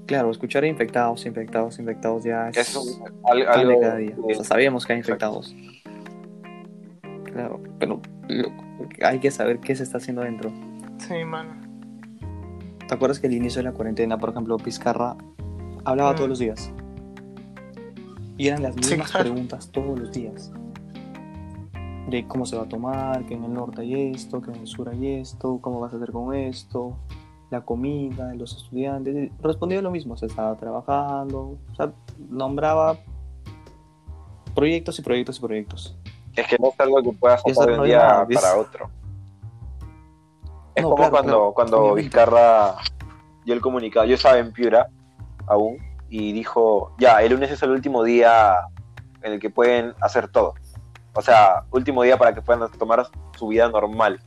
claro, 0.06 0.30
escuchar 0.30 0.64
infectados, 0.64 1.24
infectados, 1.26 1.78
infectados 1.78 2.24
ya 2.24 2.48
es, 2.48 2.56
Es 2.58 2.76
un- 2.76 3.02
al- 3.24 3.44
pan 3.44 3.54
de 3.54 3.60
algo 3.72 3.80
cada 3.80 3.96
día. 3.96 4.14
O 4.22 4.34
sea, 4.34 4.44
sabíamos 4.44 4.84
que 4.86 4.92
hay 4.94 4.98
Exacto. 5.00 5.26
infectados. 5.26 5.54
Claro, 7.32 7.60
pero 7.78 8.00
lo- 8.28 8.52
hay 9.06 9.18
que 9.20 9.30
saber 9.30 9.58
qué 9.60 9.74
se 9.74 9.82
está 9.84 9.98
haciendo 9.98 10.22
dentro. 10.22 10.50
Sí, 10.98 11.24
mano. 11.24 11.61
¿Te 12.88 12.94
acuerdas 12.94 13.20
que 13.20 13.26
al 13.26 13.32
inicio 13.32 13.60
de 13.62 13.64
la 13.70 13.72
cuarentena, 13.72 14.18
por 14.18 14.30
ejemplo, 14.30 14.56
Pizcarra 14.58 15.16
hablaba 15.84 16.12
Mm. 16.12 16.16
todos 16.16 16.28
los 16.28 16.38
días? 16.38 16.72
Y 18.36 18.48
eran 18.48 18.62
las 18.62 18.74
Sí, 18.74 18.90
mismas 18.90 19.10
claro. 19.10 19.30
preguntas 19.30 19.68
todos 19.70 19.98
los 19.98 20.12
días. 20.12 20.52
De 22.08 22.26
cómo 22.26 22.44
se 22.46 22.56
va 22.56 22.64
a 22.64 22.68
tomar, 22.68 23.24
que 23.26 23.34
en 23.34 23.44
el 23.44 23.54
norte 23.54 23.82
hay 23.82 24.10
esto, 24.12 24.42
que 24.42 24.50
en 24.50 24.56
el 24.56 24.66
sur 24.66 24.88
hay 24.88 25.06
esto, 25.20 25.58
cómo 25.60 25.80
vas 25.80 25.92
a 25.92 25.96
hacer 25.96 26.10
con 26.10 26.34
esto, 26.34 26.96
la 27.50 27.60
comida, 27.60 28.34
los 28.34 28.56
estudiantes. 28.56 29.30
Respondía 29.40 29.80
lo 29.80 29.90
mismo, 29.90 30.16
se 30.16 30.26
estaba 30.26 30.56
trabajando, 30.56 31.56
o 31.70 31.74
sea, 31.76 31.92
nombraba 32.28 32.98
proyectos 34.54 34.98
y 34.98 35.02
proyectos 35.02 35.38
y 35.38 35.40
proyectos. 35.40 35.96
Es 36.34 36.46
que 36.46 36.56
no 36.58 36.68
es 36.68 36.80
algo 36.80 37.02
que 37.02 37.12
puedas 37.12 37.42
hacer 37.46 37.66
de 37.70 37.78
un 37.78 37.84
día 37.84 38.26
para 38.34 38.56
otro. 38.56 38.90
Es 40.74 40.82
No, 40.82 40.90
como 40.90 40.96
claro, 40.96 41.10
cuando, 41.10 41.32
claro, 41.32 41.52
cuando. 41.54 41.94
Vizcarra 41.94 42.76
dio 43.44 43.54
el 43.54 43.60
comunicado. 43.60 44.06
Yo 44.06 44.14
estaba 44.14 44.38
en 44.38 44.52
Piura 44.52 44.88
aún 45.46 45.78
y 46.08 46.32
dijo, 46.32 46.94
ya, 46.98 47.22
el 47.22 47.32
lunes 47.32 47.50
es 47.50 47.62
el 47.62 47.70
último 47.70 48.04
día 48.04 48.54
en 49.22 49.32
el 49.32 49.40
que 49.40 49.50
pueden 49.50 49.94
hacer 50.00 50.28
todo. 50.28 50.54
O 51.14 51.22
sea, 51.22 51.64
último 51.70 52.02
día 52.02 52.16
para 52.16 52.34
que 52.34 52.42
puedan 52.42 52.70
tomar 52.72 53.06
su 53.36 53.48
vida 53.48 53.68
normal. 53.68 54.20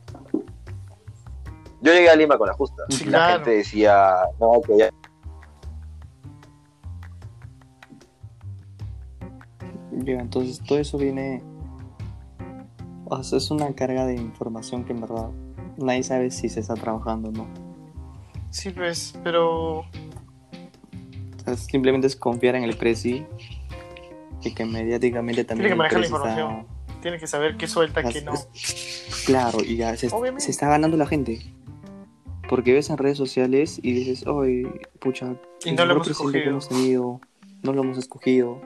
Yo 1.80 1.92
llegué 1.92 2.10
a 2.10 2.16
Lima 2.16 2.38
con 2.38 2.48
la 2.48 2.54
justa. 2.54 2.82
Sí, 2.88 3.04
y 3.04 3.06
la 3.06 3.18
claro. 3.18 3.34
gente 3.34 3.50
decía, 3.50 4.14
no, 4.40 4.60
que 4.66 4.78
ya... 4.78 4.90
Ya, 9.92 10.20
entonces 10.20 10.62
todo 10.62 10.78
eso 10.78 10.98
viene. 10.98 11.42
O 13.06 13.22
sea, 13.22 13.38
es 13.38 13.50
una 13.50 13.72
carga 13.74 14.04
de 14.06 14.14
información 14.14 14.84
que 14.84 14.92
en 14.92 15.00
verdad 15.00 15.30
nadie 15.78 16.02
sabe 16.02 16.30
si 16.30 16.48
se 16.48 16.60
está 16.60 16.74
trabajando 16.74 17.28
o 17.28 17.32
no. 17.32 17.46
Sí, 18.50 18.70
pues, 18.70 19.18
pero 19.22 19.84
simplemente 21.56 22.06
es 22.06 22.16
confiar 22.16 22.54
en 22.56 22.64
el 22.64 22.76
presi 22.76 23.24
y 24.42 24.54
que 24.54 24.64
mediáticamente 24.64 25.44
también. 25.44 25.68
que 25.68 25.72
el 25.72 25.78
manejar 25.78 26.00
la 26.00 26.08
presi 26.08 26.14
está- 26.14 26.30
información. 26.30 26.66
tiene 27.02 27.18
que 27.18 27.26
saber 27.26 27.56
qué 27.56 27.66
suelta, 27.66 28.02
qué 28.02 28.22
no. 28.22 28.32
Claro, 29.26 29.58
y 29.64 29.76
ya 29.76 29.96
se, 29.96 30.06
está 30.50 30.68
ganando 30.68 30.96
la 30.96 31.06
gente. 31.06 31.40
Porque 32.48 32.72
ves 32.72 32.90
en 32.90 32.96
redes 32.98 33.18
sociales 33.18 33.80
y 33.82 33.92
dices, 33.92 34.24
¡ay, 34.26 34.62
pucha! 35.00 35.34
Y 35.64 35.72
no 35.72 35.84
lo 35.84 35.94
hemos 35.94 36.06
que 36.06 36.12
escogido. 36.12 36.44
hemos 36.50 36.68
tenido, 36.68 37.20
no 37.62 37.72
lo 37.72 37.82
hemos 37.82 37.98
escogido. 37.98 38.60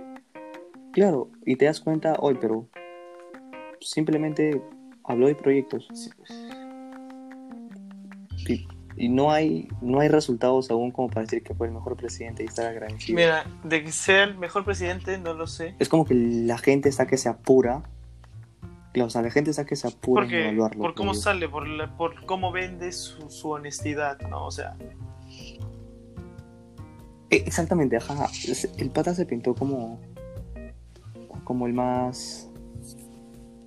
Claro, 0.93 1.31
y 1.47 1.57
te 1.57 1.65
das 1.65 1.81
cuenta, 1.81 2.15
hoy, 2.19 2.37
pero 2.39 2.67
simplemente 3.81 4.61
habló 5.05 5.29
de 5.29 5.35
proyectos. 5.35 5.89
Sí, 5.95 6.11
pues. 6.17 6.31
Y, 8.53 8.69
y 8.97 9.09
no 9.09 9.31
hay 9.31 9.69
no 9.81 10.01
hay 10.01 10.09
resultados 10.09 10.71
aún 10.71 10.91
como 10.91 11.09
para 11.09 11.23
decir 11.23 11.43
que 11.43 11.55
fue 11.55 11.69
el 11.69 11.73
mejor 11.73 11.97
presidente 11.97 12.43
y 12.43 12.47
estar 12.47 12.67
agradecido. 12.67 13.17
Mira, 13.17 13.45
de 13.65 13.85
que 13.85 13.93
sea 13.93 14.25
el 14.25 14.37
mejor 14.39 14.65
presidente, 14.65 15.17
no 15.19 15.33
lo 15.35 15.47
sé. 15.47 15.75
Es 15.79 15.89
como 15.89 16.05
que 16.05 16.15
la 16.15 16.59
gente 16.59 16.89
está 16.89 17.07
que 17.07 17.17
se 17.17 17.29
apura. 17.29 17.83
O 19.01 19.09
sea, 19.09 19.23
la 19.23 19.31
gente 19.31 19.51
está 19.51 19.65
que 19.65 19.77
se 19.77 19.87
apura 19.87 20.25
en 20.25 20.29
Porque, 20.29 20.43
evaluarlo. 20.47 20.83
por 20.83 20.95
cómo 20.95 21.15
sale, 21.15 21.49
por, 21.49 21.69
la- 21.69 21.97
por 21.97 22.27
cómo 22.27 22.51
vende 22.51 22.91
su, 22.91 23.31
su 23.31 23.51
honestidad, 23.51 24.19
¿no? 24.29 24.47
O 24.47 24.51
sea, 24.51 24.75
Eh, 27.31 27.45
Exactamente, 27.47 27.97
ajá. 27.97 28.27
El 28.79 28.91
pata 28.91 29.15
se 29.15 29.25
pintó 29.27 29.55
como. 29.55 30.01
como 31.45 31.67
el 31.67 31.73
más. 31.73 32.51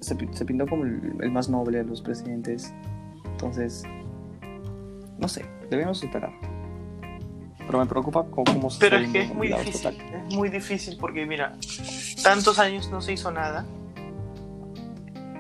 Se, 0.01 0.15
pi- 0.15 0.27
se 0.33 0.43
pintó 0.43 0.67
como 0.67 0.83
el, 0.83 1.15
el 1.21 1.31
más 1.31 1.47
noble 1.49 1.77
de 1.79 1.85
los 1.85 2.01
presidentes. 2.01 2.73
Entonces. 3.25 3.83
No 5.23 5.29
sé, 5.29 5.45
debemos 5.69 6.03
esperar. 6.03 6.33
Pero 7.65 7.79
me 7.79 7.85
preocupa 7.85 8.25
cómo, 8.29 8.43
cómo 8.43 8.69
se 8.69 8.77
pero 8.81 8.97
es 8.97 9.09
que 9.09 9.21
es 9.21 9.33
muy 9.33 9.47
difícil. 9.47 9.81
total. 9.93 10.25
Es 10.27 10.35
muy 10.35 10.49
difícil 10.49 10.97
porque, 10.99 11.25
mira, 11.25 11.53
tantos 12.21 12.59
años 12.59 12.89
no 12.91 12.99
se 13.01 13.13
hizo 13.13 13.31
nada. 13.31 13.65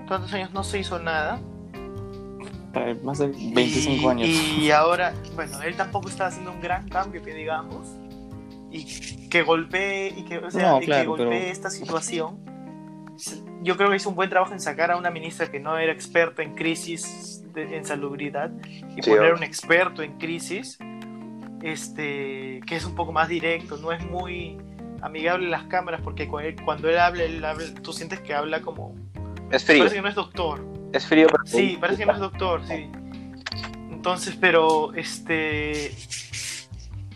Tantos 0.07 0.31
años 0.33 0.53
no 0.53 0.63
se 0.63 0.79
hizo 0.79 0.99
nada. 0.99 1.41
Eh, 2.75 2.97
Más 3.03 3.17
de 3.19 3.27
25 3.27 4.03
y, 4.03 4.07
años. 4.09 4.29
Y 4.29 4.71
ahora, 4.71 5.13
bueno, 5.35 5.61
él 5.63 5.75
tampoco 5.75 6.07
está 6.07 6.27
haciendo 6.27 6.53
un 6.53 6.61
gran 6.61 6.87
cambio, 6.87 7.21
que 7.21 7.33
digamos. 7.33 7.85
y 8.71 9.27
que 9.27 9.43
golpee 9.43 10.13
y 10.17 10.23
que, 10.23 10.37
o 10.37 10.49
sea, 10.49 10.71
No, 10.71 10.81
y 10.81 10.85
claro, 10.85 11.01
que 11.03 11.07
golpee 11.09 11.27
pero- 11.41 11.51
esta 11.51 11.69
situación. 11.69 12.39
Yo 13.61 13.75
creo 13.77 13.89
que 13.89 13.97
hizo 13.97 14.09
un 14.09 14.15
buen 14.15 14.29
trabajo 14.29 14.53
en 14.53 14.59
sacar 14.61 14.91
a 14.91 14.97
una 14.97 15.11
ministra 15.11 15.51
que 15.51 15.59
no 15.59 15.77
era 15.77 15.91
experta 15.91 16.41
en 16.41 16.55
crisis 16.55 17.32
de- 17.53 17.77
en 17.77 17.85
salubridad 17.85 18.51
y 18.65 19.01
Sí, 19.01 19.09
poner 19.09 19.33
un 19.33 19.43
experto 19.43 20.01
en 20.03 20.17
crisis 20.17 20.77
este 21.61 22.59
que 22.65 22.75
es 22.75 22.85
un 22.85 22.95
poco 22.95 23.11
más 23.11 23.27
directo, 23.29 23.77
no 23.77 23.91
es 23.91 24.03
muy 24.05 24.57
amigable 25.01 25.49
las 25.49 25.63
cámaras 25.63 26.01
porque 26.01 26.27
cu- 26.27 26.39
él- 26.39 26.55
cuando 26.63 26.89
él 26.89 26.97
habla, 26.99 27.23
él 27.23 27.43
habla- 27.43 27.73
tú 27.81 27.93
sientes 27.93 28.19
que 28.21 28.33
habla 28.33 28.61
como 28.61 28.95
Es 29.51 29.63
frío. 29.65 29.79
parece 29.79 29.95
que 29.95 30.01
no 30.01 30.07
es 30.09 30.15
doctor. 30.15 30.65
Es 30.93 31.05
frío, 31.07 31.27
pero. 31.31 31.43
Sí, 31.45 31.77
parece 31.79 31.99
que 31.99 32.05
no 32.05 32.13
es 32.13 32.19
doctor, 32.19 32.61
sí. 32.67 32.89
Entonces, 33.91 34.35
pero 34.39 34.93
este. 34.93 35.91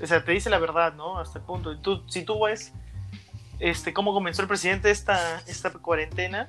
O 0.02 0.06
sea, 0.06 0.24
te 0.24 0.32
dice 0.32 0.50
la 0.50 0.60
verdad, 0.60 0.94
¿no? 0.94 1.20
Hasta 1.20 1.40
el 1.40 1.46
punto. 1.46 1.72
Y 1.74 1.82
Tú, 1.82 2.04
si 2.08 2.24
tú 2.24 2.44
ves 2.46 2.74
este, 3.60 3.94
cómo 3.94 4.14
comenzó 4.14 4.42
el 4.44 4.48
presidente 4.48 4.92
esta, 4.92 5.40
esta 5.48 5.72
cuarentena, 5.72 6.48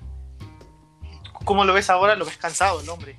cómo 1.45 1.65
lo 1.65 1.73
ves 1.73 1.89
ahora, 1.91 2.15
lo 2.17 2.25
ves 2.27 2.37
cansado 2.37 2.81
el 2.81 2.89
hombre. 2.91 3.17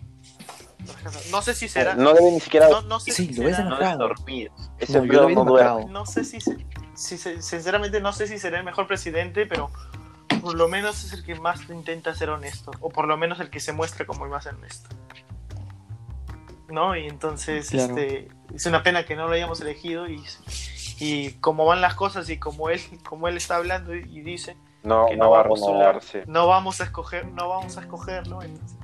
No 1.31 1.41
sé 1.41 1.53
si 1.53 1.67
será. 1.69 1.95
No 1.95 2.13
debe 2.13 2.31
ni 2.31 2.39
siquiera. 2.39 2.69
No, 2.69 2.81
no 2.81 2.99
sé 2.99 3.11
Sí, 3.11 3.27
si 3.27 3.33
lo 3.33 3.45
ves 3.47 3.55
será- 3.57 3.69
no 3.69 3.97
dormir. 3.97 4.51
Ese 4.77 4.99
No, 5.01 5.29
no 5.29 5.45
duerme. 5.45 5.85
No 5.85 6.05
sé 6.05 6.23
si, 6.25 6.39
sinceramente 6.95 7.99
no 8.01 8.11
sé 8.13 8.27
si 8.27 8.37
será 8.39 8.57
el 8.59 8.63
mejor 8.65 8.87
presidente, 8.87 9.45
pero 9.45 9.69
por 10.41 10.55
lo 10.55 10.67
menos 10.67 11.03
es 11.03 11.13
el 11.13 11.23
que 11.25 11.35
más 11.35 11.69
intenta 11.69 12.13
ser 12.15 12.29
honesto, 12.29 12.71
o 12.79 12.89
por 12.89 13.07
lo 13.07 13.17
menos 13.17 13.39
el 13.39 13.49
que 13.49 13.59
se 13.59 13.73
muestra 13.73 14.05
como 14.05 14.25
el 14.25 14.31
más 14.31 14.45
honesto. 14.45 14.89
¿No? 16.69 16.95
Y 16.95 17.07
entonces 17.07 17.69
Claro. 17.69 17.95
este, 17.97 18.27
es 18.53 18.65
una 18.65 18.83
pena 18.83 19.03
que 19.05 19.15
no 19.15 19.27
lo 19.27 19.33
hayamos 19.33 19.59
elegido 19.61 20.07
y, 20.07 20.23
y 20.99 21.31
como 21.33 21.65
van 21.65 21.81
las 21.81 21.95
cosas 21.95 22.29
y 22.29 22.37
como 22.37 22.69
él, 22.69 22.79
como 23.07 23.27
él 23.27 23.37
está 23.37 23.55
hablando 23.55 23.95
y, 23.95 23.99
y 24.07 24.21
dice 24.21 24.55
No, 24.83 25.07
que 25.07 25.17
no 25.17 25.31
va 25.31 25.41
a 25.41 25.47
postular, 25.47 25.79
renovarse. 25.95 26.23
no 26.27 26.45
vamos 26.47 26.79
a 26.79 26.83
escoger, 26.83 27.25
no 27.27 27.49
vamos 27.49 27.77
a 27.77 27.81
escogerlo, 27.81 28.41
entonces 28.43 28.77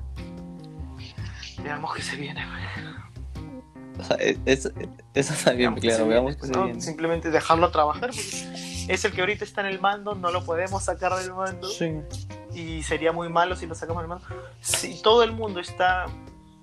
veamos 1.62 1.94
que 1.94 2.02
se 2.02 2.16
viene. 2.16 2.44
O 3.98 4.04
sea, 4.04 4.16
es, 4.18 4.38
es- 4.44 4.72
eso 5.14 5.32
está 5.32 5.52
bien, 5.52 5.74
Veamos 5.74 5.80
claro, 5.80 6.06
veamos 6.08 6.36
que 6.36 6.46
se 6.46 6.52
¿no? 6.52 6.64
viene. 6.64 6.80
Simplemente 6.80 7.30
dejarlo 7.30 7.70
trabajar, 7.70 8.10
es 8.10 9.04
el 9.04 9.12
que 9.12 9.20
ahorita 9.20 9.44
está 9.44 9.62
en 9.62 9.68
el 9.68 9.80
mando, 9.80 10.14
no 10.14 10.30
lo 10.30 10.44
podemos 10.44 10.84
sacar 10.84 11.14
del 11.16 11.32
mando 11.32 11.66
Sí. 11.68 11.92
y 12.54 12.82
sería 12.82 13.12
muy 13.12 13.28
malo 13.30 13.56
si 13.56 13.66
lo 13.66 13.74
sacamos 13.74 14.02
del 14.02 14.08
mando. 14.08 14.26
Si 14.60 15.00
todo 15.02 15.22
el 15.22 15.32
mundo 15.32 15.60
está 15.60 16.06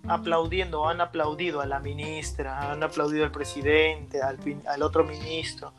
aplaudiendo, 0.07 0.87
han 0.87 1.01
aplaudido 1.01 1.61
a 1.61 1.65
la 1.65 1.79
ministra, 1.79 2.71
han 2.71 2.83
aplaudido 2.83 3.23
al 3.25 3.31
presidente, 3.31 4.21
al, 4.21 4.37
al 4.67 4.83
otro 4.83 5.03
ministro, 5.03 5.73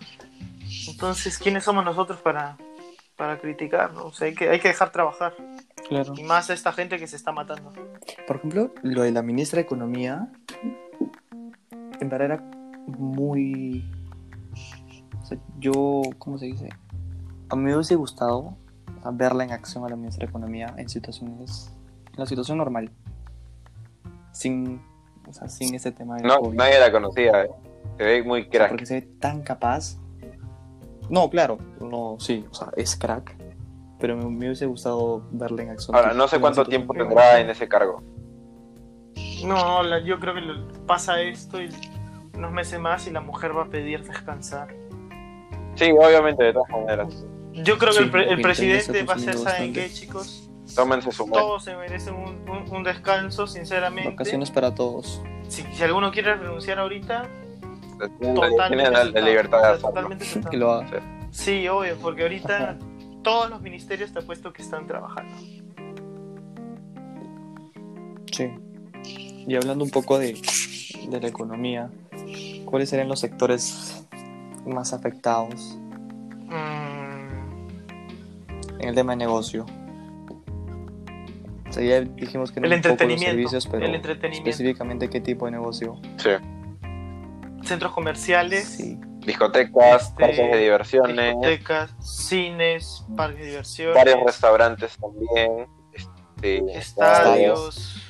entonces, 0.88 1.38
¿quiénes 1.38 1.62
somos 1.62 1.84
nosotros 1.84 2.18
para, 2.20 2.56
para 3.16 3.38
criticarlo? 3.38 4.06
O 4.06 4.12
sea, 4.12 4.26
hay 4.26 4.34
que, 4.34 4.48
hay 4.50 4.58
que 4.58 4.68
dejar 4.68 4.90
trabajar, 4.90 5.34
Claro. 5.88 6.14
y 6.16 6.22
más 6.22 6.48
a 6.50 6.54
esta 6.54 6.72
gente 6.72 6.98
que 6.98 7.06
se 7.06 7.16
está 7.16 7.32
matando. 7.32 7.72
Por 8.26 8.36
ejemplo, 8.36 8.72
lo 8.82 9.02
de 9.02 9.12
la 9.12 9.22
ministra 9.22 9.56
de 9.58 9.62
Economía, 9.62 10.30
en 12.00 12.08
verdad 12.08 12.24
era 12.26 12.50
muy... 12.86 13.84
o 15.22 15.26
sea, 15.26 15.38
yo, 15.58 16.02
¿cómo 16.18 16.38
se 16.38 16.46
dice? 16.46 16.68
A 17.50 17.56
mí 17.56 17.62
me 17.64 17.74
hubiese 17.74 17.94
gustado 17.96 18.56
verla 19.12 19.44
en 19.44 19.52
acción 19.52 19.84
a 19.84 19.88
la 19.88 19.96
ministra 19.96 20.26
de 20.26 20.30
Economía 20.30 20.74
en 20.78 20.88
situaciones... 20.88 21.70
En 22.12 22.20
la 22.20 22.26
situación 22.26 22.58
normal. 22.58 22.90
Sin... 24.32 24.80
O 25.26 25.32
sea, 25.32 25.48
sin 25.48 25.74
ese 25.74 25.90
tema 25.92 26.16
de 26.16 26.22
No, 26.22 26.38
COVID. 26.40 26.56
nadie 26.56 26.78
la 26.78 26.92
conocía. 26.92 27.44
eh. 27.44 27.50
Se 27.98 28.04
ve 28.04 28.22
muy 28.22 28.40
O 28.40 28.42
sea, 28.44 28.50
crack. 28.50 28.68
porque 28.70 28.86
se 28.86 28.94
ve 29.00 29.02
tan 29.20 29.42
capaz. 29.42 29.96
No, 31.10 31.28
claro, 31.30 31.58
no, 31.80 32.16
sí, 32.18 32.44
o 32.50 32.54
sea, 32.54 32.68
es 32.76 32.96
crack. 32.96 33.36
Pero 34.04 34.18
me, 34.18 34.24
me 34.26 34.46
hubiese 34.48 34.66
gustado 34.66 35.22
verla 35.30 35.62
en 35.62 35.70
acción. 35.70 35.96
Ahora, 35.96 36.12
no 36.12 36.28
sé 36.28 36.38
cuánto 36.38 36.62
tiempo 36.66 36.92
tendrá 36.92 37.40
en 37.40 37.48
ese 37.48 37.66
cargo. 37.66 38.02
No, 39.46 39.82
la- 39.82 40.00
yo 40.00 40.20
creo 40.20 40.34
que 40.34 40.42
lo- 40.42 40.68
pasa 40.86 41.22
esto 41.22 41.58
y 41.62 41.70
unos 42.34 42.52
meses 42.52 42.78
más 42.78 43.06
y 43.06 43.12
la 43.12 43.22
mujer 43.22 43.56
va 43.56 43.62
a 43.62 43.68
pedir 43.70 44.04
descansar. 44.04 44.68
Sí, 45.76 45.90
obviamente, 45.90 46.44
de 46.44 46.52
todas 46.52 46.68
maneras. 46.68 47.24
Yo 47.54 47.78
creo 47.78 47.92
que 47.92 47.96
Sí, 47.98 48.04
el, 48.04 48.10
pre- 48.10 48.30
el 48.30 48.42
presidente 48.42 49.04
va 49.04 49.14
a 49.14 49.18
ser, 49.18 49.38
¿saben 49.38 49.72
qué, 49.72 49.88
chicos? 49.90 50.50
Tómense 50.76 51.10
su 51.10 51.24
buen. 51.24 51.42
Todos 51.42 51.64
se 51.64 51.74
merecen 51.74 52.12
un, 52.14 52.46
un- 52.46 52.70
un 52.76 52.82
descanso, 52.82 53.46
sinceramente. 53.46 54.10
Vacaciones 54.10 54.50
para 54.50 54.74
todos. 54.74 55.22
Si, 55.48 55.62
si 55.62 55.82
alguno 55.82 56.10
quiere 56.12 56.34
renunciar 56.34 56.78
ahorita, 56.78 57.26
totalmente 58.20 58.68
tienen 58.68 58.92
la, 58.92 59.04
libertad 59.22 59.62
de 59.62 59.66
hacerlo. 59.68 59.88
totalmente. 59.88 60.26
Que 60.50 60.56
lo 60.58 60.72
haga. 60.72 61.00
Sí, 61.30 61.66
obvio, 61.68 61.96
porque 62.02 62.22
ahorita 62.24 62.56
Ajá. 62.56 62.78
todos 63.24 63.50
los 63.50 63.60
ministerios 63.60 64.12
te 64.12 64.20
apuesto 64.20 64.52
que 64.52 64.62
están 64.62 64.86
trabajando. 64.86 65.34
Sí. 68.30 68.48
Y 69.46 69.54
hablando 69.56 69.84
un 69.84 69.90
poco 69.90 70.18
de, 70.18 70.40
de 71.08 71.20
la 71.20 71.28
economía, 71.28 71.90
¿cuáles 72.64 72.88
serían 72.88 73.08
los 73.08 73.18
sectores 73.20 74.06
más 74.66 74.92
afectados 74.92 75.78
Mm, 76.46 77.70
en 78.80 78.88
el 78.88 78.94
tema 78.94 79.12
de 79.12 79.16
negocio? 79.16 79.66
O 81.68 81.72
sea, 81.72 81.82
ya 81.82 82.00
dijimos 82.02 82.52
que 82.52 82.60
no 82.60 82.66
El 82.66 82.74
un 82.74 82.80
poco 82.82 82.90
los 82.92 83.00
entretenimiento, 83.02 83.30
servicios, 83.30 83.66
pero 83.66 83.84
el 83.86 83.94
entretenimiento. 83.96 84.48
específicamente 84.50 85.10
qué 85.10 85.20
tipo 85.20 85.46
de 85.46 85.52
negocio. 85.52 85.96
Sí. 86.18 86.30
centros 87.64 87.92
comerciales, 87.92 88.64
Sí. 88.66 88.98
Discotecas, 89.24 90.02
Este, 90.08 90.20
parques 90.20 90.52
de 90.52 90.58
diversiones, 90.58 91.34
discotecas, 91.40 91.94
cines, 92.00 93.04
parques 93.16 93.38
de 93.40 93.46
diversiones, 93.46 93.94
varios 93.94 94.20
restaurantes 94.24 94.98
también. 94.98 95.68
Este, 95.92 96.78
estadios, 96.78 98.00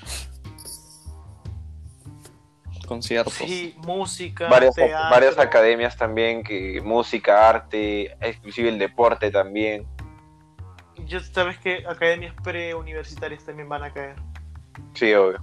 Conciertos. 2.86 3.34
sí, 3.34 3.74
música, 3.86 4.48
varias, 4.48 4.74
teatro. 4.74 5.10
varias 5.10 5.38
academias 5.38 5.96
también, 5.96 6.42
que 6.42 6.80
música, 6.82 7.48
arte, 7.48 8.16
inclusive 8.26 8.68
el 8.68 8.78
deporte 8.78 9.30
también. 9.30 9.86
Yo 11.06 11.20
sabes 11.20 11.58
que 11.58 11.84
academias 11.88 12.34
preuniversitarias 12.42 13.44
también 13.44 13.68
van 13.68 13.84
a 13.84 13.92
caer. 13.92 14.16
Sí, 14.94 15.12
obvio. 15.14 15.42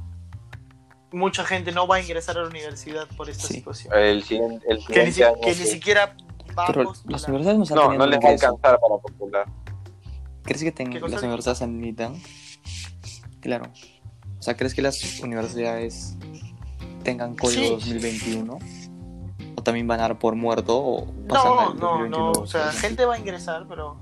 Mucha 1.12 1.44
gente 1.44 1.72
no 1.72 1.88
va 1.88 1.98
a 1.98 2.02
ingresar 2.02 2.38
a 2.38 2.42
la 2.44 2.48
universidad 2.48 3.08
por 3.18 3.30
esta 3.30 3.48
Sí. 3.48 3.56
situación. 3.56 3.94
El 3.94 4.24
siguiente, 4.24 4.66
el 4.70 4.78
Que 4.78 4.84
ni, 5.06 5.12
siguiente 5.12 5.12
si- 5.12 5.24
año, 5.24 5.36
que 5.42 5.50
ni 5.50 5.56
sí. 5.56 5.68
siquiera 5.68 6.16
va 6.58 6.64
a 6.64 6.68
Pero 6.68 6.84
postular. 6.86 7.12
las 7.20 7.28
universidades 7.28 7.70
no 7.72 7.76
No, 7.98 8.06
les 8.08 8.20
va 8.20 8.30
a 8.30 8.32
alcanzar 8.32 8.80
para 8.80 8.98
popular. 8.98 9.46
¿Crees 10.44 10.62
que 10.74 11.00
las 11.10 11.22
universidades 11.24 11.58
se 11.60 11.64
admitan? 11.66 12.16
Claro. 13.42 13.66
O 14.40 14.42
sea, 14.42 14.56
¿crees 14.56 14.74
que 14.74 14.82
las 14.82 15.20
universidades 15.20 16.16
tengan 17.04 17.36
código 17.36 17.62
Sí. 17.64 17.70
2021? 17.72 18.58
¿O 19.58 19.64
tambian 19.64 19.88
van 19.88 20.00
a 20.00 20.04
dar 20.04 20.20
por 20.20 20.36
muerto? 20.36 20.78
¿O 20.80 21.06
pasan 21.28 21.52
No, 21.56 21.74
no, 21.74 21.88
2021, 21.90 22.10
no. 22.10 22.32
O 22.32 22.48
sea, 22.48 22.72
gente 22.72 23.06
va 23.06 23.16
a 23.16 23.20
ingresar, 23.20 23.66
pero 23.68 23.98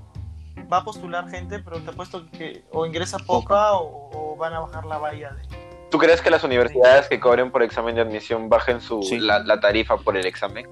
va 0.72 0.78
a 0.78 0.84
postular 0.84 1.28
gente, 1.28 1.58
pero 1.58 1.80
te 1.82 1.90
apuesto 1.90 2.30
que 2.30 2.64
o 2.72 2.86
ingresa 2.86 3.18
poca 3.18 3.74
o, 3.74 4.10
o 4.32 4.36
van 4.36 4.54
a 4.54 4.60
bajar 4.60 4.86
la 4.86 4.98
valla 4.98 5.32
de. 5.32 5.59
¿Tú 5.90 5.98
crees 5.98 6.20
que 6.22 6.30
las 6.30 6.44
universidades 6.44 7.08
que 7.08 7.18
cobren 7.18 7.50
por 7.50 7.62
examen 7.62 7.94
de 7.96 8.00
admisión 8.02 8.48
bajen 8.48 8.80
su, 8.80 9.02
Sí. 9.02 9.18
la, 9.18 9.40
la 9.40 9.58
tarifa 9.60 9.96
por 9.96 10.16
el 10.16 10.24
examen? 10.26 10.66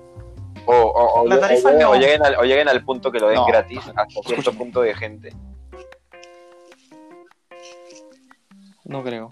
O, 0.67 0.73
o, 0.75 1.23
o- 1.23 1.27
La 1.27 1.41
tarifa 1.41 1.71
lleguen, 1.71 1.83
no. 1.87 1.91
o 1.91 1.95
lleguen 1.97 2.25
al, 2.25 2.35
o 2.37 2.43
lleguen 2.45 2.69
al 2.69 2.85
punto 2.85 3.11
que 3.11 3.19
lo 3.19 3.29
den 3.29 3.37
No. 3.37 3.47
gratis 3.47 3.79
hasta 3.89 4.07
cierto 4.07 4.31
Escúchame. 4.33 4.59
punto 4.59 4.81
de 4.83 4.95
gente. 4.95 5.33
No 8.85 9.03
creo. 9.03 9.31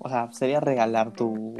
O 0.00 0.08
sea, 0.08 0.30
sería 0.32 0.60
regalar 0.60 1.12
tu... 1.12 1.56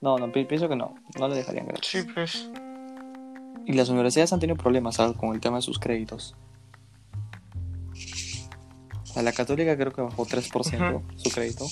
No, 0.00 0.16
no, 0.18 0.30
pi- 0.30 0.44
pienso 0.44 0.68
que 0.68 0.76
no. 0.76 0.94
No 1.18 1.28
le 1.28 1.36
dejarían 1.36 1.66
gratis. 1.66 1.88
Sí, 1.90 2.02
pues. 2.14 2.50
Y 3.66 3.72
las 3.72 3.88
universidades 3.88 4.32
han 4.32 4.40
tenido 4.40 4.56
problemas 4.56 4.96
¿sabes? 4.96 5.16
con 5.16 5.34
el 5.34 5.40
tema 5.40 5.56
de 5.56 5.62
sus 5.62 5.78
créditos. 5.78 6.36
O 9.18 9.20
sea, 9.20 9.24
la 9.24 9.32
católica 9.32 9.76
creo 9.76 9.90
que 9.92 10.00
bajó 10.00 10.24
3% 10.24 11.02
su 11.16 11.30
crédito. 11.30 11.64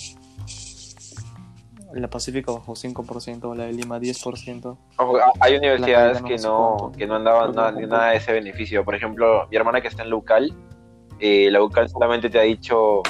La 1.95 2.09
Pacífica 2.11 2.51
bajó 2.51 2.75
5%, 2.75 3.55
la 3.55 3.67
de 3.67 3.73
Lima 3.73 4.01
10%. 4.01 4.77
Ojo, 4.99 5.17
a- 5.19 5.33
hay 5.39 5.57
universidades 5.57 6.21
que 6.23 6.39
no, 6.39 6.91
que 6.99 7.07
no 7.07 7.15
andaban 7.15 7.53
Creo 7.53 7.67
que 7.77 7.83
nada, 7.87 7.99
nada 7.99 8.11
de 8.11 8.17
ese 8.17 8.33
beneficio. 8.33 8.85
Por 8.85 8.97
ejemplo, 8.97 9.47
mi 9.49 9.57
hermana 9.57 9.81
que 9.81 9.87
está 9.87 10.03
en 10.03 10.11
la 10.11 10.17
UCAL, 10.17 10.53
eh, 11.21 11.49
la 11.53 11.63
UCAL 11.63 11.89
solamente 11.89 12.29
te 12.31 12.41
ha 12.41 12.43
dicho, 12.43 13.03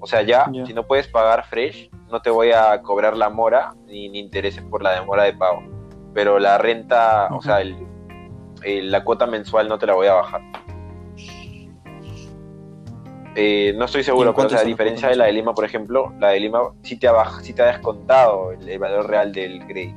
o 0.00 0.06
sea, 0.06 0.20
ya, 0.20 0.44
Ya. 0.52 0.66
si 0.66 0.74
no 0.74 0.86
puedes 0.86 1.08
pagar 1.08 1.46
fresh, 1.46 1.88
no 2.10 2.20
te 2.20 2.28
voy 2.28 2.50
a 2.52 2.82
cobrar 2.82 3.16
la 3.16 3.30
mora 3.30 3.74
ni, 3.86 4.10
ni 4.10 4.18
intereses 4.18 4.62
por 4.64 4.82
la 4.82 4.90
demora 5.00 5.24
de 5.24 5.32
pago. 5.32 5.62
Pero 6.12 6.38
la 6.38 6.58
renta, 6.58 7.28
o 7.30 7.36
Ujú. 7.36 7.42
sea, 7.44 7.62
el- 7.62 7.74
el- 8.64 8.92
la 8.92 9.02
cuota 9.02 9.24
mensual 9.26 9.66
no 9.66 9.78
te 9.78 9.86
la 9.86 9.94
voy 9.94 10.08
a 10.08 10.12
bajar. 10.12 10.42
Eh, 13.34 13.72
no 13.76 13.86
estoy 13.86 14.02
¿Y 14.02 14.04
seguro, 14.04 14.24
pero 14.24 14.30
o 14.32 14.34
cuánto 14.34 14.54
sea, 14.54 14.60
a 14.60 14.64
diferencia 14.64 15.08
de 15.08 15.16
la 15.16 15.24
de? 15.24 15.32
Lima, 15.32 15.54
por 15.54 15.64
ejemplo, 15.64 16.12
la 16.18 16.28
de 16.28 16.40
Lima 16.40 16.60
sí 16.82 16.96
te 16.96 17.08
ha, 17.08 17.12
baj- 17.12 17.40
sí 17.40 17.52
te 17.54 17.62
ha 17.62 17.66
descontado 17.66 18.52
el, 18.52 18.68
el 18.68 18.78
valor 18.78 19.08
real 19.08 19.32
del 19.32 19.64
crédito. 19.66 19.96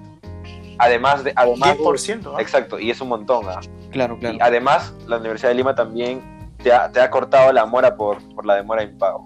Además 0.78 1.24
de... 1.24 1.34
Además 1.36 1.78
de- 1.78 1.84
10%. 1.84 2.34
¿ah? 2.36 2.42
exacto, 2.42 2.80
y 2.80 2.92
es 2.92 3.00
un 3.02 3.10
montón. 3.10 3.46
¿ah? 3.50 3.60
Claro, 3.92 4.18
claro. 4.20 4.36
Y 4.36 4.40
además, 4.42 4.94
la 5.08 5.18
Universidad 5.18 5.50
de 5.50 5.56
Lima 5.56 5.76
también 5.76 6.22
te 6.64 6.72
ha, 6.72 6.90
te 6.92 7.00
ha 7.02 7.10
cortado 7.10 7.52
la 7.54 7.66
mora 7.66 7.96
por, 7.98 8.18
por 8.36 8.46
la 8.46 8.56
demora 8.56 8.84
en 8.84 8.98
pago. 8.98 9.26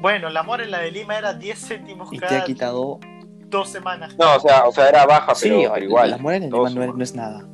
Bueno, 0.00 0.28
la 0.30 0.42
mora 0.42 0.64
en 0.64 0.70
la 0.72 0.78
de 0.80 0.90
Lima 0.90 1.16
era 1.16 1.32
10 1.34 1.58
céntimos 1.68 2.12
Y 2.12 2.18
te 2.18 2.26
cada 2.26 2.40
ha 2.42 2.44
quitado. 2.44 2.98
dos 3.46 3.68
semanas. 3.68 4.16
No, 4.18 4.36
o 4.36 4.40
sea, 4.40 4.64
o 4.64 4.72
sea 4.72 4.88
era 4.88 5.06
baja, 5.06 5.34
Sí, 5.34 5.48
pero, 5.50 5.72
pero 5.74 5.84
igual. 5.86 6.10
la 6.10 6.18
mora 6.18 6.36
en 6.36 6.42
el 6.44 6.50
Lima 6.50 6.70
no 6.70 6.92
no 6.94 7.02
es 7.04 7.14
nada. 7.14 7.46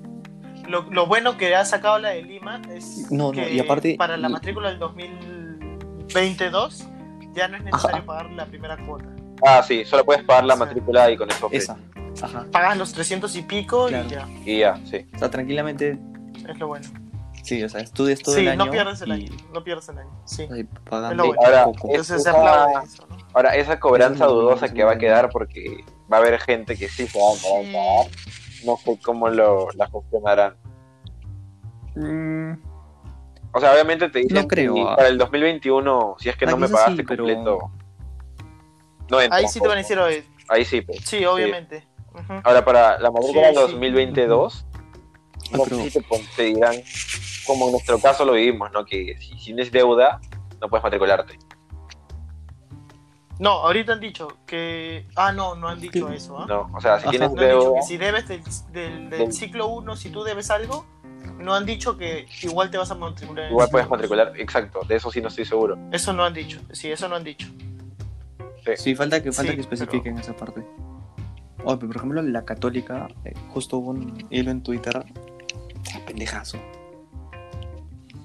Lo, 0.69 0.83
lo 0.91 1.07
bueno 1.07 1.37
que 1.37 1.55
ha 1.57 1.65
sacado 1.65 1.99
la 1.99 2.11
de 2.11 2.23
Lima 2.23 2.61
es 2.71 3.11
No, 3.11 3.27
no, 3.27 3.33
que 3.33 3.53
y 3.53 3.59
aparte- 3.61 3.97
para 3.97 4.17
la 4.17 4.29
matrícula 4.29 4.69
del 4.69 4.79
2022 4.79 6.85
ya 7.35 7.49
no 7.49 7.57
es 7.57 7.65
necesario 7.65 7.97
Ajá. 7.99 8.07
pagar 8.07 8.31
la 8.33 8.47
primera 8.47 8.77
cuota. 8.87 9.07
Ah, 9.47 9.63
sí, 9.67 9.85
solo 9.85 10.05
puedes 10.05 10.25
pagar 10.25 10.45
la 10.45 10.55
Sí. 10.55 10.61
matrícula 10.61 11.11
y 11.11 11.17
con 11.17 11.29
eso. 11.31 11.49
Esa. 11.53 11.77
Ajá. 12.23 12.47
Pagas 12.51 12.77
los 12.77 12.93
300 12.93 13.35
y 13.37 13.43
pico 13.43 13.87
Claro. 13.87 14.07
y 14.07 14.11
ya, 14.11 14.29
Y 14.45 14.59
ya, 14.59 14.81
sí. 14.85 15.07
O 15.15 15.19
sea, 15.19 15.31
tranquilamente. 15.31 15.99
es 16.49 16.59
lo 16.59 16.67
bueno. 16.69 16.87
Sí, 17.43 17.63
o 17.63 17.69
sea, 17.69 17.81
estudias 17.81 18.21
todo 18.21 18.35
sí, 18.35 18.41
el 18.43 18.49
año. 18.49 18.65
no 18.67 18.71
pierdes 18.71 19.01
el 19.01 19.09
y- 19.09 19.13
año, 19.13 19.33
no 19.55 19.65
pierdes 19.65 19.89
el 19.89 19.99
año, 19.99 20.11
sí. 20.27 20.47
pagando 20.91 21.23
lo 21.23 21.27
bueno. 21.29 21.43
Ahora, 21.45 21.65
Entonces 21.85 22.07
se 22.07 22.17
esa- 22.17 22.31
aplaude 22.33 22.85
eso, 22.85 23.07
¿no? 23.09 23.17
Ahora, 23.33 23.57
esa 23.57 23.81
cobranza 23.81 24.25
es 24.25 24.31
dudosa 24.31 24.73
que 24.75 24.85
va 24.85 24.91
a 24.91 24.95
sí. 24.95 25.01
quedar 25.01 25.31
porque 25.31 25.83
va 26.13 26.17
a 26.19 26.21
haber 26.21 26.39
gente 26.41 26.77
que 26.77 26.89
sí 26.89 27.07
se 27.07 27.19
va 27.19 27.31
a 27.31 27.35
pagar, 27.37 27.65
Sí. 27.65 27.73
pagar. 27.73 28.07
No 28.65 28.77
sé 28.77 28.99
cómo 29.05 29.29
lo, 29.29 29.69
la 29.75 29.89
gestionarán. 29.89 30.57
Mm, 31.95 32.53
O 33.53 33.61
sea, 33.61 33.73
obviamente 33.73 34.09
te 34.11 34.21
dicen 34.21 34.43
No 34.43 34.47
creo, 34.49 34.75
que 34.75 34.83
ah. 34.83 34.97
para 34.97 35.09
el 35.09 35.19
2021, 35.19 36.17
si 36.19 36.29
es 36.29 36.37
que 36.37 36.45
Ah, 36.45 36.51
no 36.51 36.57
me 36.59 36.67
sí, 36.69 36.73
pagaste 36.73 37.05
pero- 37.05 37.25
completo, 37.25 37.59
no 39.11 39.21
entra. 39.21 39.39
Ahí 39.39 39.49
sí 39.49 39.61
te 39.61 39.67
van 39.69 39.79
a 39.79 39.81
decir, 39.81 39.99
oye, 39.99 40.25
Ahí 40.49 40.65
sí, 40.65 40.81
pues. 40.83 41.01
sí, 41.05 41.25
obviamente. 41.25 41.87
Ahora, 42.45 42.65
para 42.65 42.99
la 42.99 43.11
matrícula 43.11 43.49
Sí, 43.51 43.55
sí. 43.55 43.61
2022, 43.61 44.67
Ah, 44.73 45.57
no 45.57 45.65
pero- 45.65 45.77
sé 45.77 45.91
si 45.91 46.01
te, 46.01 46.07
te 46.37 46.43
dirán, 46.45 46.75
como 47.47 47.67
en 47.67 47.73
nuestro 47.73 47.99
caso 48.01 48.25
lo 48.25 48.33
vivimos, 48.33 48.71
¿no? 48.73 48.85
Que 48.85 49.17
si, 49.19 49.31
si 49.39 49.45
tienes 49.47 49.71
deuda, 49.73 50.21
no 50.61 50.69
puedes 50.69 50.83
matricularte. 50.85 51.39
No, 53.39 53.51
ahorita 53.51 53.93
han 53.93 54.01
dicho 54.01 54.39
que... 54.47 55.07
Ah, 55.15 55.33
no, 55.33 55.55
no 55.55 55.69
han 55.69 55.81
dicho 55.81 56.09
¿Qué? 56.09 56.17
eso, 56.17 56.39
¿ah? 56.41 56.47
No, 56.49 56.71
o 56.75 56.81
sea, 56.81 56.97
si 56.99 57.03
Ajá. 57.05 57.11
tienes 57.11 57.33
No 57.33 57.41
han 57.41 57.47
dicho 57.49 57.59
deuda, 57.65 57.75
que 57.81 57.83
si 57.87 57.97
debes 57.97 58.27
del, 58.29 58.43
del, 58.73 59.11
del 59.11 59.19
Del- 59.21 59.33
ciclo 59.33 59.69
1, 59.69 59.97
si 59.97 60.11
tú 60.11 60.25
debes 60.25 60.51
algo, 60.51 60.85
no 61.39 61.55
han 61.55 61.65
dicho 61.65 61.97
que 61.97 62.27
igual 62.43 62.71
te 62.71 62.79
vas 62.79 62.91
a 62.91 62.95
matricular. 62.97 63.45
en 63.45 63.47
el 63.47 63.53
igual 63.53 63.69
puedes 63.71 63.85
ciclo 63.87 63.97
dos. 63.97 64.09
matricular. 64.11 64.41
Exacto, 64.41 64.81
de 64.89 64.97
eso 64.97 65.11
sí 65.13 65.21
no 65.21 65.29
estoy 65.29 65.45
seguro. 65.45 65.79
Eso 65.93 66.13
no 66.13 66.25
han 66.25 66.35
dicho, 66.35 66.61
sí, 66.73 66.91
eso 66.91 67.09
no 67.09 67.15
han 67.17 67.25
dicho. 67.25 67.47
Sí, 68.77 68.95
falta 68.95 69.23
que, 69.23 69.31
falta 69.33 69.53
Sí, 69.53 69.57
que 69.57 69.63
especifiquen 69.63 70.19
esa 70.19 70.35
parte. 70.37 70.61
Oye, 71.65 71.77
pero 71.77 71.87
por 71.89 71.97
ejemplo, 71.97 72.23
la 72.23 72.45
católica, 72.45 73.09
eh, 73.25 73.33
justo 73.51 73.79
hubo 73.79 73.91
un 73.91 74.27
hilo 74.31 74.51
en 74.51 74.63
Twitter, 74.63 75.05
ah, 75.95 75.99
pendejazo, 76.07 76.59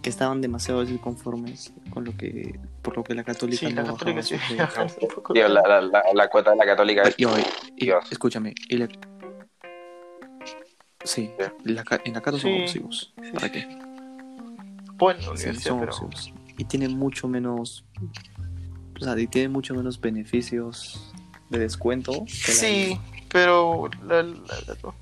que 0.02 0.10
estaban 0.10 0.42
demasiado 0.42 0.84
disconformes 0.86 1.72
con 1.92 2.04
lo 2.04 2.16
que, 2.18 2.60
por 2.84 2.98
lo 2.98 3.04
que 3.04 3.16
la 3.16 3.24
católica 3.24 3.60
Sí, 3.68 3.72
la 3.74 3.82
no 3.84 3.96
católica 3.96 4.22
bajaba 4.22 4.90
sí. 4.90 5.00
de- 5.02 5.34
Tío, 5.34 5.48
la, 5.48 5.62
la, 5.64 5.82
la, 5.82 6.04
la 6.14 6.28
cuota 6.30 6.52
de 6.52 6.58
la 6.58 6.66
católica 6.66 7.04
es... 7.04 7.16
Y, 7.18 7.26
oye, 7.26 7.46
y- 7.78 7.90
escúchame, 8.12 8.54
y 8.70 8.78
la- 8.78 8.88
sí, 11.04 11.32
la 11.64 11.84
en 12.06 12.14
la 12.14 12.22
Cato 12.22 12.38
son 12.38 12.52
Sí, 12.52 12.58
abusivos. 12.60 13.14
sí, 13.24 13.32
¿Para 13.34 13.52
qué? 13.52 13.68
Bueno, 14.96 15.36
Sí, 15.36 15.54
son 15.56 15.80
pero... 15.80 15.92
abusivos. 15.94 16.34
Y 16.58 16.66
tiene 16.66 16.88
mucho 16.90 17.28
menos, 17.28 17.84
o 19.00 19.04
sea, 19.04 19.18
y 19.20 19.26
tiene 19.28 19.50
mucho 19.50 19.74
menos 19.74 20.00
beneficios 20.00 21.12
de 21.50 21.60
descuento. 21.60 22.12
la 22.12 22.26
Sí, 22.28 22.88
Lima. 22.90 23.02
pero... 23.32 23.90
la- 24.06 24.22
la- 24.24 24.34
la- 24.68 24.94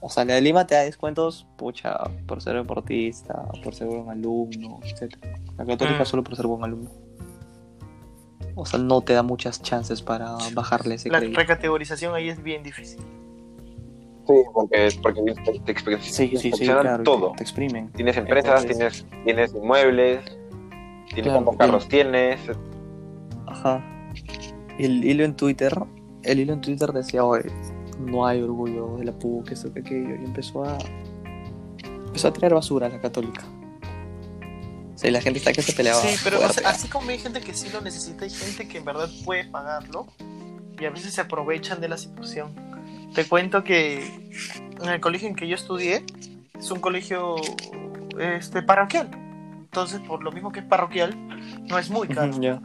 O 0.00 0.08
sea, 0.10 0.24
la 0.24 0.34
de 0.34 0.40
Lima 0.42 0.66
te 0.66 0.74
da 0.74 0.82
descuentos, 0.82 1.46
pucha, 1.56 1.96
por 2.26 2.40
ser 2.42 2.56
deportista, 2.56 3.44
por 3.64 3.74
ser 3.74 3.86
buen 3.88 4.08
alumno, 4.10 4.78
etc. 4.84 5.16
La 5.58 5.66
católica 5.66 6.02
Mm. 6.02 6.06
solo 6.06 6.22
por 6.24 6.36
ser 6.36 6.46
buen 6.46 6.64
alumno. 6.64 6.90
O 8.54 8.64
sea, 8.66 8.78
no 8.80 9.00
te 9.02 9.12
da 9.12 9.22
muchas 9.22 9.62
chances 9.62 10.02
para 10.02 10.32
bajarle 10.54 10.94
ese 10.96 11.10
la 11.10 11.18
crédito. 11.18 11.38
recategorización 11.38 12.14
ahí 12.14 12.28
es 12.28 12.42
bien 12.42 12.62
difícil. 12.62 12.98
Sí, 14.26 14.34
porque, 14.52 14.88
porque 15.02 15.22
te, 15.22 15.58
te, 15.60 15.74
te 15.74 15.98
Sí, 16.00 16.12
sí, 16.28 16.36
sí, 16.36 16.48
inspeccionan 16.48 16.82
claro. 16.82 17.02
todo. 17.04 17.32
Te 17.36 17.42
exprimen. 17.42 17.90
Tienes 17.92 18.16
empresas, 18.16 18.62
Entonces- 18.64 19.04
tienes, 19.06 19.24
tienes 19.24 19.54
inmuebles, 19.54 20.24
tienes 21.06 21.24
Claro, 21.32 21.44
cuántos 21.44 21.56
carros 21.56 21.88
tienes. 21.88 22.38
Ajá. 23.46 23.82
Y 24.78 24.84
el 24.84 25.04
hilo 25.04 25.24
en 25.24 25.34
Twitter, 25.34 25.72
el 26.24 26.40
hilo 26.40 26.52
en 26.52 26.60
Twitter 26.60 26.92
decía, 26.92 27.24
oye, 27.24 27.50
no 28.00 28.26
hay 28.26 28.42
orgullo 28.42 28.96
de 28.98 29.04
la 29.06 29.12
PU, 29.12 29.42
que 29.44 29.54
esto, 29.54 29.72
que 29.72 29.80
aquello. 29.80 30.14
Y 30.20 30.24
empezó 30.24 30.64
a. 30.64 30.76
Empezó 32.06 32.28
a 32.28 32.32
tirar 32.32 32.54
basura 32.54 32.86
a 32.88 32.90
la 32.90 33.00
católica. 33.00 33.44
O 34.98 35.00
sea, 35.00 35.10
y 35.10 35.12
la 35.12 35.20
gente 35.20 35.38
está 35.38 35.52
que 35.52 35.62
se 35.62 35.72
peleaba. 35.74 36.02
Sí, 36.02 36.18
pero 36.24 36.44
o 36.44 36.52
sea, 36.52 36.70
así 36.70 36.88
como 36.88 37.08
hay 37.10 37.20
gente 37.20 37.40
que 37.40 37.54
sí 37.54 37.68
lo 37.72 37.80
necesita, 37.80 38.24
hay 38.24 38.30
gente 38.30 38.66
que 38.66 38.78
en 38.78 38.84
verdad 38.84 39.08
puede 39.24 39.44
pagarlo 39.44 40.08
y 40.76 40.84
a 40.86 40.90
veces 40.90 41.14
se 41.14 41.20
aprovechan 41.20 41.80
de 41.80 41.88
la 41.88 41.96
situación. 41.96 42.52
Te 43.14 43.24
cuento 43.24 43.62
que 43.62 44.04
en 44.82 44.88
el 44.88 45.00
colegio 45.00 45.28
en 45.28 45.36
que 45.36 45.46
yo 45.46 45.54
estudié 45.54 46.04
es 46.58 46.70
un 46.72 46.80
colegio 46.80 47.36
este, 48.18 48.60
parroquial. 48.62 49.08
Entonces, 49.60 50.00
por 50.00 50.24
lo 50.24 50.32
mismo 50.32 50.50
que 50.50 50.58
es 50.58 50.66
parroquial, 50.66 51.14
no 51.68 51.78
es 51.78 51.90
muy 51.90 52.08
caro. 52.08 52.32
Ya. 52.40 52.60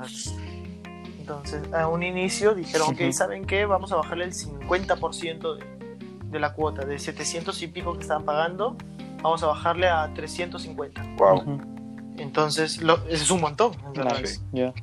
Entonces, 1.20 1.72
a 1.72 1.88
un 1.88 2.02
inicio 2.02 2.56
dijeron, 2.56 2.96
ok. 2.96 3.12
¿saben 3.12 3.46
qué? 3.46 3.66
Vamos 3.66 3.92
a 3.92 3.98
bajarle 3.98 4.26
el 4.26 4.34
50% 4.34 5.58
de, 5.60 6.30
de 6.32 6.40
la 6.40 6.54
cuota, 6.54 6.84
de 6.84 6.98
700 6.98 7.62
y 7.62 7.68
pico 7.68 7.94
que 7.94 8.02
estaban 8.02 8.26
pagando, 8.26 8.76
vamos 9.22 9.44
a 9.44 9.46
bajarle 9.46 9.88
a 9.88 10.12
350. 10.16 11.16
Wow. 11.20 11.38
Ujú. 11.38 11.73
Entonces, 12.18 12.82
lo, 12.82 13.04
es 13.08 13.30
un 13.32 13.42
montón, 13.42 13.76
verdad. 13.96 14.20
Nice, 14.20 14.40
ya. 14.52 14.74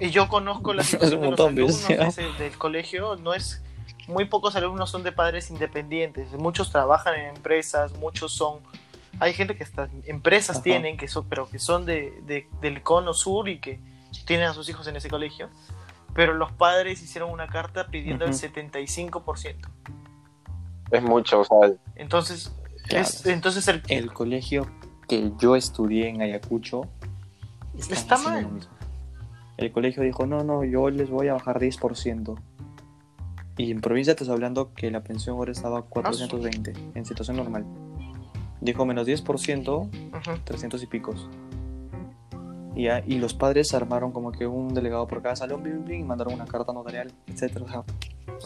Y 0.00 0.10
yo 0.10 0.28
conozco 0.28 0.72
la 0.74 0.82
Es 0.82 0.88
situación 0.88 1.20
un 1.20 1.24
de 1.24 1.30
los 1.30 1.40
montón, 1.40 1.54
alumnos 1.58 1.90
ese- 2.18 2.32
del 2.42 2.56
colegio, 2.58 3.16
no 3.16 3.34
es 3.34 3.62
muy 4.06 4.24
pocos 4.24 4.56
alumnos 4.56 4.90
son 4.90 5.02
de 5.02 5.12
padres 5.12 5.50
independientes, 5.50 6.32
muchos 6.32 6.70
trabajan 6.72 7.14
en 7.14 7.36
empresas, 7.36 7.92
muchos 7.98 8.32
son 8.32 8.60
hay 9.20 9.32
gente 9.34 9.56
que 9.56 9.64
estas 9.64 9.90
empresas 10.04 10.56
Ajá. 10.56 10.62
tienen 10.62 10.96
que 10.96 11.08
son 11.08 11.28
pero 11.28 11.48
que 11.48 11.58
son 11.58 11.84
de, 11.84 12.20
de- 12.24 12.48
del 12.60 12.82
cono 12.82 13.12
sur 13.12 13.48
y 13.48 13.58
que 13.60 13.80
tienen 14.26 14.46
a 14.46 14.54
sus 14.54 14.68
hijos 14.68 14.86
en 14.86 14.96
ese 14.96 15.10
colegio, 15.10 15.50
pero 16.14 16.32
los 16.34 16.52
padres 16.52 17.02
hicieron 17.02 17.30
una 17.30 17.48
carta 17.48 17.88
pidiendo 17.88 18.24
Ujú. 18.24 18.32
el 18.34 18.40
75%. 18.40 19.56
Es 20.90 21.02
mucho, 21.02 21.40
o 21.40 21.44
sea, 21.44 21.76
Entonces, 21.96 22.52
Claro. 22.84 23.04
es- 23.06 23.26
entonces 23.26 23.68
el, 23.68 23.82
El 23.88 24.12
colegio 24.12 24.66
que 25.08 25.32
yo 25.38 25.56
estudié 25.56 26.08
en 26.08 26.22
Ayacucho 26.22 26.82
están 27.78 27.98
Está 27.98 28.18
mal. 28.18 28.42
lo 28.42 28.48
mismo. 28.50 28.70
El 29.56 29.72
colegio 29.72 30.02
dijo, 30.02 30.26
no, 30.26 30.44
no, 30.44 30.62
yo 30.64 30.88
les 30.90 31.10
voy 31.10 31.28
a 31.28 31.32
bajar 31.34 31.58
10%. 31.58 32.36
Y 33.56 33.72
en 33.72 33.80
provincia 33.80 34.14
te 34.14 34.22
estoy 34.22 34.34
hablando 34.36 34.72
que 34.74 34.88
la 34.90 35.02
pensión 35.02 35.36
ahora 35.36 35.50
estaba 35.50 35.80
a 35.80 35.82
420 35.82 36.72
en 36.94 37.04
situación 37.04 37.36
normal. 37.38 37.64
Dijo 38.60 38.84
menos 38.86 39.06
10%, 39.06 39.68
Ujú. 39.68 39.90
300 40.44 40.82
y 40.82 40.86
picos. 40.86 41.28
Y, 42.76 42.84
ya- 42.84 43.02
y 43.04 43.18
los 43.18 43.34
padres 43.34 43.74
armaron 43.74 44.12
como 44.12 44.30
que 44.30 44.46
un 44.46 44.74
delegado 44.74 45.08
por 45.08 45.22
cada 45.22 45.34
salón 45.34 45.64
bim, 45.64 45.84
bim, 45.84 46.00
y 46.00 46.04
mandaron 46.04 46.34
una 46.34 46.44
carta 46.44 46.72
notarial, 46.72 47.12
etc. 47.26 47.62
O 47.62 47.68
sea, 47.68 47.84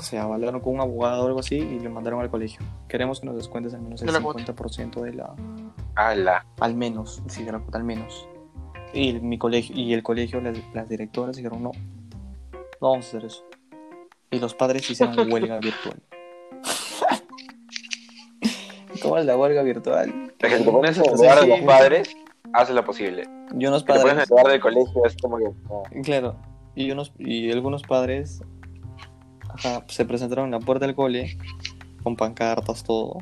se 0.03 0.19
avalaron 0.19 0.61
con 0.63 0.75
un 0.75 0.81
abogado 0.81 1.25
o 1.25 1.27
algo 1.27 1.41
así 1.41 1.57
y 1.57 1.79
le 1.81 1.91
mandaron 1.91 2.21
al 2.21 2.31
colegio. 2.31 2.61
Queremos 2.89 3.21
que 3.21 3.27
nos 3.27 3.37
descuentes 3.37 3.75
al 3.75 3.83
menos 3.83 4.01
el 4.01 4.07
De 4.07 4.13
la 4.15 4.21
cuota. 4.23 4.39
50% 4.43 5.03
de 5.03 5.13
la, 5.13 5.35
ala. 5.95 6.47
al 6.61 6.75
menos, 6.75 7.23
sí, 7.29 7.45
la 7.45 7.63
al 7.73 7.85
menos. 7.85 8.29
Y 8.93 9.11
el, 9.11 9.23
mi 9.23 9.39
colegio, 9.39 9.77
y 9.77 9.95
el 9.95 10.03
colegio, 10.03 10.41
las, 10.41 10.59
las 10.75 10.89
directoras 10.89 11.37
dijeron, 11.37 11.63
no, 11.63 11.71
no 12.81 12.91
vamos 12.91 13.07
a 13.07 13.09
hacer 13.09 13.25
eso. 13.25 13.45
Y 14.31 14.39
los 14.39 14.55
padres 14.55 14.89
hicieron 14.91 15.33
huelga 15.33 15.59
virtual. 15.59 16.03
¿Cómo 19.03 19.19
es 19.19 19.27
la 19.27 19.37
huelga 19.37 19.63
virtual? 19.63 20.33
Es 20.39 20.51
que 20.51 20.65
te 20.65 20.71
pones 20.71 20.99
lugar 20.99 21.41
de 21.41 21.43
sí, 21.43 21.49
los 21.49 21.61
padres, 21.61 22.17
haces 22.53 22.75
lo 22.75 22.85
posible. 22.85 23.25
Y 23.59 23.67
unos 23.67 23.85
te 23.85 23.93
pones 23.93 24.05
padres, 24.05 24.25
el 24.25 24.31
lugar 24.31 24.47
del 24.49 24.61
colegio, 24.61 25.05
es 25.05 25.17
como 25.21 25.39
que. 25.39 25.45
no. 25.45 25.83
claro, 26.03 26.37
y, 26.75 26.91
unos, 26.91 27.13
y 27.19 27.51
algunos 27.51 27.83
padres 27.83 28.43
ajá, 29.49 29.85
se 29.89 30.05
presentaron 30.05 30.47
en 30.47 30.53
la 30.53 30.61
puerta 30.61 30.87
del 30.87 30.95
cole 30.95 31.37
con 32.03 32.17
pancartas, 32.17 32.83
todo, 32.83 33.19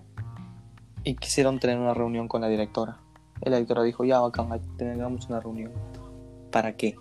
y 1.04 1.14
quisieron 1.16 1.58
tener 1.58 1.78
una 1.78 1.94
reunión 1.94 2.28
con 2.28 2.40
la 2.42 2.48
directora. 2.48 2.98
La 3.42 3.52
directora 3.56 3.82
dijo, 3.82 4.04
ya, 4.04 4.20
bacán, 4.20 4.48
tengamos 4.76 5.28
una 5.28 5.40
reunión. 5.40 5.72
¿Para 6.50 6.76
qué? 6.76 6.94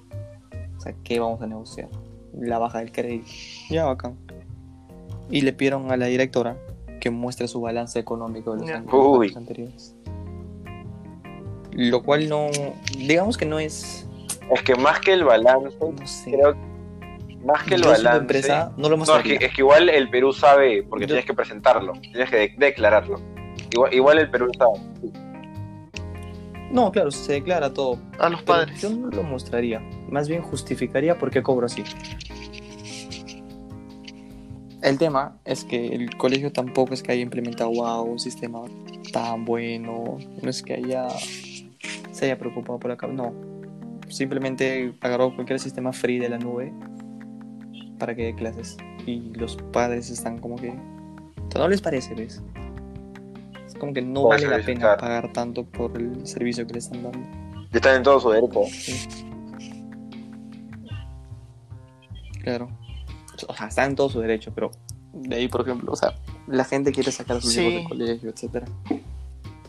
O 0.78 0.80
sea, 0.82 0.94
¿qué 1.04 1.20
vamos 1.20 1.42
a 1.42 1.48
negociar? 1.48 1.90
La 2.34 2.60
baja 2.60 2.80
del 2.80 2.92
crédito. 2.92 3.26
Ya, 3.70 3.86
bacán. 3.86 4.16
Y 5.30 5.42
le 5.42 5.52
pidieron 5.54 5.92
a 5.92 5.98
la 5.98 6.06
directora 6.06 6.58
que 7.02 7.10
muestre 7.10 7.48
su 7.48 7.62
balance 7.62 8.00
económico 8.00 8.56
de 8.56 8.62
los 8.62 8.70
años 8.70 9.36
anteriores. 9.36 9.96
Lo 11.72 12.04
cual 12.04 12.28
no... 12.30 12.48
Digamos 12.98 13.38
que 13.38 13.46
no 13.46 13.60
es... 13.60 14.08
Es 14.52 14.62
que 14.64 14.76
más 14.76 15.00
que 15.00 15.14
el 15.14 15.24
balance, 15.24 15.78
No 15.80 16.08
sé. 16.08 16.32
creo 16.32 16.56
más 17.46 17.64
que 17.64 17.76
el 17.76 17.82
Yo 17.84 17.90
balance. 17.90 18.18
empresa 18.20 18.72
no 18.78 18.90
lo 18.90 18.98
No, 18.98 19.04
es 19.18 19.24
que, 19.24 19.36
es 19.36 19.54
que 19.54 19.62
igual 19.62 19.88
el 19.90 20.10
Perú 20.10 20.34
sabe, 20.34 20.84
porque 20.84 21.04
Yo- 21.04 21.08
tienes 21.08 21.26
que 21.26 21.34
presentarlo, 21.34 21.94
tienes 21.94 22.30
que 22.30 22.36
de- 22.38 22.56
declararlo. 22.58 23.20
Igual, 23.72 23.94
igual 23.94 24.20
el 24.20 24.30
Perú 24.30 24.50
sabe. 24.58 24.80
No, 26.72 26.92
claro, 26.92 27.10
se 27.12 27.34
declara 27.34 27.74
todo. 27.74 28.00
A 28.20 28.30
los 28.30 28.42
pero 28.44 28.60
padres. 28.60 28.82
Yo 28.82 28.90
no 28.90 29.08
lo 29.10 29.24
mostraría. 29.24 29.82
Más 30.10 30.28
bien 30.28 30.42
justificaría 30.42 31.18
por 31.18 31.32
qué 31.32 31.42
cobro 31.42 31.66
así. 31.66 31.84
El 34.82 34.98
tema 34.98 35.38
es 35.46 35.66
que 35.66 35.88
el 35.88 36.16
colegio 36.16 36.54
tampoco 36.54 36.94
es 36.94 37.04
que 37.04 37.12
haya 37.12 37.22
implementado 37.22 37.72
wow, 37.72 38.04
un 38.04 38.20
sistema 38.20 38.62
tan 39.12 39.46
bueno. 39.46 40.18
No 40.42 40.50
es 40.50 40.64
que 40.64 40.76
haya 40.76 41.10
se 42.20 42.26
haya 42.26 42.38
preocupado 42.38 42.80
por 42.80 42.92
acá. 42.92 43.08
No. 43.08 43.34
Simplemente 44.08 44.94
agarró 45.02 45.34
cualquier 45.34 45.60
sistema 45.60 45.94
free 45.94 46.20
de 46.20 46.30
la 46.30 46.38
nube 46.38 46.72
para 47.98 48.16
que 48.16 48.26
dé 48.26 48.36
clases. 48.36 48.78
Y 49.06 49.34
los 49.34 49.56
padres 49.72 50.10
están 50.10 50.38
como 50.38 50.56
que. 50.56 50.70
O 50.70 51.52
sea, 51.52 51.62
no 51.62 51.68
les 51.68 51.82
parece, 51.82 52.14
¿ves? 52.14 52.44
Como 53.80 53.94
que 53.94 54.02
no 54.02 54.24
vale 54.24 54.48
la 54.48 54.58
pena 54.66 54.80
claro. 54.82 54.98
pagar 55.02 55.34
tanto 55.34 55.64
por 55.66 55.96
el 55.98 56.26
servicio 56.28 56.66
que 56.68 56.74
le 56.74 56.80
están 56.80 57.02
dando. 57.04 57.20
Ya 57.72 57.78
están 57.78 57.96
en 57.98 58.04
todo 58.04 58.20
su 58.20 58.30
derecho. 58.30 58.62
Claro. 62.44 62.70
O 63.48 63.54
sea, 63.54 63.68
está 63.68 63.86
en 63.86 63.96
todo 63.96 64.10
su 64.10 64.20
derecho, 64.20 64.52
pero 64.54 64.72
de 65.14 65.36
ahí, 65.36 65.48
por 65.48 65.62
ejemplo, 65.62 65.92
o 65.92 65.96
sea, 65.96 66.14
la 66.48 66.64
gente 66.66 66.92
quiere 66.92 67.12
sacar 67.12 67.38
a 67.38 67.42
sus 67.42 67.54
Sí. 67.54 67.62
hijos 67.62 67.74
del 67.74 67.88
colegio, 67.90 68.30
etcétera. 68.30 68.68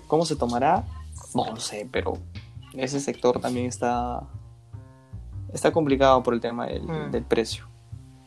¿Cómo 0.07 0.25
se 0.25 0.37
tomará? 0.37 0.85
No 1.35 1.47
lo 1.47 1.57
sé, 1.61 1.89
pero 1.91 2.15
ese 2.75 3.01
sector 3.01 3.41
también 3.41 3.67
está 3.67 4.23
está 5.53 5.73
complicado 5.73 6.23
por 6.23 6.33
el 6.35 6.41
tema 6.41 6.67
del, 6.67 6.83
Mm. 6.85 7.11
del 7.11 7.25
precio. 7.25 7.67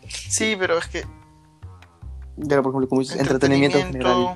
Sí, 0.07 0.55
pero 0.59 0.77
es 0.77 0.88
que 0.88 1.03
Pero, 2.49 2.63
por 2.63 2.71
ejemplo, 2.71 2.89
como 2.89 3.01
dices, 3.01 3.19
entretenimiento, 3.19 3.77
en 3.77 3.88
general, 3.88 4.36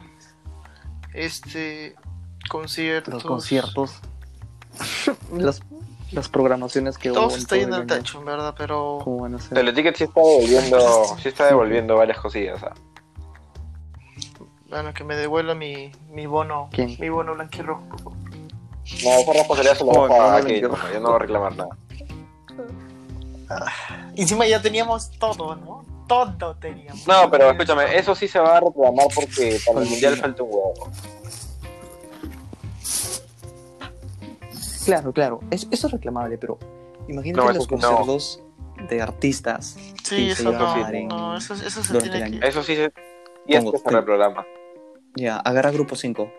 este 1.25 1.95
conciertos, 2.49 3.13
los 3.15 3.23
conciertos, 3.23 3.99
las, 5.33 5.59
las 6.11 6.29
programaciones 6.29 6.97
que 6.97 7.09
todo 7.11 7.35
está 7.35 7.57
yendo 7.57 7.75
el 7.77 7.81
al 7.83 7.87
tacho, 7.87 8.19
en 8.19 8.25
verdad, 8.25 8.55
pero. 8.57 8.99
Teleticket 9.53 9.95
sí 9.95 10.03
está 10.05 10.21
devolviendo, 10.21 11.03
sí 11.21 11.27
está 11.29 11.45
devolviendo 11.47 11.95
varias 11.97 12.19
cosillas. 12.19 12.61
bueno, 14.69 14.93
que 14.93 15.03
me 15.03 15.15
devuelva 15.15 15.55
mi, 15.55 15.91
mi 16.11 16.25
bono, 16.25 16.69
¿Quién? 16.71 16.95
mi 16.99 17.09
bono 17.09 17.33
blanquirrojo, 17.35 17.81
por 17.87 17.99
favor. 18.01 18.17
No, 19.03 19.09
esa 19.09 19.33
responsabilidad 19.33 19.77
se 19.77 19.83
la 19.83 19.91
Oh, 19.91 20.07
dejo 20.07 20.21
a 20.21 20.39
yo- 20.41 20.69
no, 20.69 20.93
yo 20.93 20.99
no 21.01 21.07
voy 21.07 21.15
a 21.15 21.19
reclamar 21.19 21.55
nada. 21.55 21.69
Encima 24.15 24.45
ya 24.47 24.61
teníamos 24.61 25.09
todo, 25.11 25.55
¿no? 25.55 25.85
Todo 26.07 26.55
teníamos. 26.55 27.05
No, 27.07 27.29
pero 27.29 27.51
escúchame, 27.51 27.97
eso 27.97 28.15
sí 28.15 28.27
se 28.27 28.39
va 28.39 28.57
a 28.57 28.59
reclamar 28.61 29.07
porque 29.13 29.57
para 29.65 29.81
el 29.81 29.89
mundial 29.89 30.15
falta 30.17 30.43
un 30.43 30.49
huevo. 30.49 30.73
Claro, 34.85 35.11
claro, 35.11 35.39
es- 35.51 35.67
eso 35.69 35.87
es 35.87 35.93
reclamable, 35.93 36.37
pero 36.37 36.57
imagínate 37.09 37.45
No, 37.45 37.51
los 37.53 37.69
no. 37.69 37.77
conciertos 37.77 38.41
de 38.89 39.01
artistas 39.01 39.75
Sí, 40.03 40.15
que 40.15 40.31
eso 40.31 40.43
se 40.43 40.57
no, 40.57 40.87
en- 40.89 41.07
no, 41.09 41.35
eso, 41.37 41.53
eso 41.55 41.83
se 41.83 41.87
durante 41.93 42.09
tiene 42.09 42.25
el 42.25 42.31
que... 42.31 42.37
año. 42.37 42.47
Eso 42.47 42.63
sí 42.63 42.75
se. 42.75 42.93
Y 43.45 43.57
Pongo, 43.57 43.71
que 43.73 43.77
se 43.79 43.89
reprograma. 43.89 44.45
Ya, 45.15 45.37
agarra 45.37 45.71
Grupo 45.71 45.95
5. 45.95 46.31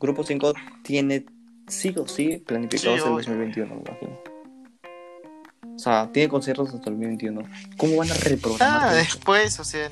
Grupo 0.00 0.24
5 0.24 0.52
tiene 0.82 1.26
sí 1.68 1.94
o 1.96 2.08
sí 2.08 2.38
planificado 2.38 2.96
Sí, 2.96 3.02
el 3.02 3.08
obvio. 3.08 3.16
2021, 3.18 3.74
me 3.76 3.80
imagino. 3.82 4.18
O 5.74 5.78
sea, 5.78 6.10
tiene 6.12 6.28
conciertos 6.28 6.68
hasta 6.68 6.90
el 6.90 6.96
2021. 6.96 7.42
¿Cómo 7.76 7.96
van 7.96 8.10
a 8.10 8.14
reprogramar 8.14 8.88
Ah, 8.90 8.92
después, 8.94 9.58
o 9.60 9.64
sea, 9.64 9.88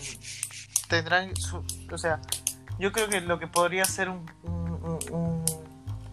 tendrán 0.88 1.34
su, 1.36 1.64
o 1.90 1.98
sea, 1.98 2.20
yo 2.78 2.92
creo 2.92 3.08
que 3.08 3.20
lo 3.20 3.38
que 3.38 3.46
podría 3.46 3.84
ser 3.84 4.08
un, 4.08 4.30
un- 4.42 4.98
un- 5.10 5.44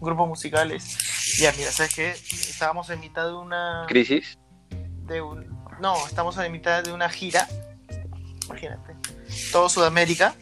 grupo 0.00 0.26
musical 0.26 0.70
es, 0.72 1.38
ya 1.38 1.52
mira, 1.56 1.70
¿sabes 1.72 1.94
qué? 1.94 2.10
Estábamos 2.10 2.88
en 2.90 3.00
mitad 3.00 3.26
de 3.26 3.34
una, 3.34 3.84
Crisis. 3.88 4.38
de 5.06 5.20
un, 5.20 5.46
no, 5.80 5.94
estamos 6.06 6.36
en 6.38 6.50
mitad 6.52 6.82
de 6.84 6.92
una 6.92 7.08
gira, 7.08 7.46
imagínate, 8.46 8.94
todo 9.52 9.68
Sudamérica, 9.68 10.34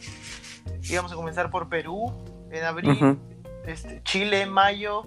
íbamos 0.89 1.11
a 1.11 1.15
comenzar 1.15 1.49
por 1.49 1.69
Perú 1.69 2.13
en 2.51 2.63
abril, 2.63 3.17
este, 3.65 4.01
Chile 4.03 4.41
en 4.43 4.49
mayo, 4.51 5.03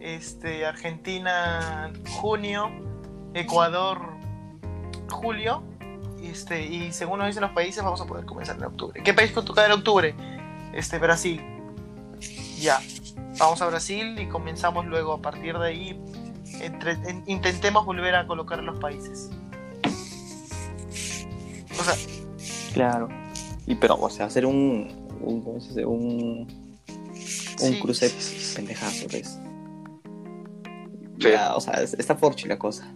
este, 0.00 0.64
Argentina 0.66 1.90
en 1.94 2.06
junio, 2.06 2.70
Ecuador 3.34 4.00
julio, 5.08 5.62
este, 6.22 6.64
y 6.66 6.92
según 6.92 7.18
nos 7.18 7.28
dicen 7.28 7.42
los 7.42 7.52
países 7.52 7.82
vamos 7.82 8.00
a 8.00 8.06
poder 8.06 8.24
comenzar 8.24 8.56
en 8.56 8.64
octubre. 8.64 9.02
¿Qué 9.02 9.12
país 9.14 9.32
toca 9.32 9.64
en 9.66 9.72
octubre? 9.72 10.14
Este, 10.72 10.98
Brasil. 10.98 11.40
Ya, 12.58 12.80
vamos 13.38 13.60
a 13.62 13.66
Brasil 13.66 14.18
y 14.18 14.26
comenzamos 14.26 14.86
luego 14.86 15.14
a 15.14 15.22
partir 15.22 15.58
de 15.58 15.66
ahí. 15.68 16.00
entre- 16.60 16.92
en- 17.08 17.22
intentemos 17.26 17.86
volver 17.86 18.14
a 18.16 18.26
colocar 18.26 18.62
los 18.62 18.78
países. 18.80 19.30
O 21.78 21.82
sea, 21.84 21.94
Claro. 22.74 23.08
Y 23.66 23.74
pero, 23.76 23.94
o 23.94 24.10
sea, 24.10 24.26
hacer 24.26 24.44
un. 24.46 25.08
un 25.20 25.42
¿Cómo 25.42 25.60
se 25.60 25.68
dice? 25.68 25.86
Un. 25.86 26.46
Un 27.62 27.72
Sí, 27.72 27.80
cruce 27.80 28.08
sí, 28.08 28.16
sí, 28.20 28.38
sí. 28.40 28.56
pendejazo, 28.56 29.06
¿ves? 29.12 29.38
Sí. 31.20 31.28
Ya, 31.30 31.54
o 31.54 31.60
sea, 31.60 31.74
es- 31.82 31.94
está 31.94 32.16
forchi 32.16 32.48
la 32.48 32.58
cosa. 32.58 32.92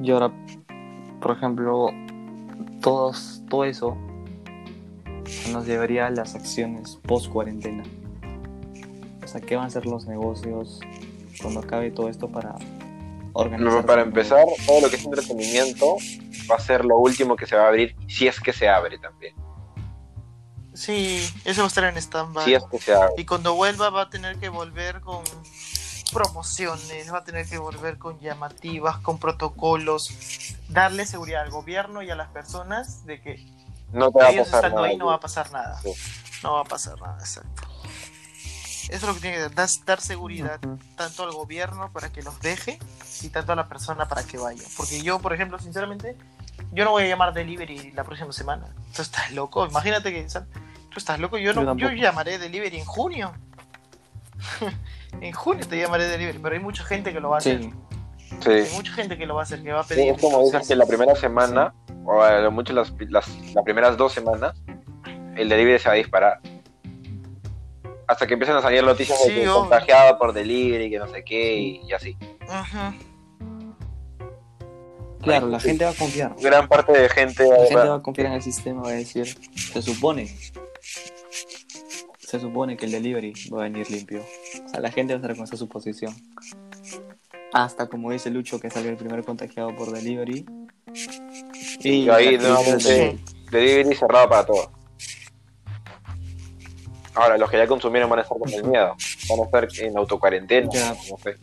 Y 0.00 0.10
ahora, 0.10 0.32
por 1.20 1.36
ejemplo, 1.36 1.88
todos, 2.80 3.42
todo 3.48 3.64
eso 3.64 3.96
nos 5.52 5.66
llevaría 5.66 6.06
a 6.06 6.10
las 6.10 6.34
acciones 6.34 6.98
post 7.06 7.30
cuarentena. 7.30 7.82
O 9.22 9.26
sea, 9.26 9.40
¿qué 9.40 9.56
van 9.56 9.66
a 9.66 9.70
ser 9.70 9.86
los 9.86 10.06
negocios 10.06 10.80
cuando 11.40 11.60
acabe 11.60 11.90
todo 11.90 12.08
esto 12.08 12.28
para 12.28 12.54
organizar? 13.32 13.72
No, 13.72 13.86
para 13.86 14.02
empezar, 14.02 14.46
todo 14.66 14.80
lo 14.80 14.88
que 14.88 14.96
es 14.96 15.04
entretenimiento 15.04 15.96
va 16.50 16.56
a 16.56 16.60
ser 16.60 16.84
lo 16.84 16.98
último 16.98 17.36
que 17.36 17.46
se 17.46 17.56
va 17.56 17.64
a 17.64 17.68
abrir, 17.68 17.94
si 18.06 18.26
es 18.26 18.40
que 18.40 18.52
se 18.52 18.68
abre 18.68 18.98
también. 18.98 19.34
sí, 20.72 21.20
eso 21.44 21.62
va 21.62 21.66
a 21.66 21.68
estar 21.68 21.84
en 21.84 21.96
stand-by. 21.96 22.44
Si 22.44 22.54
es 22.54 22.64
que 22.70 22.78
se 22.78 22.94
abre. 22.94 23.12
Y 23.18 23.26
cuando 23.26 23.54
vuelva 23.54 23.90
va 23.90 24.02
a 24.02 24.10
tener 24.10 24.38
que 24.38 24.48
volver 24.48 25.00
con 25.00 25.22
promociones, 26.12 27.12
va 27.12 27.18
a 27.18 27.24
tener 27.24 27.48
que 27.48 27.58
volver 27.58 27.98
con 27.98 28.18
llamativas, 28.20 28.98
con 28.98 29.18
protocolos, 29.18 30.10
darle 30.68 31.06
seguridad 31.06 31.42
al 31.42 31.50
gobierno 31.50 32.02
y 32.02 32.10
a 32.10 32.14
las 32.16 32.28
personas 32.28 33.04
de 33.06 33.20
que 33.20 33.46
No 33.92 34.10
te 34.10 34.18
va 34.18 34.26
a 34.26 34.30
ellos 34.30 34.46
pasar 34.48 34.58
estando 34.64 34.76
nada. 34.82 34.88
ahí 34.88 34.96
no 34.96 35.06
va 35.06 35.14
a 35.14 35.20
pasar 35.20 35.50
nada. 35.52 35.80
Sí. 35.82 35.92
No 36.42 36.54
va 36.54 36.60
a 36.60 36.64
pasar 36.64 37.00
nada, 37.00 37.18
exacto. 37.18 37.62
Eso 38.88 38.96
es 38.96 39.02
lo 39.02 39.14
que 39.14 39.20
tiene 39.20 39.36
que 39.36 39.48
dar, 39.54 39.68
dar, 39.84 40.00
seguridad 40.00 40.58
Ujú. 40.64 40.78
tanto 40.96 41.22
al 41.24 41.32
gobierno 41.32 41.92
para 41.92 42.10
que 42.10 42.22
los 42.22 42.40
deje 42.40 42.78
y 43.20 43.28
tanto 43.28 43.52
a 43.52 43.56
la 43.56 43.68
persona 43.68 44.08
para 44.08 44.22
que 44.24 44.38
vaya. 44.38 44.62
Porque 44.78 45.02
yo, 45.02 45.18
por 45.18 45.34
ejemplo, 45.34 45.58
sinceramente, 45.58 46.16
yo 46.72 46.84
no 46.86 46.92
voy 46.92 47.02
a 47.02 47.06
llamar 47.06 47.34
delivery 47.34 47.92
la 47.92 48.04
próxima 48.04 48.32
semana. 48.32 48.66
Tú 48.96 49.02
estás 49.02 49.30
loco, 49.32 49.66
imagínate 49.66 50.10
que 50.10 50.28
¿sabes? 50.30 50.48
tú 50.90 50.94
estás 50.98 51.18
loco. 51.20 51.36
Yo, 51.36 51.52
Yo 51.52 51.54
no, 51.54 51.60
yo 51.76 51.86
tampoco. 51.86 51.92
llamaré 52.02 52.38
delivery 52.38 52.78
en 52.78 52.86
junio. 52.86 53.34
en 55.20 55.32
junio 55.32 55.66
te 55.68 55.78
llamaré 55.78 56.06
delivery, 56.06 56.38
pero 56.38 56.54
hay 56.54 56.60
mucha 56.60 56.84
gente 56.84 57.12
que 57.12 57.20
lo 57.20 57.30
va 57.30 57.36
a 57.36 57.38
hacer. 57.38 57.62
Sí, 57.62 57.72
Sí. 58.40 58.50
Hay 58.50 58.70
mucha 58.74 58.92
gente 58.92 59.16
que 59.16 59.24
lo 59.24 59.34
va 59.34 59.40
a 59.40 59.44
hacer, 59.44 59.62
que 59.62 59.72
va 59.72 59.80
a 59.80 59.84
Sí, 59.84 59.94
pedir. 59.94 60.12
es 60.14 60.20
como 60.20 60.42
dices 60.44 60.68
que 60.68 60.76
la 60.76 60.84
primera 60.84 61.14
semana, 61.16 61.74
o 62.04 62.20
a 62.20 62.38
lo 62.40 62.50
mucho 62.50 62.74
las, 62.74 62.92
las, 63.08 63.26
las 63.54 63.64
primeras 63.64 63.96
dos 63.96 64.12
semanas, 64.12 64.54
el 65.34 65.48
delivery 65.48 65.78
se 65.78 65.88
va 65.88 65.94
a 65.94 65.96
disparar. 65.96 66.40
Hasta 68.06 68.26
que 68.26 68.34
empiezan 68.34 68.56
a 68.56 68.62
salir 68.62 68.84
noticias 68.84 69.18
Sí, 69.22 69.32
de 69.32 69.40
que 69.42 69.46
contagiado 69.46 70.18
por 70.18 70.34
delivery, 70.34 70.90
que 70.90 70.98
no 70.98 71.06
sé 71.08 71.24
qué, 71.24 71.56
y, 71.56 71.80
y 71.88 71.92
así. 71.94 72.16
Ujú. 72.42 72.94
claro, 75.22 75.48
la 75.48 75.60
gente 75.60 75.84
va 75.86 75.90
a 75.90 75.94
confiar. 75.94 76.34
Gran 76.40 76.68
parte 76.68 76.92
de 76.92 77.08
gente, 77.08 77.44
La 77.48 77.56
va- 77.56 77.64
gente 77.66 77.88
va 77.88 77.94
a 77.96 78.02
confiar 78.02 78.26
en 78.28 78.32
el 78.34 78.42
sistema, 78.42 78.82
va 78.82 78.88
a 78.90 78.92
decir, 78.92 79.26
se 79.56 79.80
supone, 79.82 80.34
se 82.28 82.38
supone 82.40 82.76
que 82.76 82.84
el 82.84 82.92
delivery 82.92 83.32
va 83.50 83.60
a 83.60 83.62
venir 83.64 83.90
limpio. 83.90 84.22
O 84.64 84.68
sea, 84.68 84.80
la 84.80 84.90
gente 84.90 85.14
va 85.14 85.18
a 85.18 85.20
estar 85.22 85.34
con 85.34 85.44
esa 85.44 85.56
suposición. 85.56 86.14
Hasta 87.54 87.86
como 87.88 88.10
dice 88.10 88.28
Lucho, 88.30 88.60
que 88.60 88.68
salga 88.68 88.90
el 88.90 88.96
primer 88.98 89.24
contagiado 89.24 89.74
por 89.74 89.90
delivery. 89.90 90.44
Y 91.80 92.08
ahí 92.10 92.36
la 92.36 92.36
crisis 92.36 92.42
nuevamente- 92.42 92.88
del- 92.88 93.20
delivery 93.50 93.96
cerrado 93.96 94.28
para 94.28 94.44
todos. 94.46 94.68
Ahora, 97.14 97.38
los 97.38 97.50
que 97.50 97.56
ya 97.56 97.66
consumieron 97.66 98.10
van 98.10 98.18
a 98.18 98.22
estar 98.22 98.38
con 98.38 98.52
el 98.52 98.62
miedo. 98.64 98.94
Van 99.30 99.40
a 99.40 99.44
estar 99.44 99.68
en 99.80 99.96
autocuarentena. 99.96 100.68
No 101.10 101.16
sé. 101.18 101.36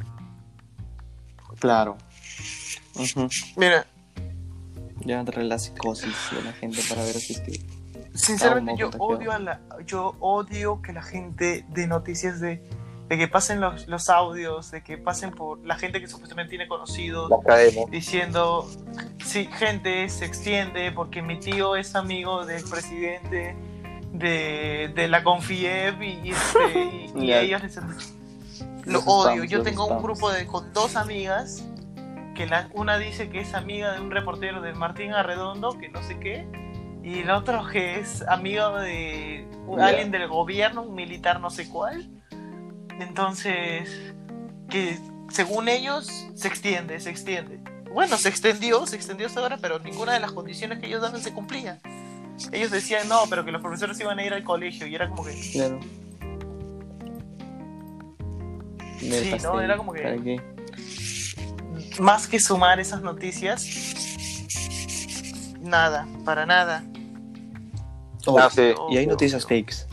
Claro. 1.59 1.97
Ujú. 2.95 3.27
Mira, 3.55 3.87
Ya 5.03 5.19
entra 5.19 5.43
la 5.43 5.57
psicosis 5.59 6.15
de 6.31 6.41
la 6.43 6.53
gente 6.53 6.79
para 6.89 7.03
ver 7.03 7.13
si 7.15 7.33
es 7.33 7.39
que... 7.41 7.59
Sinceramente 8.15 8.79
yo 8.79 8.89
odio 8.99 9.31
a 9.31 9.39
la, 9.39 9.59
yo 9.85 10.15
odio 10.19 10.81
que 10.81 10.93
la 10.93 11.03
gente 11.03 11.65
de 11.69 11.87
noticias 11.87 12.39
de 12.39 12.61
de 13.07 13.19
que 13.19 13.27
pasen 13.27 13.61
los, 13.61 13.87
los 13.87 14.09
audios, 14.09 14.71
de 14.71 14.81
que 14.81 14.97
pasen 14.97 15.29
por 15.29 15.63
la 15.63 15.77
gente 15.77 16.01
que 16.01 16.07
supuestamente 16.07 16.49
tiene 16.49 16.67
conocidos, 16.67 17.29
diciendo, 17.91 18.67
sí, 19.23 19.47
gente, 19.59 20.09
se 20.09 20.25
extiende 20.25 20.91
porque 20.91 21.21
mi 21.21 21.39
tío 21.39 21.75
es 21.75 21.93
amigo 21.95 22.47
del 22.47 22.63
presidente 22.63 23.55
de, 24.11 24.91
de 24.95 25.07
la 25.07 25.23
Confiev 25.23 26.01
y, 26.01 26.31
este, 26.31 27.11
y- 27.15 27.31
ellos 27.45 27.61
les 27.61 27.75
lo 27.75 27.83
Los 28.85 29.03
odio. 29.05 29.43
Yo 29.43 29.61
tengo 29.61 29.85
un 29.85 30.01
grupo 30.01 30.31
de 30.31 30.47
con 30.47 30.73
dos 30.73 30.95
amigas 30.95 31.63
que 32.33 32.47
la, 32.47 32.69
una 32.73 32.97
dice 32.97 33.29
que 33.29 33.41
es 33.41 33.53
amiga 33.53 33.91
de 33.93 34.01
un 34.01 34.09
reportero 34.09 34.61
de 34.61 34.73
Martín 34.73 35.13
Arredondo, 35.13 35.77
que 35.77 35.89
no 35.89 36.01
sé 36.01 36.17
qué, 36.17 36.47
y 37.05 37.19
el 37.19 37.29
otro 37.29 37.65
que 37.67 37.99
es 37.99 38.21
amigo 38.27 38.77
de 38.79 39.47
un- 39.67 39.79
alguien 39.79 40.09
del 40.11 40.27
gobierno, 40.27 40.81
un 40.81 40.95
militar 40.95 41.39
no 41.39 41.49
sé 41.49 41.69
cuál. 41.69 42.09
Entonces, 42.99 43.89
que 44.69 44.97
según 45.29 45.67
ellos 45.69 46.07
se 46.35 46.47
extiende, 46.47 46.99
se 46.99 47.09
extiende. 47.11 47.59
Bueno, 47.93 48.17
se 48.17 48.27
extendió, 48.29 48.85
se 48.87 48.95
extendió 48.95 49.27
hasta 49.27 49.39
ahora, 49.39 49.57
pero 49.61 49.79
ninguna 49.79 50.13
de 50.13 50.19
las 50.19 50.31
condiciones 50.31 50.79
que 50.79 50.87
ellos 50.87 51.01
daban 51.01 51.21
se 51.21 51.31
cumplía. 51.33 51.79
Ellos 52.51 52.71
decían 52.71 53.07
no, 53.07 53.21
pero 53.29 53.45
que 53.45 53.51
los 53.51 53.61
profesores 53.61 53.97
iban 53.99 54.19
a 54.19 54.25
ir 54.25 54.33
al 54.33 54.43
colegio 54.43 54.85
y 54.87 54.95
era 54.95 55.07
como 55.07 55.23
que 55.23 55.33
Claro. 55.53 55.79
Sí, 58.99 59.31
¿no? 59.43 59.61
Era 59.61 59.77
como 59.77 59.93
que- 59.93 60.01
¿para 60.01 60.17
qué? 60.17 60.41
más 61.99 62.27
que 62.27 62.39
sumar 62.39 62.79
esas 62.79 63.01
noticias, 63.01 63.65
nada, 65.61 66.07
para 66.25 66.45
nada. 66.45 66.83
Oh, 68.25 68.37
Ah, 68.39 68.49
sí. 68.49 68.73
Y 68.89 68.97
hay 68.97 69.07
noticias 69.07 69.43
fakes. 69.43 69.85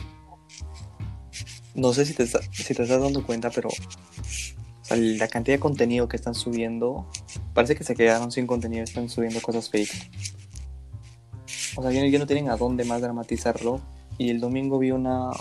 No 1.75 1.93
sé 1.93 2.05
si 2.05 2.13
te, 2.13 2.23
está- 2.23 2.41
si 2.51 2.73
te 2.73 2.83
estás 2.83 2.89
dando 3.01 3.25
cuenta, 3.25 3.49
pero 3.49 3.69
o 3.69 4.85
sea, 4.85 4.97
la 4.97 5.27
cantidad 5.27 5.55
de 5.57 5.59
contenido 5.59 6.07
que 6.07 6.15
están 6.17 6.35
subiendo, 6.35 7.07
parece 7.53 7.75
que 7.75 7.83
se 7.83 7.95
quedaron 7.95 8.31
sin 8.31 8.45
contenido, 8.47 8.83
están 8.83 9.09
subiendo 9.09 9.41
cosas 9.41 9.69
fake. 9.69 10.11
O 11.75 11.81
sea, 11.81 11.91
ya, 11.91 12.05
ya 12.05 12.19
no 12.19 12.27
tienen 12.27 12.49
a 12.49 12.57
dónde 12.57 12.83
más 12.85 13.01
dramatizarlo. 13.01 13.81
Y 14.17 14.29
el 14.29 14.39
domingo 14.39 14.77
vi 14.77 14.91
una 14.91 15.31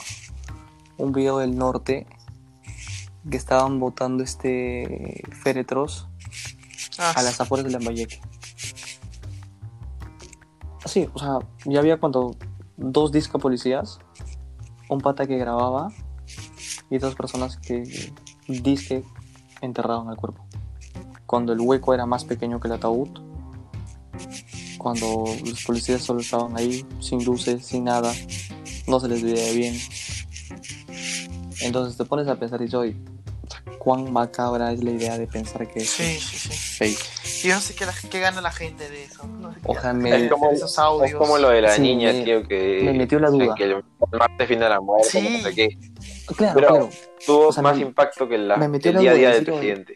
un 0.97 1.13
video 1.13 1.39
del 1.39 1.57
norte 1.57 2.07
que 3.31 3.37
estaban 3.37 3.79
botando 3.81 4.23
este 4.25 5.23
féretros 5.43 6.09
Ah, 6.99 7.13
a 7.17 7.23
las 7.23 7.41
afueras 7.41 7.65
de 7.67 7.73
Lambayeque. 7.73 8.21
Sí, 10.87 11.09
o 11.13 11.19
sea, 11.19 11.39
ya 11.65 11.79
había 11.79 11.99
cuando 11.99 12.37
dos 12.77 13.13
disco 13.13 13.39
policías, 13.39 13.99
un 14.89 15.01
pata 15.01 15.27
que 15.27 15.39
grababa 15.39 15.89
y 16.91 16.99
dos 16.99 17.15
personas 17.15 17.57
que 17.57 18.13
disque 18.49 19.05
enterraban 19.61 20.09
el 20.11 20.17
cuerpo. 20.17 20.45
Cuando 21.27 21.53
el 21.53 21.61
hueco 21.61 21.95
era 21.95 22.07
más 22.07 22.25
pequeño 22.25 22.61
que 22.61 22.69
el 22.69 22.75
ataúd, 22.75 23.09
cuando 24.79 25.25
los 25.45 25.65
policías 25.65 26.03
solo 26.03 26.21
estaban 26.21 26.57
ahí, 26.57 26.85
sin 27.01 27.25
luces, 27.25 27.65
sin 27.65 27.85
nada, 27.85 28.13
no 28.87 29.01
se 29.01 29.09
les 29.09 29.23
veía 29.23 29.53
bien. 29.53 29.77
Entonces 31.63 31.97
te 31.97 32.05
pones 32.05 32.27
a 32.27 32.37
pensar 32.37 32.61
y 32.61 32.69
soy, 32.69 32.97
cuán 33.83 34.13
macabra 34.13 34.71
es 34.71 34.85
la 34.85 34.93
idea 34.93 35.19
de 35.19 35.27
pensar 35.27 35.67
que 35.67 35.81
es 35.81 35.91
sí, 35.91 36.05
sí, 36.21 36.37
sí. 36.39 36.51
fake. 36.79 37.43
Yo 37.49 37.55
no 37.57 37.61
sé 37.61 37.75
qué, 37.75 37.85
la- 37.85 37.93
qué 38.09 38.21
gana 38.21 38.41
la 38.41 38.53
gente 38.53 38.89
de 38.89 39.03
eso. 39.03 39.27
No 39.27 39.53
sé 39.53 39.57
qué 39.61 39.67
Ojalá 39.69 39.93
me- 39.95 40.25
Es 40.27 40.31
como- 40.31 40.51
de 40.51 40.55
esos 40.55 40.79
audios. 40.79 41.11
Es 41.11 41.17
como 41.17 41.37
lo 41.37 41.49
de 41.49 41.63
la 41.63 41.73
Sí, 41.73 41.83
niña, 41.83 42.13
me- 42.13 42.23
tío, 42.23 42.47
que. 42.47 42.83
me 42.85 42.93
metió 42.93 43.19
la 43.19 43.29
duda. 43.31 43.57
Que 43.57 43.65
el 43.65 43.83
martes 44.17 44.47
fin 44.49 44.61
de 44.61 44.69
la 44.69 44.81
muerte, 44.81 45.09
Sí. 45.11 45.39
no 45.43 45.49
sé 45.49 45.55
qué. 45.57 45.69
Claro, 46.37 46.55
Pero- 46.55 46.69
claro. 46.69 46.89
Tuvo 47.27 47.49
O 47.49 47.53
sea, 47.53 47.63
más 47.65 47.77
me- 47.77 47.83
impacto 47.83 48.29
que 48.29 48.39
la, 48.39 48.57
me 48.57 48.69
metió 48.69 48.93
el 48.93 48.99
día 48.99 49.11
a 49.11 49.15
día 49.15 49.29
de 49.31 49.35
del 49.35 49.45
presidente. 49.47 49.95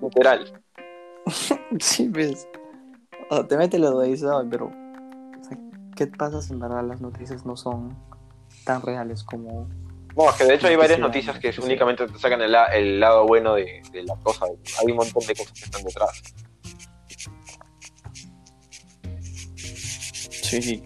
Literal. 0.00 0.62
Sí, 1.80 2.08
ves. 2.08 2.48
O 3.30 3.36
sea, 3.36 3.46
te 3.48 3.56
mete 3.58 3.78
la 3.78 3.90
duda 3.90 4.06
y 4.06 4.12
dices, 4.12 4.28
"Ay, 4.30 4.46
pero 4.50 4.66
o 4.66 5.44
sea, 5.44 5.58
¿qué 5.96 6.06
pasa 6.06 6.40
si 6.42 6.52
en 6.54 6.60
verdad 6.60 6.84
las 6.84 7.00
noticias 7.00 7.44
no 7.44 7.56
son 7.56 7.96
tan 8.64 8.80
reales 8.82 9.24
como... 9.24 9.68
No, 10.16 10.30
es 10.30 10.36
que 10.36 10.44
de 10.44 10.54
hecho 10.54 10.66
hay 10.68 10.76
varias 10.76 10.98
noticias 11.00 11.38
que 11.38 11.52
únicamente 11.62 12.06
te 12.06 12.18
sacan 12.18 12.40
el, 12.42 12.52
la- 12.52 12.66
el 12.66 13.00
lado 13.00 13.26
bueno 13.26 13.54
de, 13.54 13.82
de 13.90 14.02
la 14.04 14.14
cosa. 14.16 14.46
Hay 14.46 14.90
un 14.92 14.96
montón 14.96 15.26
de 15.26 15.34
cosas 15.34 15.52
que 15.52 15.64
están 15.64 15.82
detrás. 15.82 16.22
Sí. 20.30 20.82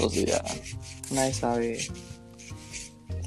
O 0.00 0.08
sea, 0.08 0.42
nadie 1.10 1.34
sabe... 1.34 1.78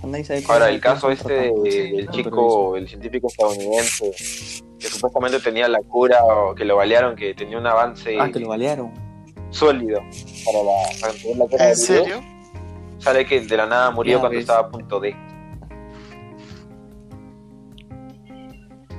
nadie 0.03 0.25
sabe 0.25 0.43
Ahora, 0.47 0.69
el 0.69 0.79
caso 0.81 1.11
este 1.11 1.33
de- 1.33 1.39
tratando. 1.49 1.71
Sí, 1.71 1.77
del 1.91 2.05
no, 2.05 2.11
chico, 2.11 2.77
el 2.77 2.87
científico 2.89 3.27
estadounidense, 3.27 4.11
que 4.79 4.87
supuestamente 4.87 5.39
tenía 5.39 5.67
la 5.67 5.79
cura 5.79 6.23
o 6.23 6.55
que 6.55 6.65
lo 6.65 6.75
balearon, 6.77 7.15
que 7.15 7.33
tenía 7.33 7.57
un 7.57 7.67
avance 7.67 8.17
Ah, 8.19 8.29
que 8.31 8.39
lo 8.39 8.49
balearon. 8.49 8.91
sólido 9.51 10.01
para, 10.45 10.63
la, 10.63 10.99
para 10.99 11.13
la 11.35 11.45
cura 11.45 11.69
¿En 11.71 11.75
del 11.77 11.77
virus, 11.77 11.85
serio? 11.85 12.23
Sale 12.99 13.25
que 13.25 13.41
de 13.41 13.57
la 13.57 13.65
nada 13.65 13.91
murió 13.91 14.13
Ya 14.15 14.19
cuando 14.21 14.35
ves. 14.35 14.43
estaba 14.43 14.67
a 14.67 14.69
punto 14.69 14.99
de. 14.99 15.15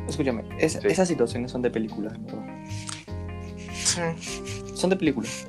Escúchame, 0.08 0.44
es- 0.58 0.72
Sí. 0.74 0.78
esas 0.84 1.06
situaciones 1.08 1.50
son 1.52 1.62
de 1.62 1.70
películas, 1.70 2.14
verdad. 2.24 2.44
Sí. 3.74 4.00
Son 4.74 4.90
de 4.90 4.96
películas. 4.96 5.46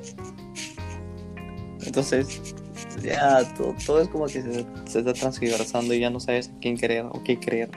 Entonces, 1.84 2.54
ya 3.02 3.42
todo, 3.56 3.74
todo 3.86 4.00
es 4.02 4.08
como 4.08 4.26
que 4.26 4.42
se, 4.42 4.66
se 4.86 4.98
está 5.00 5.12
transgiversando 5.14 5.94
y 5.94 6.00
ya 6.00 6.10
no 6.10 6.20
sabes 6.20 6.48
a 6.50 6.58
quién 6.60 6.76
creer 6.76 7.06
o 7.06 7.22
qué 7.24 7.38
creer. 7.40 7.70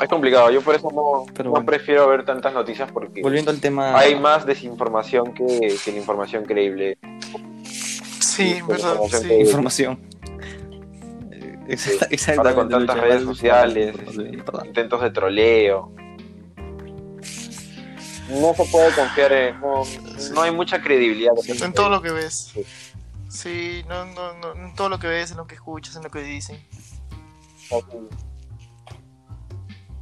Es 0.00 0.08
complicado, 0.08 0.50
yo 0.50 0.60
por 0.60 0.74
eso 0.76 0.90
no, 0.92 1.26
Pero 1.34 1.44
no 1.46 1.50
bueno. 1.50 1.66
prefiero 1.66 2.06
ver 2.08 2.24
tantas 2.24 2.54
noticias 2.54 2.90
porque 2.92 3.20
Volviendo 3.20 3.50
al 3.50 3.60
tema... 3.60 3.98
hay 3.98 4.14
más 4.18 4.46
desinformación 4.46 5.34
que, 5.34 5.76
que 5.84 5.92
la 5.92 5.98
información 5.98 6.44
creíble. 6.44 6.98
Sí, 8.38 8.62
verdad, 8.66 8.94
información 8.94 9.22
sí. 9.22 9.28
que- 9.28 9.40
información. 9.40 10.00
Eh, 11.32 11.56
Ahora 11.60 12.06
Exactamente. 12.10 12.54
con 12.54 12.68
tantas 12.70 12.98
redes 13.00 13.22
sociales, 13.24 13.94
intentos 14.64 15.02
de 15.02 15.10
troleo. 15.10 15.92
No 18.30 18.54
se 18.54 18.64
puede 18.70 18.92
confiar 18.94 19.32
en. 19.32 19.60
No, 19.60 19.82
no 20.34 20.42
hay 20.42 20.50
mucha 20.52 20.82
credibilidad. 20.82 21.32
En 21.46 21.72
todo 21.72 21.88
lo 21.90 22.00
que 22.02 22.10
ves. 22.10 22.52
Sí. 22.54 22.64
Sí, 23.30 23.84
no, 23.88 24.04
no, 24.06 24.32
no, 24.38 24.54
en 24.54 24.74
todo 24.74 24.88
lo 24.88 24.98
que 24.98 25.06
ves, 25.06 25.30
en 25.32 25.36
lo 25.38 25.46
que 25.46 25.54
escuchas, 25.54 25.96
en 25.96 26.02
lo 26.02 26.10
que 26.10 26.22
dicen. 26.22 26.58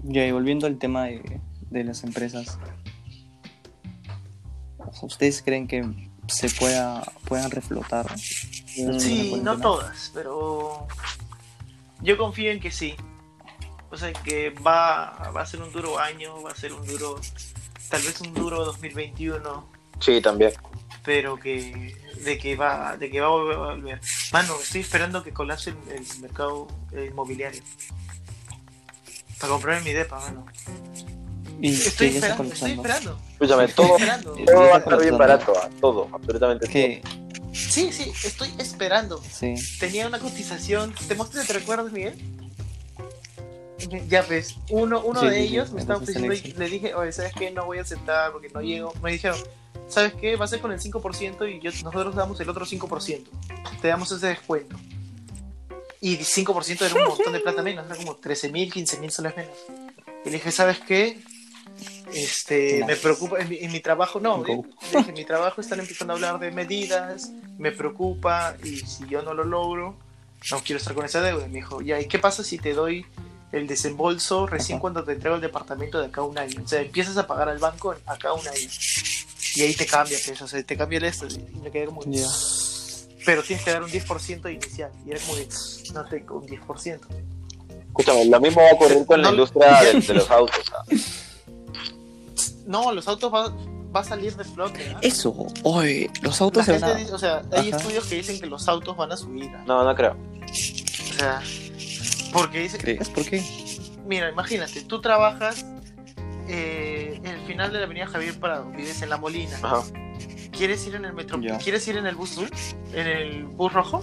Ya, 0.04 0.24
y 0.26 0.30
volviendo 0.32 0.66
al 0.68 0.78
tema 0.78 1.04
de, 1.06 1.40
de 1.70 1.84
las 1.84 2.04
empresas. 2.04 2.58
¿Ustedes 5.02 5.42
creen 5.42 5.66
que 5.66 5.84
se 6.28 6.48
pueda 6.50 7.02
puedan 7.24 7.50
reflotar? 7.50 8.18
Sí, 8.18 9.40
no 9.42 9.58
todas, 9.58 10.10
pero 10.14 10.86
yo 12.00 12.16
confío 12.18 12.50
en 12.50 12.60
que 12.60 12.70
sí. 12.70 12.94
O 13.90 13.96
sea, 13.96 14.12
que 14.12 14.50
va, 14.50 15.30
va 15.34 15.42
a 15.42 15.46
ser 15.46 15.62
un 15.62 15.72
duro 15.72 15.98
año, 15.98 16.42
va 16.42 16.50
a 16.50 16.56
ser 16.56 16.72
un 16.72 16.84
duro, 16.86 17.20
tal 17.88 18.02
vez 18.02 18.20
un 18.20 18.34
duro 18.34 18.64
2021, 18.64 19.68
Sí, 20.00 20.20
también. 20.20 20.52
pero 21.04 21.38
que 21.38 21.96
de 22.24 22.36
que 22.38 22.56
va, 22.56 22.96
de 22.96 23.10
que 23.10 23.20
va 23.20 23.28
a 23.28 23.30
volver. 23.30 23.56
a 23.56 23.58
volver. 23.60 24.00
Mano, 24.32 24.56
estoy 24.60 24.80
esperando 24.82 25.22
que 25.22 25.32
colapse 25.32 25.70
el, 25.70 25.76
el 25.92 26.20
mercado 26.20 26.66
inmobiliario. 26.92 27.62
Para 29.38 29.52
comprarme 29.52 29.84
mi 29.84 29.92
depa, 29.92 30.18
mano. 30.18 30.46
Y 31.60 31.72
Estoy 31.72 32.08
esperando, 32.08 32.52
estoy 32.52 32.72
esperando. 32.72 33.18
Escúchame, 33.32 33.68
todo, 33.68 33.96
todo 34.46 34.56
va 34.68 34.76
a 34.76 34.78
estar 34.78 35.00
bien 35.00 35.16
barato, 35.18 35.52
ah, 35.56 35.68
todo, 35.80 36.08
absolutamente 36.12 36.68
Que, 36.68 37.02
Sí, 37.52 37.90
sí, 37.92 38.12
estoy 38.24 38.52
esperando. 38.58 39.22
sí. 39.32 39.54
tenía 39.80 40.06
una 40.06 40.18
cotización. 40.18 40.94
¿Te 41.08 41.14
mostré, 41.14 41.42
te 41.44 41.54
recuerdas, 41.54 41.90
Miguel? 41.90 42.14
Ya 44.08 44.22
ves, 44.22 44.56
uno, 44.70 45.00
uno 45.04 45.20
Sí, 45.20 45.26
de 45.26 45.36
sí, 45.36 45.42
ellos 45.46 45.72
me 45.72 45.80
estaba 45.80 45.98
ofreciendo 46.00 46.32
y 46.34 46.40
le 46.40 46.68
dije, 46.68 46.94
oye, 46.94 47.12
¿sabes 47.12 47.32
qué? 47.38 47.50
No 47.50 47.64
voy 47.66 47.78
a 47.78 47.82
aceptar 47.82 48.32
porque 48.32 48.48
no 48.50 48.60
llego. 48.60 48.92
Me 49.02 49.12
dijeron, 49.12 49.38
¿sabes 49.88 50.12
qué? 50.14 50.36
Va 50.36 50.44
a 50.44 50.48
ser 50.48 50.60
con 50.60 50.72
el 50.72 50.80
5% 50.80 51.48
y 51.56 51.60
yo, 51.60 51.70
nosotros 51.84 52.14
damos 52.14 52.40
el 52.40 52.48
otro 52.48 52.66
5%. 52.66 53.24
Te 53.80 53.88
damos 53.88 54.10
ese 54.12 54.26
descuento. 54.26 54.76
Y 56.00 56.18
5% 56.18 56.84
era 56.84 56.94
un 56.94 57.08
montón 57.08 57.32
de 57.32 57.40
plata 57.40 57.62
menos, 57.62 57.86
era 57.86 57.96
como 57.96 58.16
13 58.16 58.50
mil, 58.50 58.72
15 58.72 58.98
mil 58.98 59.10
soles 59.10 59.36
menos. 59.36 59.54
Y 60.24 60.30
le 60.30 60.36
dije, 60.36 60.50
¿sabes 60.52 60.78
qué? 60.80 61.20
Este, 62.16 62.82
me 62.86 62.96
preocupa, 62.96 63.38
en 63.40 63.48
mi, 63.50 63.58
en 63.58 63.70
mi 63.70 63.80
trabajo, 63.80 64.20
no, 64.20 64.42
en 64.46 65.14
mi 65.14 65.24
trabajo 65.26 65.60
están 65.60 65.80
empezando 65.80 66.14
a 66.14 66.16
hablar 66.16 66.38
de 66.38 66.50
medidas, 66.50 67.30
me 67.58 67.72
preocupa 67.72 68.56
y 68.64 68.78
si 68.78 69.06
yo 69.06 69.20
no 69.20 69.34
lo 69.34 69.44
logro, 69.44 69.96
no 70.50 70.60
quiero 70.60 70.78
estar 70.78 70.94
con 70.94 71.04
esa 71.04 71.20
deuda. 71.20 71.44
Y 71.46 71.50
me 71.50 71.56
dijo, 71.56 71.82
ya, 71.82 72.00
¿y 72.00 72.06
qué 72.06 72.18
pasa 72.18 72.42
si 72.42 72.56
te 72.56 72.72
doy 72.72 73.04
el 73.52 73.66
desembolso 73.66 74.46
recién 74.46 74.76
Ajá. 74.76 74.80
cuando 74.80 75.04
te 75.04 75.12
entrego 75.12 75.36
el 75.36 75.42
departamento 75.42 76.00
de 76.00 76.06
acá 76.06 76.22
a 76.22 76.24
un 76.24 76.38
año? 76.38 76.62
O 76.64 76.68
sea, 76.68 76.80
empiezas 76.80 77.18
a 77.18 77.26
pagar 77.26 77.50
al 77.50 77.58
banco 77.58 77.94
acá 78.06 78.30
a 78.30 78.32
un 78.32 78.48
año. 78.48 78.68
Y 79.54 79.62
ahí 79.62 79.74
te 79.74 79.84
cambia, 79.84 80.18
pues, 80.24 80.40
o 80.40 80.48
sea, 80.48 80.62
te 80.62 80.76
cambia 80.76 80.98
el 80.98 81.04
esto. 81.04 81.26
Y 81.26 81.58
me 81.58 81.70
quedé 81.70 81.86
como, 81.86 82.00
pero 83.26 83.42
tienes 83.42 83.64
que 83.64 83.72
dar 83.72 83.82
un 83.82 83.90
10% 83.90 84.52
inicial. 84.54 84.90
Y 85.04 85.10
era 85.10 85.20
como 85.20 85.36
de, 85.36 85.48
no 85.92 86.04
tengo 86.06 86.38
un 86.38 86.46
10%. 86.46 87.00
Escúchame, 87.88 88.24
lo 88.26 88.40
mismo 88.40 88.62
va 88.62 88.70
a 88.70 88.72
ocurrir 88.74 89.04
con 89.04 89.20
la 89.20 89.30
industria 89.30 89.82
de, 89.82 90.00
de 90.00 90.14
los 90.14 90.30
autos. 90.30 90.64
No, 92.66 92.92
los 92.92 93.06
autos 93.08 93.32
va, 93.32 93.48
va 93.94 94.00
a 94.00 94.04
salir 94.04 94.34
de 94.36 94.44
flote. 94.44 94.96
Eso, 95.02 95.34
oye, 95.62 96.10
los 96.22 96.40
La 96.40 96.44
autos 96.46 96.64
se 96.64 96.72
van 96.72 96.80
gente 96.80 96.94
a... 96.94 96.98
dice- 96.98 97.12
o 97.14 97.18
sea, 97.18 97.42
hay 97.52 97.68
Ajá. 97.68 97.76
estudios 97.78 98.06
que 98.06 98.16
dicen 98.16 98.40
que 98.40 98.46
los 98.46 98.66
autos 98.68 98.96
van 98.96 99.12
a 99.12 99.16
subir. 99.16 99.50
No, 99.66 99.84
no 99.84 99.94
creo. 99.94 100.16
O 100.44 101.18
sea, 101.18 101.42
porque 102.32 102.60
dice 102.60 102.78
¿Crees? 102.78 103.08
¿Por 103.08 103.24
qué? 103.24 103.42
Mira, 104.06 104.30
imagínate, 104.30 104.82
tú 104.82 105.00
trabajas 105.00 105.64
eh, 106.48 107.20
en 107.24 107.26
el 107.26 107.40
final 107.46 107.72
de 107.72 107.78
la 107.78 107.86
avenida 107.86 108.06
Javier 108.06 108.38
Prado, 108.38 108.70
vives 108.70 109.00
en 109.02 109.10
La 109.10 109.16
Molina. 109.16 109.56
Ajá. 109.62 109.82
¿Quieres 110.52 110.86
ir 110.86 110.94
en 110.94 111.04
el 111.04 111.12
metro? 111.12 111.40
Ya. 111.40 111.58
¿Quieres 111.58 111.86
ir 111.88 111.96
en 111.96 112.06
el 112.06 112.14
bus 112.14 112.32
azul? 112.32 112.50
¿En 112.92 113.06
el 113.06 113.44
bus 113.44 113.72
rojo? 113.72 114.02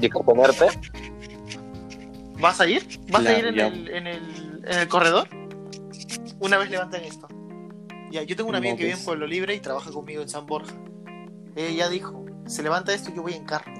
Y 0.00 0.06
exponerte. 0.06 0.66
¿Vas 2.38 2.60
a 2.60 2.66
ir? 2.68 3.00
¿Vas 3.10 3.24
a 3.26 3.38
ir 3.38 3.46
en 3.46 3.58
el, 3.60 3.88
en, 3.88 4.06
el, 4.06 4.62
en 4.66 4.78
el 4.78 4.88
corredor? 4.88 5.28
Una 6.40 6.58
vez 6.58 6.70
levantan 6.70 7.02
esto. 7.04 7.28
Ya, 8.10 8.22
yo 8.24 8.36
tengo 8.36 8.48
una 8.48 8.58
amiga 8.58 8.76
que 8.76 8.84
vive 8.84 8.98
en. 8.98 9.04
Pueblo 9.04 9.26
Libre 9.26 9.54
y 9.54 9.60
trabaja 9.60 9.90
conmigo 9.92 10.22
en 10.22 10.28
San 10.28 10.46
Borja. 10.46 10.74
Ella 11.54 11.70
ya 11.70 11.88
dijo, 11.88 12.24
se 12.46 12.62
levanta 12.62 12.92
esto 12.92 13.10
y 13.10 13.16
yo 13.16 13.22
voy 13.22 13.34
en 13.34 13.44
carro. 13.44 13.72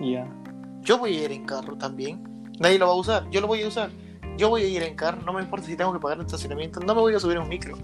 Yo 0.83 0.99
voy 0.99 1.17
a 1.17 1.25
ir 1.25 1.33
en 1.33 1.45
carro 1.45 1.77
también. 1.77 2.23
Nadie 2.59 2.79
lo 2.79 2.87
va 2.87 2.93
a 2.93 2.97
usar, 2.97 3.31
yo 3.31 3.41
lo 3.41 3.47
voy 3.47 3.63
a 3.63 3.69
usar. 3.69 3.91
Yo 4.37 4.49
voy 4.49 4.63
a 4.63 4.69
ir 4.69 4.83
en 4.83 4.95
carro, 4.95 5.21
no 5.23 5.33
me 5.33 5.43
importa 5.43 5.67
si 5.67 5.77
tengo 5.77 5.93
que 5.93 5.99
pagar 5.99 6.19
el 6.19 6.25
estacionamiento, 6.25 6.81
no 6.81 6.95
me 6.95 7.01
voy 7.01 7.15
a 7.15 7.21
subir 7.21 7.37
a 7.37 7.41
un 7.41 7.49
micro. 7.49 7.77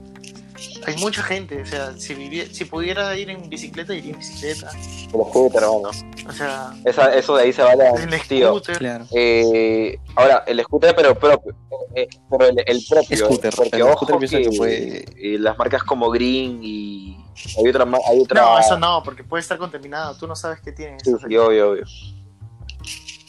Hay 0.87 0.97
mucha 0.97 1.23
gente, 1.23 1.61
o 1.63 1.67
sea, 1.67 1.93
si, 1.99 2.15
vivie- 2.15 2.51
si 2.53 2.65
pudiera 2.65 3.17
ir 3.17 3.31
en 3.31 3.49
bicicleta, 3.49 3.95
iría 3.95 4.13
en 4.13 4.19
bicicleta. 4.19 4.71
El 4.77 5.11
scooter, 5.11 5.63
hermano. 5.63 5.91
O 6.29 6.33
sea, 6.33 6.75
Esa, 6.85 7.15
eso 7.15 7.37
de 7.37 7.45
ahí 7.45 7.53
se 7.53 7.63
va 7.63 7.75
la. 7.77 7.91
el 7.91 8.21
Tío. 8.29 8.49
scooter. 8.49 8.79
Claro. 8.79 9.07
Eh, 9.13 9.99
ahora, 10.17 10.45
el 10.47 10.61
scooter, 10.63 10.95
pero 10.97 11.19
propio. 11.19 11.55
Eh, 11.95 12.09
pero 12.31 12.47
el, 12.47 12.63
el 12.67 12.85
propio. 12.89 13.17
Scooter, 13.17 13.55
Porque 13.55 13.77
el 13.77 13.83
ojo 13.83 14.07
scooter 14.07 14.19
pienso 14.19 14.37
que, 14.39 14.51
que 14.51 14.57
puede- 14.57 15.35
eh, 15.35 15.39
las 15.39 15.57
marcas 15.59 15.83
como 15.85 16.11
Green 16.11 16.61
y. 16.63 17.17
Hay 17.59 17.69
otra. 17.69 17.85
Hay 18.09 18.21
otra 18.21 18.41
No, 18.43 18.59
eso 18.59 18.79
no, 18.79 19.03
porque 19.03 19.23
puede 19.25 19.41
estar 19.43 19.59
contaminado, 19.59 20.17
tú 20.17 20.27
no 20.27 20.35
sabes 20.35 20.61
qué 20.63 20.73
tiene. 20.73 20.99
Sí, 21.03 21.11
eso. 21.11 21.19
sí, 21.29 21.37
obvio, 21.37 21.71
obvio. 21.73 21.85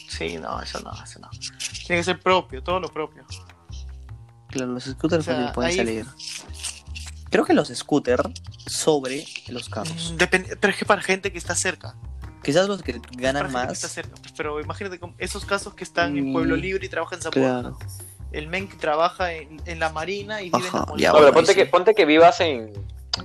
Sí, 0.10 0.38
no, 0.38 0.62
eso 0.62 0.80
no, 0.80 0.92
eso 1.04 1.20
no. 1.20 1.30
Tiene 1.86 2.00
que 2.00 2.04
ser 2.04 2.20
propio, 2.20 2.64
todo 2.64 2.80
lo 2.80 2.88
propio. 2.90 3.24
Claro, 4.50 4.72
los 4.72 4.86
scooters 4.86 5.28
O 5.28 5.32
sea, 5.32 5.52
pueden 5.54 5.72
ahí- 5.72 5.78
salir. 5.78 6.06
Creo 7.30 7.46
que 7.46 7.54
los 7.54 7.68
scooters 7.70 8.24
sobre 8.66 9.26
los 9.50 9.70
carros. 9.70 10.12
Mm, 10.14 10.18
depende- 10.18 10.56
pero 10.60 10.72
es 10.72 10.80
que 10.80 10.86
para 10.86 11.02
gente 11.02 11.32
que 11.32 11.38
está 11.38 11.56
cerca. 11.56 11.96
Quizás 12.44 12.68
los 12.68 12.82
que 12.82 12.94
para 12.94 13.10
ganan 13.18 13.44
gente 13.44 13.60
que 13.60 13.66
más. 13.68 13.74
está 13.74 13.88
cerca. 13.90 14.16
Pero 14.38 14.62
imagínate 14.62 15.00
como 15.00 15.14
esos 15.18 15.44
casos 15.46 15.74
que 15.74 15.84
están 15.84 16.18
en 16.18 16.30
Mm, 16.30 16.34
Pueblo 16.34 16.56
Libre 16.56 16.86
y 16.86 16.90
trabajan 16.90 17.20
en 17.20 17.24
San. 17.24 17.32
Claro. 17.32 17.78
El 18.32 18.48
men 18.48 18.68
que 18.68 18.76
trabaja 18.78 19.34
en, 19.34 19.62
en 19.66 19.80
la 19.80 19.90
marina 19.90 20.42
y 20.42 20.46
vive 20.50 20.58
en 20.60 20.66
Ajá, 20.68 20.86
la 20.94 20.98
ya. 21.02 21.12
No, 21.12 21.20
pero 21.20 21.34
ponte 21.34 21.56
que, 21.56 21.66
ponte 21.66 21.96
que 21.96 22.06
vivas 22.06 22.40
en, 22.42 22.72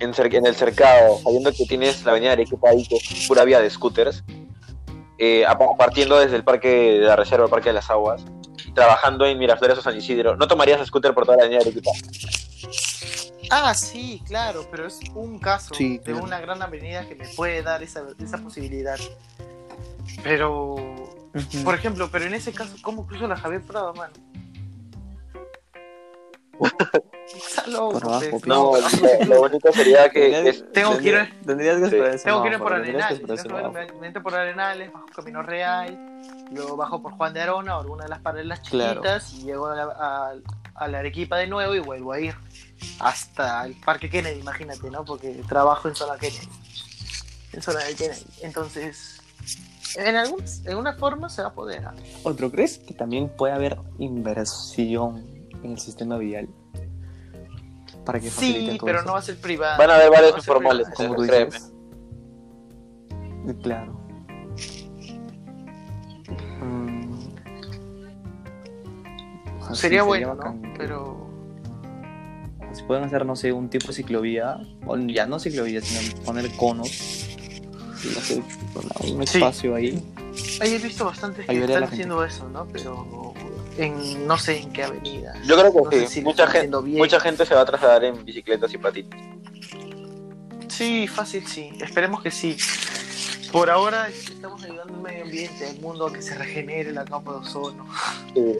en, 0.00 0.12
cer- 0.14 0.34
en 0.34 0.46
el 0.46 0.54
cercado, 0.56 1.18
sabiendo 1.22 1.52
que 1.52 1.64
tienes 1.66 2.04
la 2.04 2.12
avenida 2.12 2.30
de 2.30 2.42
Arequipa 2.42 2.70
ahí, 2.70 2.86
que 2.86 2.96
es 2.96 3.26
pura 3.28 3.44
vía 3.44 3.60
de 3.60 3.68
scooters, 3.68 4.22
eh, 5.18 5.44
partiendo 5.78 6.18
desde 6.18 6.36
el 6.36 6.44
parque 6.44 6.68
de 6.68 7.00
la 7.00 7.16
reserva, 7.16 7.44
el 7.44 7.50
parque 7.50 7.68
de 7.70 7.74
las 7.74 7.90
aguas, 7.90 8.22
trabajando 8.74 9.26
en 9.26 9.38
Miraflores 9.38 9.78
o 9.78 9.82
San 9.82 9.96
Isidro, 9.96 10.36
¿no 10.36 10.46
tomarías 10.48 10.84
scooter 10.86 11.12
por 11.14 11.24
toda 11.26 11.36
la 11.36 11.42
avenida 11.44 11.60
de 11.62 11.70
Arequipa? 11.70 11.90
Ah, 13.54 13.74
sí, 13.74 14.22
claro, 14.26 14.66
pero 14.70 14.86
es 14.86 14.98
un 15.14 15.38
caso 15.38 15.74
Sí, 15.74 15.98
de 15.98 16.04
claro. 16.04 16.24
una 16.24 16.40
gran 16.40 16.62
avenida 16.62 17.06
que 17.06 17.14
me 17.14 17.28
puede 17.28 17.62
dar 17.62 17.82
esa, 17.82 18.02
esa 18.18 18.38
posibilidad. 18.38 18.98
Pero, 20.22 20.74
por 21.62 21.74
ejemplo, 21.74 22.08
pero 22.10 22.24
en 22.24 22.32
ese 22.34 22.52
caso, 22.52 22.74
¿cómo 22.82 23.06
cruzo 23.06 23.28
la 23.28 23.36
Javier 23.36 23.60
Prado, 23.60 23.92
mano? 23.92 24.14
Está 27.34 27.66
loco. 27.66 28.00
No, 28.46 28.72
lo, 28.76 29.24
lo 29.26 29.38
bonito 29.40 29.72
sería 29.72 30.08
que... 30.10 30.48
es- 30.48 30.72
Tengo 30.72 30.96
que 30.98 31.12
ir- 31.12 31.44
Tendrías 31.46 31.78
que 31.78 31.84
esperar 31.84 32.18
Tengo 32.20 32.42
que 32.42 32.48
ir 32.50 32.58
por 32.58 32.72
Arenales, 32.72 33.20
que 33.20 33.92
me 34.00 34.06
entro 34.06 34.22
por 34.22 34.34
Arenales, 34.34 34.92
bajo 34.92 35.06
Camino 35.14 35.42
Real, 35.42 36.20
luego 36.52 36.76
bajo 36.76 37.02
por 37.02 37.12
Juan 37.12 37.32
de 37.34 37.40
Arona 37.42 37.76
o 37.76 37.80
alguna 37.80 38.04
de 38.04 38.10
las 38.10 38.20
paralelas 38.20 38.60
Claro. 38.60 39.00
chiquitas 39.02 39.32
y 39.34 39.42
llego 39.44 39.66
a 39.66 39.76
la, 39.76 39.82
a- 39.84 40.34
a 40.74 40.88
la 40.88 40.98
Arequipa 41.00 41.36
de 41.36 41.46
nuevo 41.46 41.74
y 41.74 41.80
vuelvo 41.80 42.12
a 42.12 42.20
ir 42.20 42.34
hasta 42.98 43.64
el 43.66 43.74
Parque 43.74 44.08
Kennedy, 44.10 44.40
imagínate, 44.40 44.90
¿no? 44.90 45.04
Porque 45.04 45.42
trabajo 45.48 45.88
en 45.88 45.94
zona 45.94 46.16
Kennedy, 46.18 46.48
en 47.52 47.62
zona 47.62 47.84
de 47.84 47.94
Kennedy. 47.94 48.24
Entonces, 48.42 49.20
en, 49.96 50.16
algún, 50.16 50.44
en 50.64 50.76
una 50.76 50.94
forma 50.94 51.28
se 51.28 51.42
va 51.42 51.48
a 51.48 51.52
poder. 51.52 51.82
Otro, 52.22 52.50
¿crees 52.50 52.78
que 52.78 52.94
también 52.94 53.28
puede 53.28 53.54
haber 53.54 53.78
inversión 53.98 55.24
en 55.62 55.72
el 55.72 55.78
sistema 55.78 56.18
vial? 56.18 56.48
Para 58.04 58.18
que 58.18 58.30
faciliten 58.30 58.72
Sí, 58.72 58.78
todo 58.78 58.86
pero 58.86 58.98
eso? 58.98 59.06
no 59.06 59.12
va 59.12 59.18
a 59.18 59.22
ser 59.22 59.40
privada. 59.40 59.76
Van 59.76 59.90
a 59.90 59.94
haber 59.94 60.10
varios 60.10 60.32
No 60.32 60.38
informales, 60.38 60.88
como 60.94 61.14
tú 61.14 61.22
dices. 61.22 61.72
Claro. 63.62 64.00
Mm. 66.60 67.14
Sería 69.74 70.02
bueno, 70.02 70.36
bacán 70.36 70.62
¿no? 70.62 70.74
Pero 70.76 71.21
pueden 72.92 73.06
hacer, 73.06 73.24
no 73.24 73.36
sé, 73.36 73.54
un 73.54 73.70
tipo 73.70 73.86
de 73.86 73.94
ciclovía, 73.94 74.58
o 74.86 74.98
ya 74.98 75.24
no 75.24 75.40
ciclovía, 75.40 75.80
sino 75.80 76.14
poner 76.26 76.50
conos, 76.56 76.90
y 78.04 78.18
hacer 78.18 78.42
un 79.10 79.26
Sí. 79.26 79.38
espacio 79.38 79.74
ahí. 79.74 80.02
ahí 80.60 80.74
he 80.74 80.78
visto 80.78 81.06
bastantes 81.06 81.46
que 81.46 81.58
están 81.58 81.84
haciendo 81.84 82.22
eso, 82.22 82.46
¿no? 82.50 82.68
Pero 82.70 83.32
en 83.78 84.26
no 84.26 84.36
sé 84.36 84.58
en 84.58 84.70
qué 84.74 84.82
avenida. 84.84 85.32
Yo 85.46 85.56
creo 85.56 85.72
que 85.72 85.80
No 85.80 85.90
sé 85.90 86.06
sí, 86.06 86.14
si 86.16 86.20
mucha, 86.20 86.44
gente, 86.44 86.58
haciendo 86.58 86.82
bien. 86.82 86.98
mucha 86.98 87.18
gente 87.18 87.46
se 87.46 87.54
va 87.54 87.62
a 87.62 87.64
trasladar 87.64 88.04
en 88.04 88.22
bicicletas 88.26 88.74
y 88.74 88.76
patitas. 88.76 89.18
Sí, 90.68 91.06
fácil, 91.08 91.46
sí. 91.46 91.70
Esperemos 91.80 92.22
que 92.22 92.30
sí. 92.30 92.58
Por 93.52 93.70
ahora 93.70 94.08
estamos 94.08 94.62
ayudando 94.64 94.92
al 94.96 95.00
medio 95.00 95.24
ambiente, 95.24 95.66
al 95.66 95.80
mundo 95.80 96.08
a 96.08 96.12
que 96.12 96.20
se 96.20 96.34
regenere 96.34 96.92
la 96.92 97.06
capa 97.06 97.30
de 97.32 97.38
ozono. 97.38 97.86
Sí. 98.34 98.58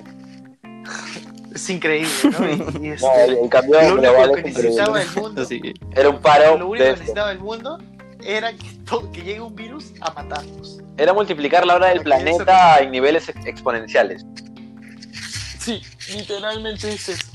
Es 1.55 1.71
increíble, 1.71 2.11
¿no? 2.31 2.49
Y, 2.81 2.87
y 2.87 2.91
este, 2.93 3.07
No, 3.07 3.43
el 3.43 3.49
cambio 3.49 3.81
lo 3.83 3.95
único 3.95 4.35
que 4.35 4.41
es 4.41 4.47
increíble. 4.49 4.63
necesitaba 4.63 5.03
el 5.03 5.11
mundo, 5.17 5.49
que, 5.49 5.75
Era 5.95 6.09
un 6.11 6.21
paro 6.21 6.57
lo 6.59 6.69
único 6.69 6.73
de 6.73 6.79
que 6.79 6.85
esto. 6.91 7.01
necesitaba 7.01 7.33
el 7.33 7.39
mundo 7.41 7.79
era 8.25 8.53
que, 8.53 8.71
to- 8.89 9.11
que 9.11 9.23
llegue 9.23 9.41
un 9.41 9.55
virus 9.57 9.93
a 10.01 10.13
matarnos. 10.13 10.79
Era 10.97 11.13
multiplicar 11.13 11.67
la 11.67 11.75
hora 11.75 11.89
del 11.89 12.03
planeta 12.03 12.79
en 12.79 12.91
niveles 12.93 13.29
ex- 13.29 13.45
exponenciales. 13.47 14.25
Sí, 15.59 15.83
literalmente 16.17 16.93
es 16.93 17.09
eso. 17.09 17.27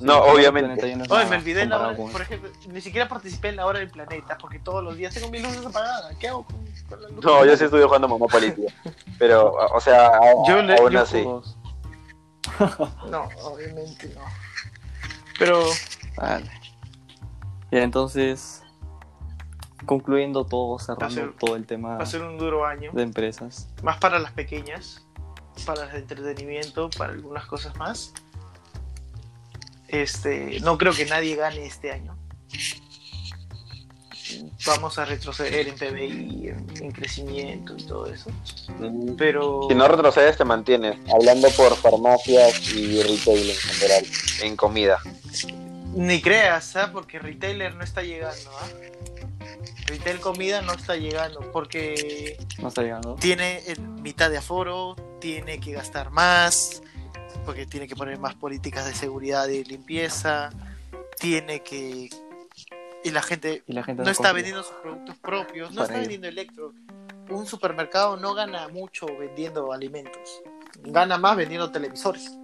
No, 0.00 0.18
obviamente. 0.24 0.96
no 0.96 1.04
es 1.04 1.10
Oye, 1.10 1.26
me 1.26 1.36
olvidé 1.36 1.64
la 1.66 1.78
hora, 1.78 1.96
por 1.96 2.20
ejemplo, 2.20 2.50
ni 2.68 2.80
siquiera 2.80 3.08
participé 3.08 3.50
en 3.50 3.56
la 3.56 3.66
hora 3.66 3.78
del 3.78 3.88
planeta 3.90 4.36
porque 4.36 4.58
todos 4.58 4.82
los 4.82 4.96
días 4.96 5.14
tengo 5.14 5.30
mis 5.30 5.42
luces 5.42 5.64
apagadas. 5.64 6.16
¿Qué 6.18 6.28
hago 6.28 6.44
con, 6.44 6.56
con 6.88 7.02
la 7.02 7.08
luz? 7.08 7.24
No, 7.24 7.44
yo 7.44 7.56
sí 7.56 7.64
estuve 7.64 7.84
jugando 7.84 8.08
Monopoly, 8.08 8.50
tío. 8.52 8.66
Pero, 9.18 9.52
o 9.72 9.80
sea, 9.80 10.10
Yo 10.48 10.60
le- 10.62 10.74
aún 10.76 10.90
yo 10.90 11.00
así. 11.00 11.24
No, 13.10 13.28
obviamente 13.42 14.12
no. 14.14 14.22
Pero 15.38 15.64
Vale. 16.16 16.50
Bien, 17.70 17.84
entonces, 17.84 18.62
concluyendo 19.86 20.44
todo, 20.44 20.78
cerrando 20.78 21.14
ser- 21.14 21.32
todo 21.36 21.56
el 21.56 21.66
tema 21.66 21.96
va 21.96 22.02
a 22.02 22.06
ser 22.06 22.22
un 22.22 22.36
duro 22.38 22.66
año. 22.66 22.90
de 22.92 23.02
empresas. 23.02 23.68
más 23.82 23.96
para 23.98 24.18
las 24.18 24.32
pequeñas, 24.32 25.04
para 25.66 25.84
las 25.86 25.92
de 25.94 26.00
entretenimiento, 26.00 26.90
para 26.90 27.12
algunas 27.12 27.46
cosas 27.46 27.74
más. 27.76 28.12
Este, 29.88 30.60
no 30.60 30.78
creo 30.78 30.92
que 30.94 31.04
nadie 31.06 31.36
gane 31.36 31.66
este 31.66 31.92
año. 31.92 32.16
Vamos 34.66 34.98
a 34.98 35.04
retroceder 35.04 35.68
en 35.68 35.74
PBI, 35.74 36.48
en, 36.48 36.66
en 36.80 36.92
crecimiento 36.92 37.74
y 37.76 37.82
todo 37.84 38.06
eso. 38.06 38.30
Mm, 38.78 39.14
Pero 39.16 39.66
Si 39.68 39.74
no 39.74 39.88
retrocedes, 39.88 40.36
te 40.36 40.44
mantienes. 40.44 40.96
Hablando 41.12 41.48
por 41.50 41.76
farmacias 41.76 42.72
y 42.72 43.02
retail 43.02 43.50
en 43.50 43.56
general, 43.56 44.06
en 44.42 44.56
comida. 44.56 44.98
ni 45.94 46.20
creas, 46.22 46.74
¿ah? 46.76 46.90
porque 46.92 47.18
retailer 47.18 47.74
no 47.74 47.84
está 47.84 48.02
llegando. 48.02 48.50
¿ah? 48.58 48.66
Retail 49.86 50.20
comida 50.20 50.62
no 50.62 50.72
está 50.72 50.96
llegando 50.96 51.40
porque 51.52 52.38
No 52.60 52.68
está 52.68 52.82
llegando. 52.82 53.16
tiene 53.16 53.62
el 53.66 53.80
mitad 53.80 54.30
de 54.30 54.38
aforo, 54.38 54.96
tiene 55.20 55.58
que 55.60 55.72
gastar 55.72 56.10
más, 56.10 56.82
porque 57.44 57.66
tiene 57.66 57.86
que 57.88 57.96
poner 57.96 58.18
más 58.18 58.34
políticas 58.34 58.86
de 58.86 58.94
seguridad 58.94 59.48
y 59.48 59.64
limpieza, 59.64 60.50
tiene 61.18 61.62
que... 61.62 62.08
Y 63.04 63.10
la 63.10 63.22
gente 63.22 63.62
Y 63.66 63.72
la 63.72 63.82
gente 63.82 64.02
no 64.02 64.10
está 64.10 64.28
confía. 64.28 64.32
vendiendo 64.34 64.62
sus 64.62 64.76
productos 64.76 65.16
propios, 65.18 65.70
no 65.70 65.76
Para 65.76 65.84
está 65.84 65.94
ello. 65.94 66.00
vendiendo 66.02 66.28
electro. 66.28 66.72
Un 67.30 67.46
supermercado 67.46 68.16
no 68.16 68.34
gana 68.34 68.68
mucho 68.68 69.06
vendiendo 69.18 69.72
alimentos, 69.72 70.42
gana 70.82 71.16
más 71.18 71.36
vendiendo 71.36 71.70
televisores. 71.70 72.36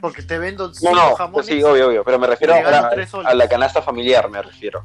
Porque 0.00 0.22
te 0.22 0.38
vendo 0.38 0.70
No, 0.82 0.92
no, 0.92 1.14
jamones. 1.16 1.46
sí, 1.46 1.62
obvio, 1.62 1.88
obvio. 1.88 2.04
Pero 2.04 2.18
me 2.18 2.26
refiero 2.26 2.54
a, 2.54 2.90
a 3.24 3.34
la 3.34 3.48
canasta 3.48 3.80
familiar, 3.82 4.28
me 4.30 4.42
refiero. 4.42 4.84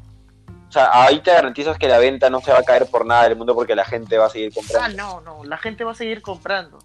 O 0.68 0.72
sea, 0.72 0.88
ahí 1.04 1.20
te 1.20 1.32
garantizas 1.32 1.76
que 1.78 1.88
la 1.88 1.98
venta 1.98 2.30
no 2.30 2.40
se 2.40 2.52
va 2.52 2.58
a 2.60 2.62
caer 2.62 2.86
por 2.86 3.04
nada 3.04 3.24
del 3.24 3.36
mundo 3.36 3.54
porque 3.54 3.74
la 3.74 3.84
gente 3.84 4.16
va 4.18 4.26
a 4.26 4.30
seguir 4.30 4.50
Ah, 4.52 4.54
comprando. 4.54 4.96
no, 4.96 5.20
no, 5.20 5.44
la 5.44 5.58
gente 5.58 5.84
va 5.84 5.92
a 5.92 5.94
seguir 5.96 6.22
comprando. 6.22 6.78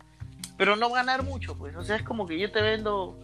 Pero 0.57 0.75
no 0.75 0.89
va 0.89 1.01
a 1.01 1.03
ganar 1.03 1.23
mucho, 1.23 1.55
pues. 1.57 1.75
O 1.75 1.83
sea, 1.83 1.95
es 1.97 2.03
como 2.03 2.25
que 2.25 2.39
yo 2.39 2.51
te 2.51 2.61
vendo, 2.61 3.19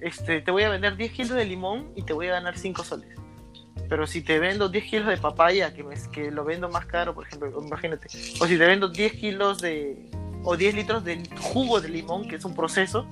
este, 0.00 0.40
te 0.42 0.50
voy 0.50 0.62
a 0.62 0.68
vender 0.68 0.96
10 0.96 1.12
kilos 1.12 1.30
de 1.36 1.44
limón 1.44 1.90
y 1.96 2.02
te 2.02 2.12
voy 2.12 2.28
a 2.28 2.32
ganar 2.32 2.56
5 2.56 2.84
soles. 2.84 3.08
Pero 3.88 4.06
si 4.06 4.20
te 4.22 4.38
vendo 4.38 4.68
10 4.68 4.84
kilos 4.84 5.08
de 5.08 5.16
papaya, 5.16 5.72
que, 5.72 5.82
me- 5.84 5.94
que 6.12 6.30
lo 6.30 6.44
vendo 6.44 6.68
más 6.68 6.86
caro, 6.86 7.14
por 7.14 7.26
ejemplo, 7.26 7.62
imagínate. 7.64 8.08
O 8.40 8.46
si 8.46 8.58
te 8.58 8.66
vendo 8.66 8.88
10 8.88 9.12
kilos 9.14 9.58
de, 9.58 10.10
o 10.42 10.56
10 10.56 10.74
litros 10.74 11.04
de 11.04 11.22
jugo 11.40 11.80
de 11.80 11.88
limón, 11.88 12.26
que 12.28 12.36
es 12.36 12.44
un 12.44 12.54
proceso, 12.54 13.06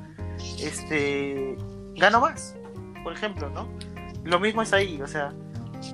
este, 0.60 1.56
gano 1.96 2.20
más, 2.20 2.56
por 3.02 3.12
ejemplo, 3.12 3.50
¿no? 3.50 3.68
Lo 4.24 4.40
mismo 4.40 4.62
es 4.62 4.72
ahí, 4.72 5.00
o 5.00 5.06
sea, 5.06 5.32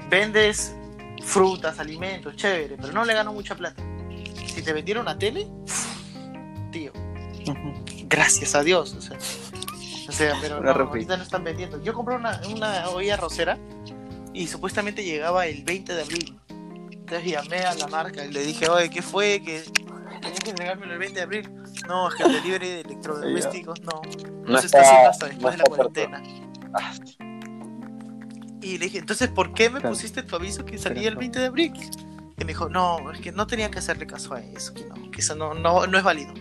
vendes 0.09 0.75
frutas, 1.23 1.79
alimentos, 1.79 2.37
chévere, 2.37 2.77
pero 2.81 2.93
no 2.93 3.05
le 3.05 3.13
gano 3.13 3.33
mucha 3.33 3.55
plata. 3.55 3.83
Si 4.47 4.63
te 4.63 4.73
vendieron 4.73 5.03
una 5.03 5.19
tele, 5.19 5.47
tío, 6.73 6.93
gracias 8.09 8.55
a 8.55 8.63
Dios, 8.63 8.95
o 8.95 9.01
sea, 9.03 9.19
o 10.09 10.13
sea 10.13 10.35
pero 10.41 10.61
no, 10.61 10.71
ahorita 10.71 11.17
no 11.17 11.23
están 11.23 11.45
vendiendo. 11.45 11.83
Yo 11.83 11.93
compré 11.93 12.17
una, 12.17 12.41
una 12.55 12.89
olla 12.91 13.17
rosera 13.17 13.59
y 14.33 14.47
supuestamente 14.47 15.05
llegaba 15.05 15.47
el 15.47 15.65
20 15.65 15.95
de 15.95 16.03
abril. 16.03 16.39
Entonces 16.91 17.25
llamé 17.31 17.59
a 17.59 17.75
la 17.75 17.87
marca 17.89 18.25
y 18.25 18.31
le 18.33 18.43
dije, 18.45 18.69
oye, 18.69 18.89
¿qué 18.91 19.03
fue? 19.03 19.43
Que 19.45 19.63
tenías 20.21 20.41
que 20.41 20.51
entregármelo 20.51 20.93
el 20.93 20.99
20 20.99 21.15
de 21.17 21.23
abril. 21.23 21.51
No, 21.89 22.09
es 22.09 22.15
que 22.15 22.23
el 22.23 22.33
delivery 22.35 22.69
de 22.69 22.81
electrodomésticos 22.83 23.81
no, 23.83 24.03
no, 24.45 24.53
No 24.53 24.59
se 24.61 24.67
está 24.67 24.81
haciendo 24.83 25.11
hasta 25.11 25.27
no 25.27 25.33
después 25.33 25.53
de 25.53 25.59
la 25.59 25.65
cuarentena. 25.65 26.23
Ah, 26.75 26.93
Y 28.63 28.79
le 28.79 28.85
dije, 28.85 28.99
entonces, 28.99 29.29
¿por 29.29 29.53
qué 29.55 29.71
me 29.71 29.81
pusiste 29.81 30.23
tu 30.23 30.37
aviso 30.37 30.65
que 30.65 30.79
salía 30.79 31.09
el 31.09 31.17
20 31.17 31.41
de 31.41 31.47
abril? 31.47 31.73
Y 32.39 32.45
me 32.45 32.49
dijo, 32.53 32.69
no, 32.69 33.11
es 33.11 33.21
que 33.21 33.33
no 33.33 33.47
tenía 33.47 33.71
que 33.71 33.81
hacerle 33.81 34.07
caso 34.07 34.35
a 34.35 34.41
eso, 34.41 34.73
que 34.73 34.85
no, 34.85 35.11
que 35.11 35.21
eso 35.21 35.35
no, 35.35 35.55
no, 35.55 35.87
no 35.87 35.99
es 35.99 36.05
válido. 36.05 36.33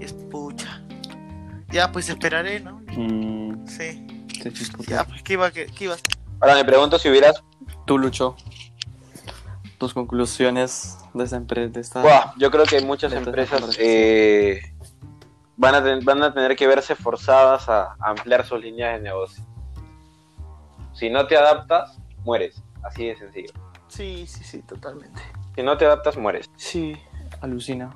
Y 0.00 0.04
es 0.04 0.12
pucha. 0.12 0.82
Ya, 1.70 1.90
pues 1.90 2.08
esperaré, 2.08 2.60
¿no? 2.60 2.80
Mm, 2.96 3.66
Sí. 3.66 4.06
sí, 4.42 4.50
sí, 4.54 4.70
puta. 4.70 4.90
Ya, 4.90 5.04
pues, 5.04 5.22
¿qué 5.24 5.32
iba, 5.32 5.50
qué, 5.50 5.66
qué 5.66 5.84
iba 5.84 5.94
a 5.94 5.96
hacer? 5.96 6.16
Ahora 6.40 6.54
me 6.54 6.64
pregunto 6.64 6.98
si 6.98 7.08
hubieras... 7.08 7.42
Tú, 7.86 7.98
Lucho, 7.98 8.36
tus 9.78 9.94
conclusiones 9.94 10.98
de 11.14 11.24
esta 11.24 11.36
empresa. 11.36 12.02
Buah, 12.02 12.32
yo 12.38 12.50
creo 12.50 12.64
que 12.64 12.80
muchas 12.82 13.12
empresas 13.12 13.76
eh, 13.78 14.60
van, 15.56 15.74
a 15.74 15.82
ten- 15.84 16.04
van 16.04 16.22
a 16.22 16.32
tener 16.34 16.56
que 16.56 16.66
verse 16.66 16.94
forzadas 16.94 17.68
a 17.68 17.96
ampliar 18.00 18.44
sus 18.46 18.60
líneas 18.60 18.94
de 18.96 19.00
negocio. 19.02 19.44
Si 20.92 21.10
no 21.10 21.26
te 21.26 21.36
adaptas, 21.36 21.98
mueres. 22.24 22.62
Así 22.82 23.06
de 23.06 23.16
sencillo. 23.16 23.52
Sí, 23.88 24.26
sí, 24.26 24.44
sí, 24.44 24.62
totalmente. 24.62 25.20
Si 25.54 25.62
no 25.62 25.76
te 25.76 25.86
adaptas, 25.86 26.16
mueres. 26.16 26.48
Sí. 26.56 26.96
Alucina. 27.40 27.94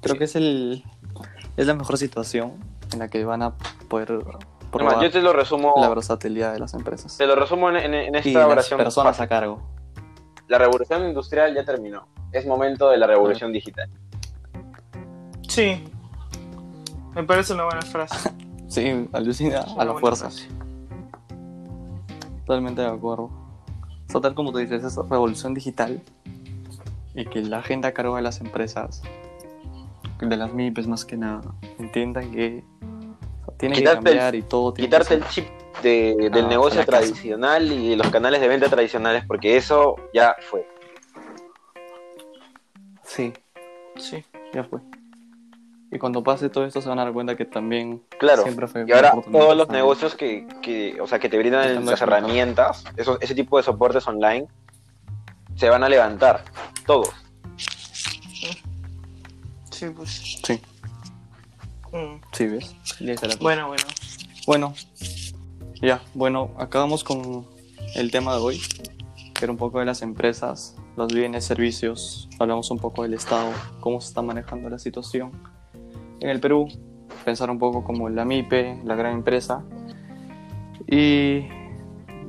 Creo 0.00 0.16
que 0.16 0.24
es 0.24 0.36
el 0.36 0.84
es 1.56 1.66
la 1.66 1.74
mejor 1.74 1.98
situación 1.98 2.54
en 2.92 3.00
la 3.00 3.08
que 3.08 3.24
van 3.24 3.42
a 3.42 3.54
poder 3.88 4.20
Además, 4.72 5.00
yo 5.02 5.10
te 5.10 5.22
lo 5.22 5.32
resumo, 5.32 5.74
la 5.78 5.88
versatilidad 5.88 6.52
de 6.52 6.58
las 6.60 6.74
empresas. 6.74 7.16
te 7.16 7.26
lo 7.26 7.34
resumo 7.34 7.70
en, 7.70 7.76
en- 7.76 7.94
en 7.94 8.14
Y 8.14 8.18
esta 8.18 8.40
las 8.40 8.48
oración. 8.48 8.78
personas 8.78 9.16
fácil. 9.16 9.24
a 9.24 9.28
cargo. 9.28 9.62
La 10.48 10.58
revolución 10.58 11.06
industrial 11.06 11.54
ya 11.54 11.64
terminó. 11.64 12.06
Es 12.32 12.46
momento 12.46 12.88
de 12.90 12.98
la 12.98 13.06
revolución 13.06 13.52
digital. 13.52 13.88
Sí. 15.48 15.84
Me 17.14 17.24
parece 17.24 17.54
una 17.54 17.64
buena 17.64 17.82
frase. 17.82 18.30
Sí, 18.68 19.08
alucina 19.14 19.60
a 19.78 19.84
la 19.86 19.94
fuerza. 19.94 20.26
frase. 20.28 20.46
Totalmente 22.44 22.82
de 22.82 22.88
acuerdo. 22.88 23.24
O 23.24 24.10
sea, 24.12 24.20
tal 24.20 24.34
como 24.34 24.52
tú 24.52 24.58
dices, 24.58 24.84
esa 24.84 25.02
revolución 25.08 25.54
digital 25.54 26.02
y 27.14 27.24
que 27.24 27.40
la 27.40 27.62
gente 27.62 27.86
a 27.86 27.92
cargo 27.94 28.16
de 28.16 28.22
las 28.22 28.40
empresas, 28.42 29.02
de 30.20 30.36
las 30.36 30.52
MIPES 30.52 30.86
más 30.86 31.04
que 31.06 31.16
nada, 31.16 31.40
entiendan 31.78 32.30
que 32.30 32.62
tiene 33.58 33.74
que 33.74 33.80
Quitarte 33.82 33.98
el- 33.98 34.04
cambiar 34.16 34.34
y 34.34 34.42
todo 34.42 34.72
tiene 34.72 34.88
Quitarte 34.88 35.08
que 35.08 35.14
el 35.24 35.28
chip 35.28 35.48
de- 35.82 36.30
del 36.32 36.44
Ah, 36.44 36.48
negocio 36.48 36.80
la 36.80 36.86
casa. 36.86 36.98
tradicional 36.98 37.70
y 37.72 37.90
de 37.90 37.96
los 37.96 38.08
canales 38.10 38.40
de 38.40 38.48
venta 38.48 38.68
tradicionales, 38.68 39.24
porque 39.26 39.56
eso 39.56 39.96
ya 40.14 40.34
fue. 40.50 40.66
Sí, 43.04 43.32
Sí. 43.96 44.24
ya 44.52 44.64
fue. 44.64 44.80
Y 45.90 45.98
cuando 45.98 46.22
pase 46.22 46.50
todo 46.50 46.66
esto 46.66 46.82
se 46.82 46.88
van 46.88 46.98
a 46.98 47.04
dar 47.04 47.12
cuenta 47.14 47.34
que 47.36 47.46
también 47.46 48.02
Claro. 48.18 48.42
siempre 48.42 48.66
fue 48.68 48.84
Y 48.86 48.92
ahora 48.92 49.14
todos 49.32 49.56
los 49.56 49.68
negocios 49.70 50.14
que, 50.14 50.46
que, 50.60 51.00
o 51.00 51.06
sea, 51.06 51.18
que 51.18 51.28
te 51.30 51.38
brindan 51.38 51.84
las 51.86 52.02
herramientas, 52.02 52.84
ese 52.96 53.34
tipo 53.34 53.56
de 53.56 53.62
soportes 53.62 54.06
online, 54.06 54.46
se 55.56 55.68
van 55.70 55.82
a 55.82 55.88
levantar. 55.88 56.44
Todos. 56.86 57.08
Sí, 59.70 59.86
pues. 59.96 60.38
Sí, 60.44 60.60
Mm. 61.92 62.20
sí, 62.32 62.46
¿ves? 62.46 62.76
Bueno, 63.40 63.68
bueno. 63.68 63.84
Bueno, 64.46 64.74
ya, 65.82 66.00
bueno, 66.14 66.50
acabamos 66.58 67.04
con 67.04 67.46
el 67.94 68.10
tema 68.10 68.34
de 68.34 68.40
hoy, 68.40 68.60
que 69.34 69.44
era 69.44 69.52
un 69.52 69.58
poco 69.58 69.78
de 69.78 69.84
las 69.84 70.02
empresas, 70.02 70.74
los 70.96 71.12
bienes, 71.12 71.44
servicios, 71.44 72.28
hablamos 72.38 72.70
un 72.70 72.78
poco 72.78 73.02
del 73.02 73.14
Estado, 73.14 73.52
cómo 73.80 74.00
se 74.00 74.08
está 74.08 74.22
manejando 74.22 74.70
la 74.70 74.78
situación. 74.78 75.32
En 76.20 76.30
el 76.30 76.40
Perú, 76.40 76.66
pensar 77.24 77.50
un 77.50 77.58
poco 77.58 77.84
como 77.84 78.08
la 78.08 78.24
MIPE, 78.24 78.80
la 78.84 78.94
gran 78.94 79.14
empresa, 79.14 79.64
y 80.86 81.46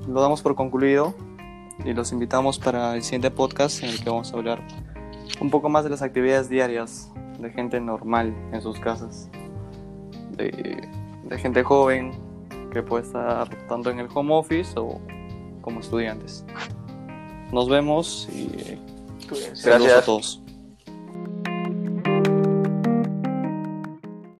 lo 0.08 0.22
damos 0.22 0.42
por 0.42 0.56
concluido 0.56 1.16
y 1.86 1.94
los 1.94 2.12
invitamos 2.12 2.60
para 2.60 2.96
el 2.96 3.04
siguiente 3.04 3.32
podcast 3.32 3.84
en 3.84 3.90
el 3.90 4.04
que 4.04 4.10
vamos 4.10 4.34
a 4.34 4.38
hablar 4.38 4.62
un 5.40 5.50
poco 5.50 5.70
más 5.70 5.84
de 5.84 5.90
las 5.90 6.02
actividades 6.02 6.50
diarias 6.50 7.12
de 7.40 7.50
gente 7.52 7.80
normal 7.80 8.36
en 8.52 8.62
sus 8.62 8.80
casas, 8.80 9.30
de, 10.44 10.90
de 11.24 11.38
gente 11.38 11.64
joven 11.64 12.12
que 12.72 12.84
puede 12.84 13.04
estar 13.06 13.50
tanto 13.68 13.90
en 13.90 14.00
el 14.00 14.08
home 14.14 14.34
office 14.34 14.74
o 14.78 15.00
como 15.62 15.80
estudiantes. 15.80 16.46
Nos 17.52 17.68
vemos 17.68 18.28
y 18.32 18.78
Gracias. 19.64 19.94
a 19.94 20.02
todos. 20.04 20.42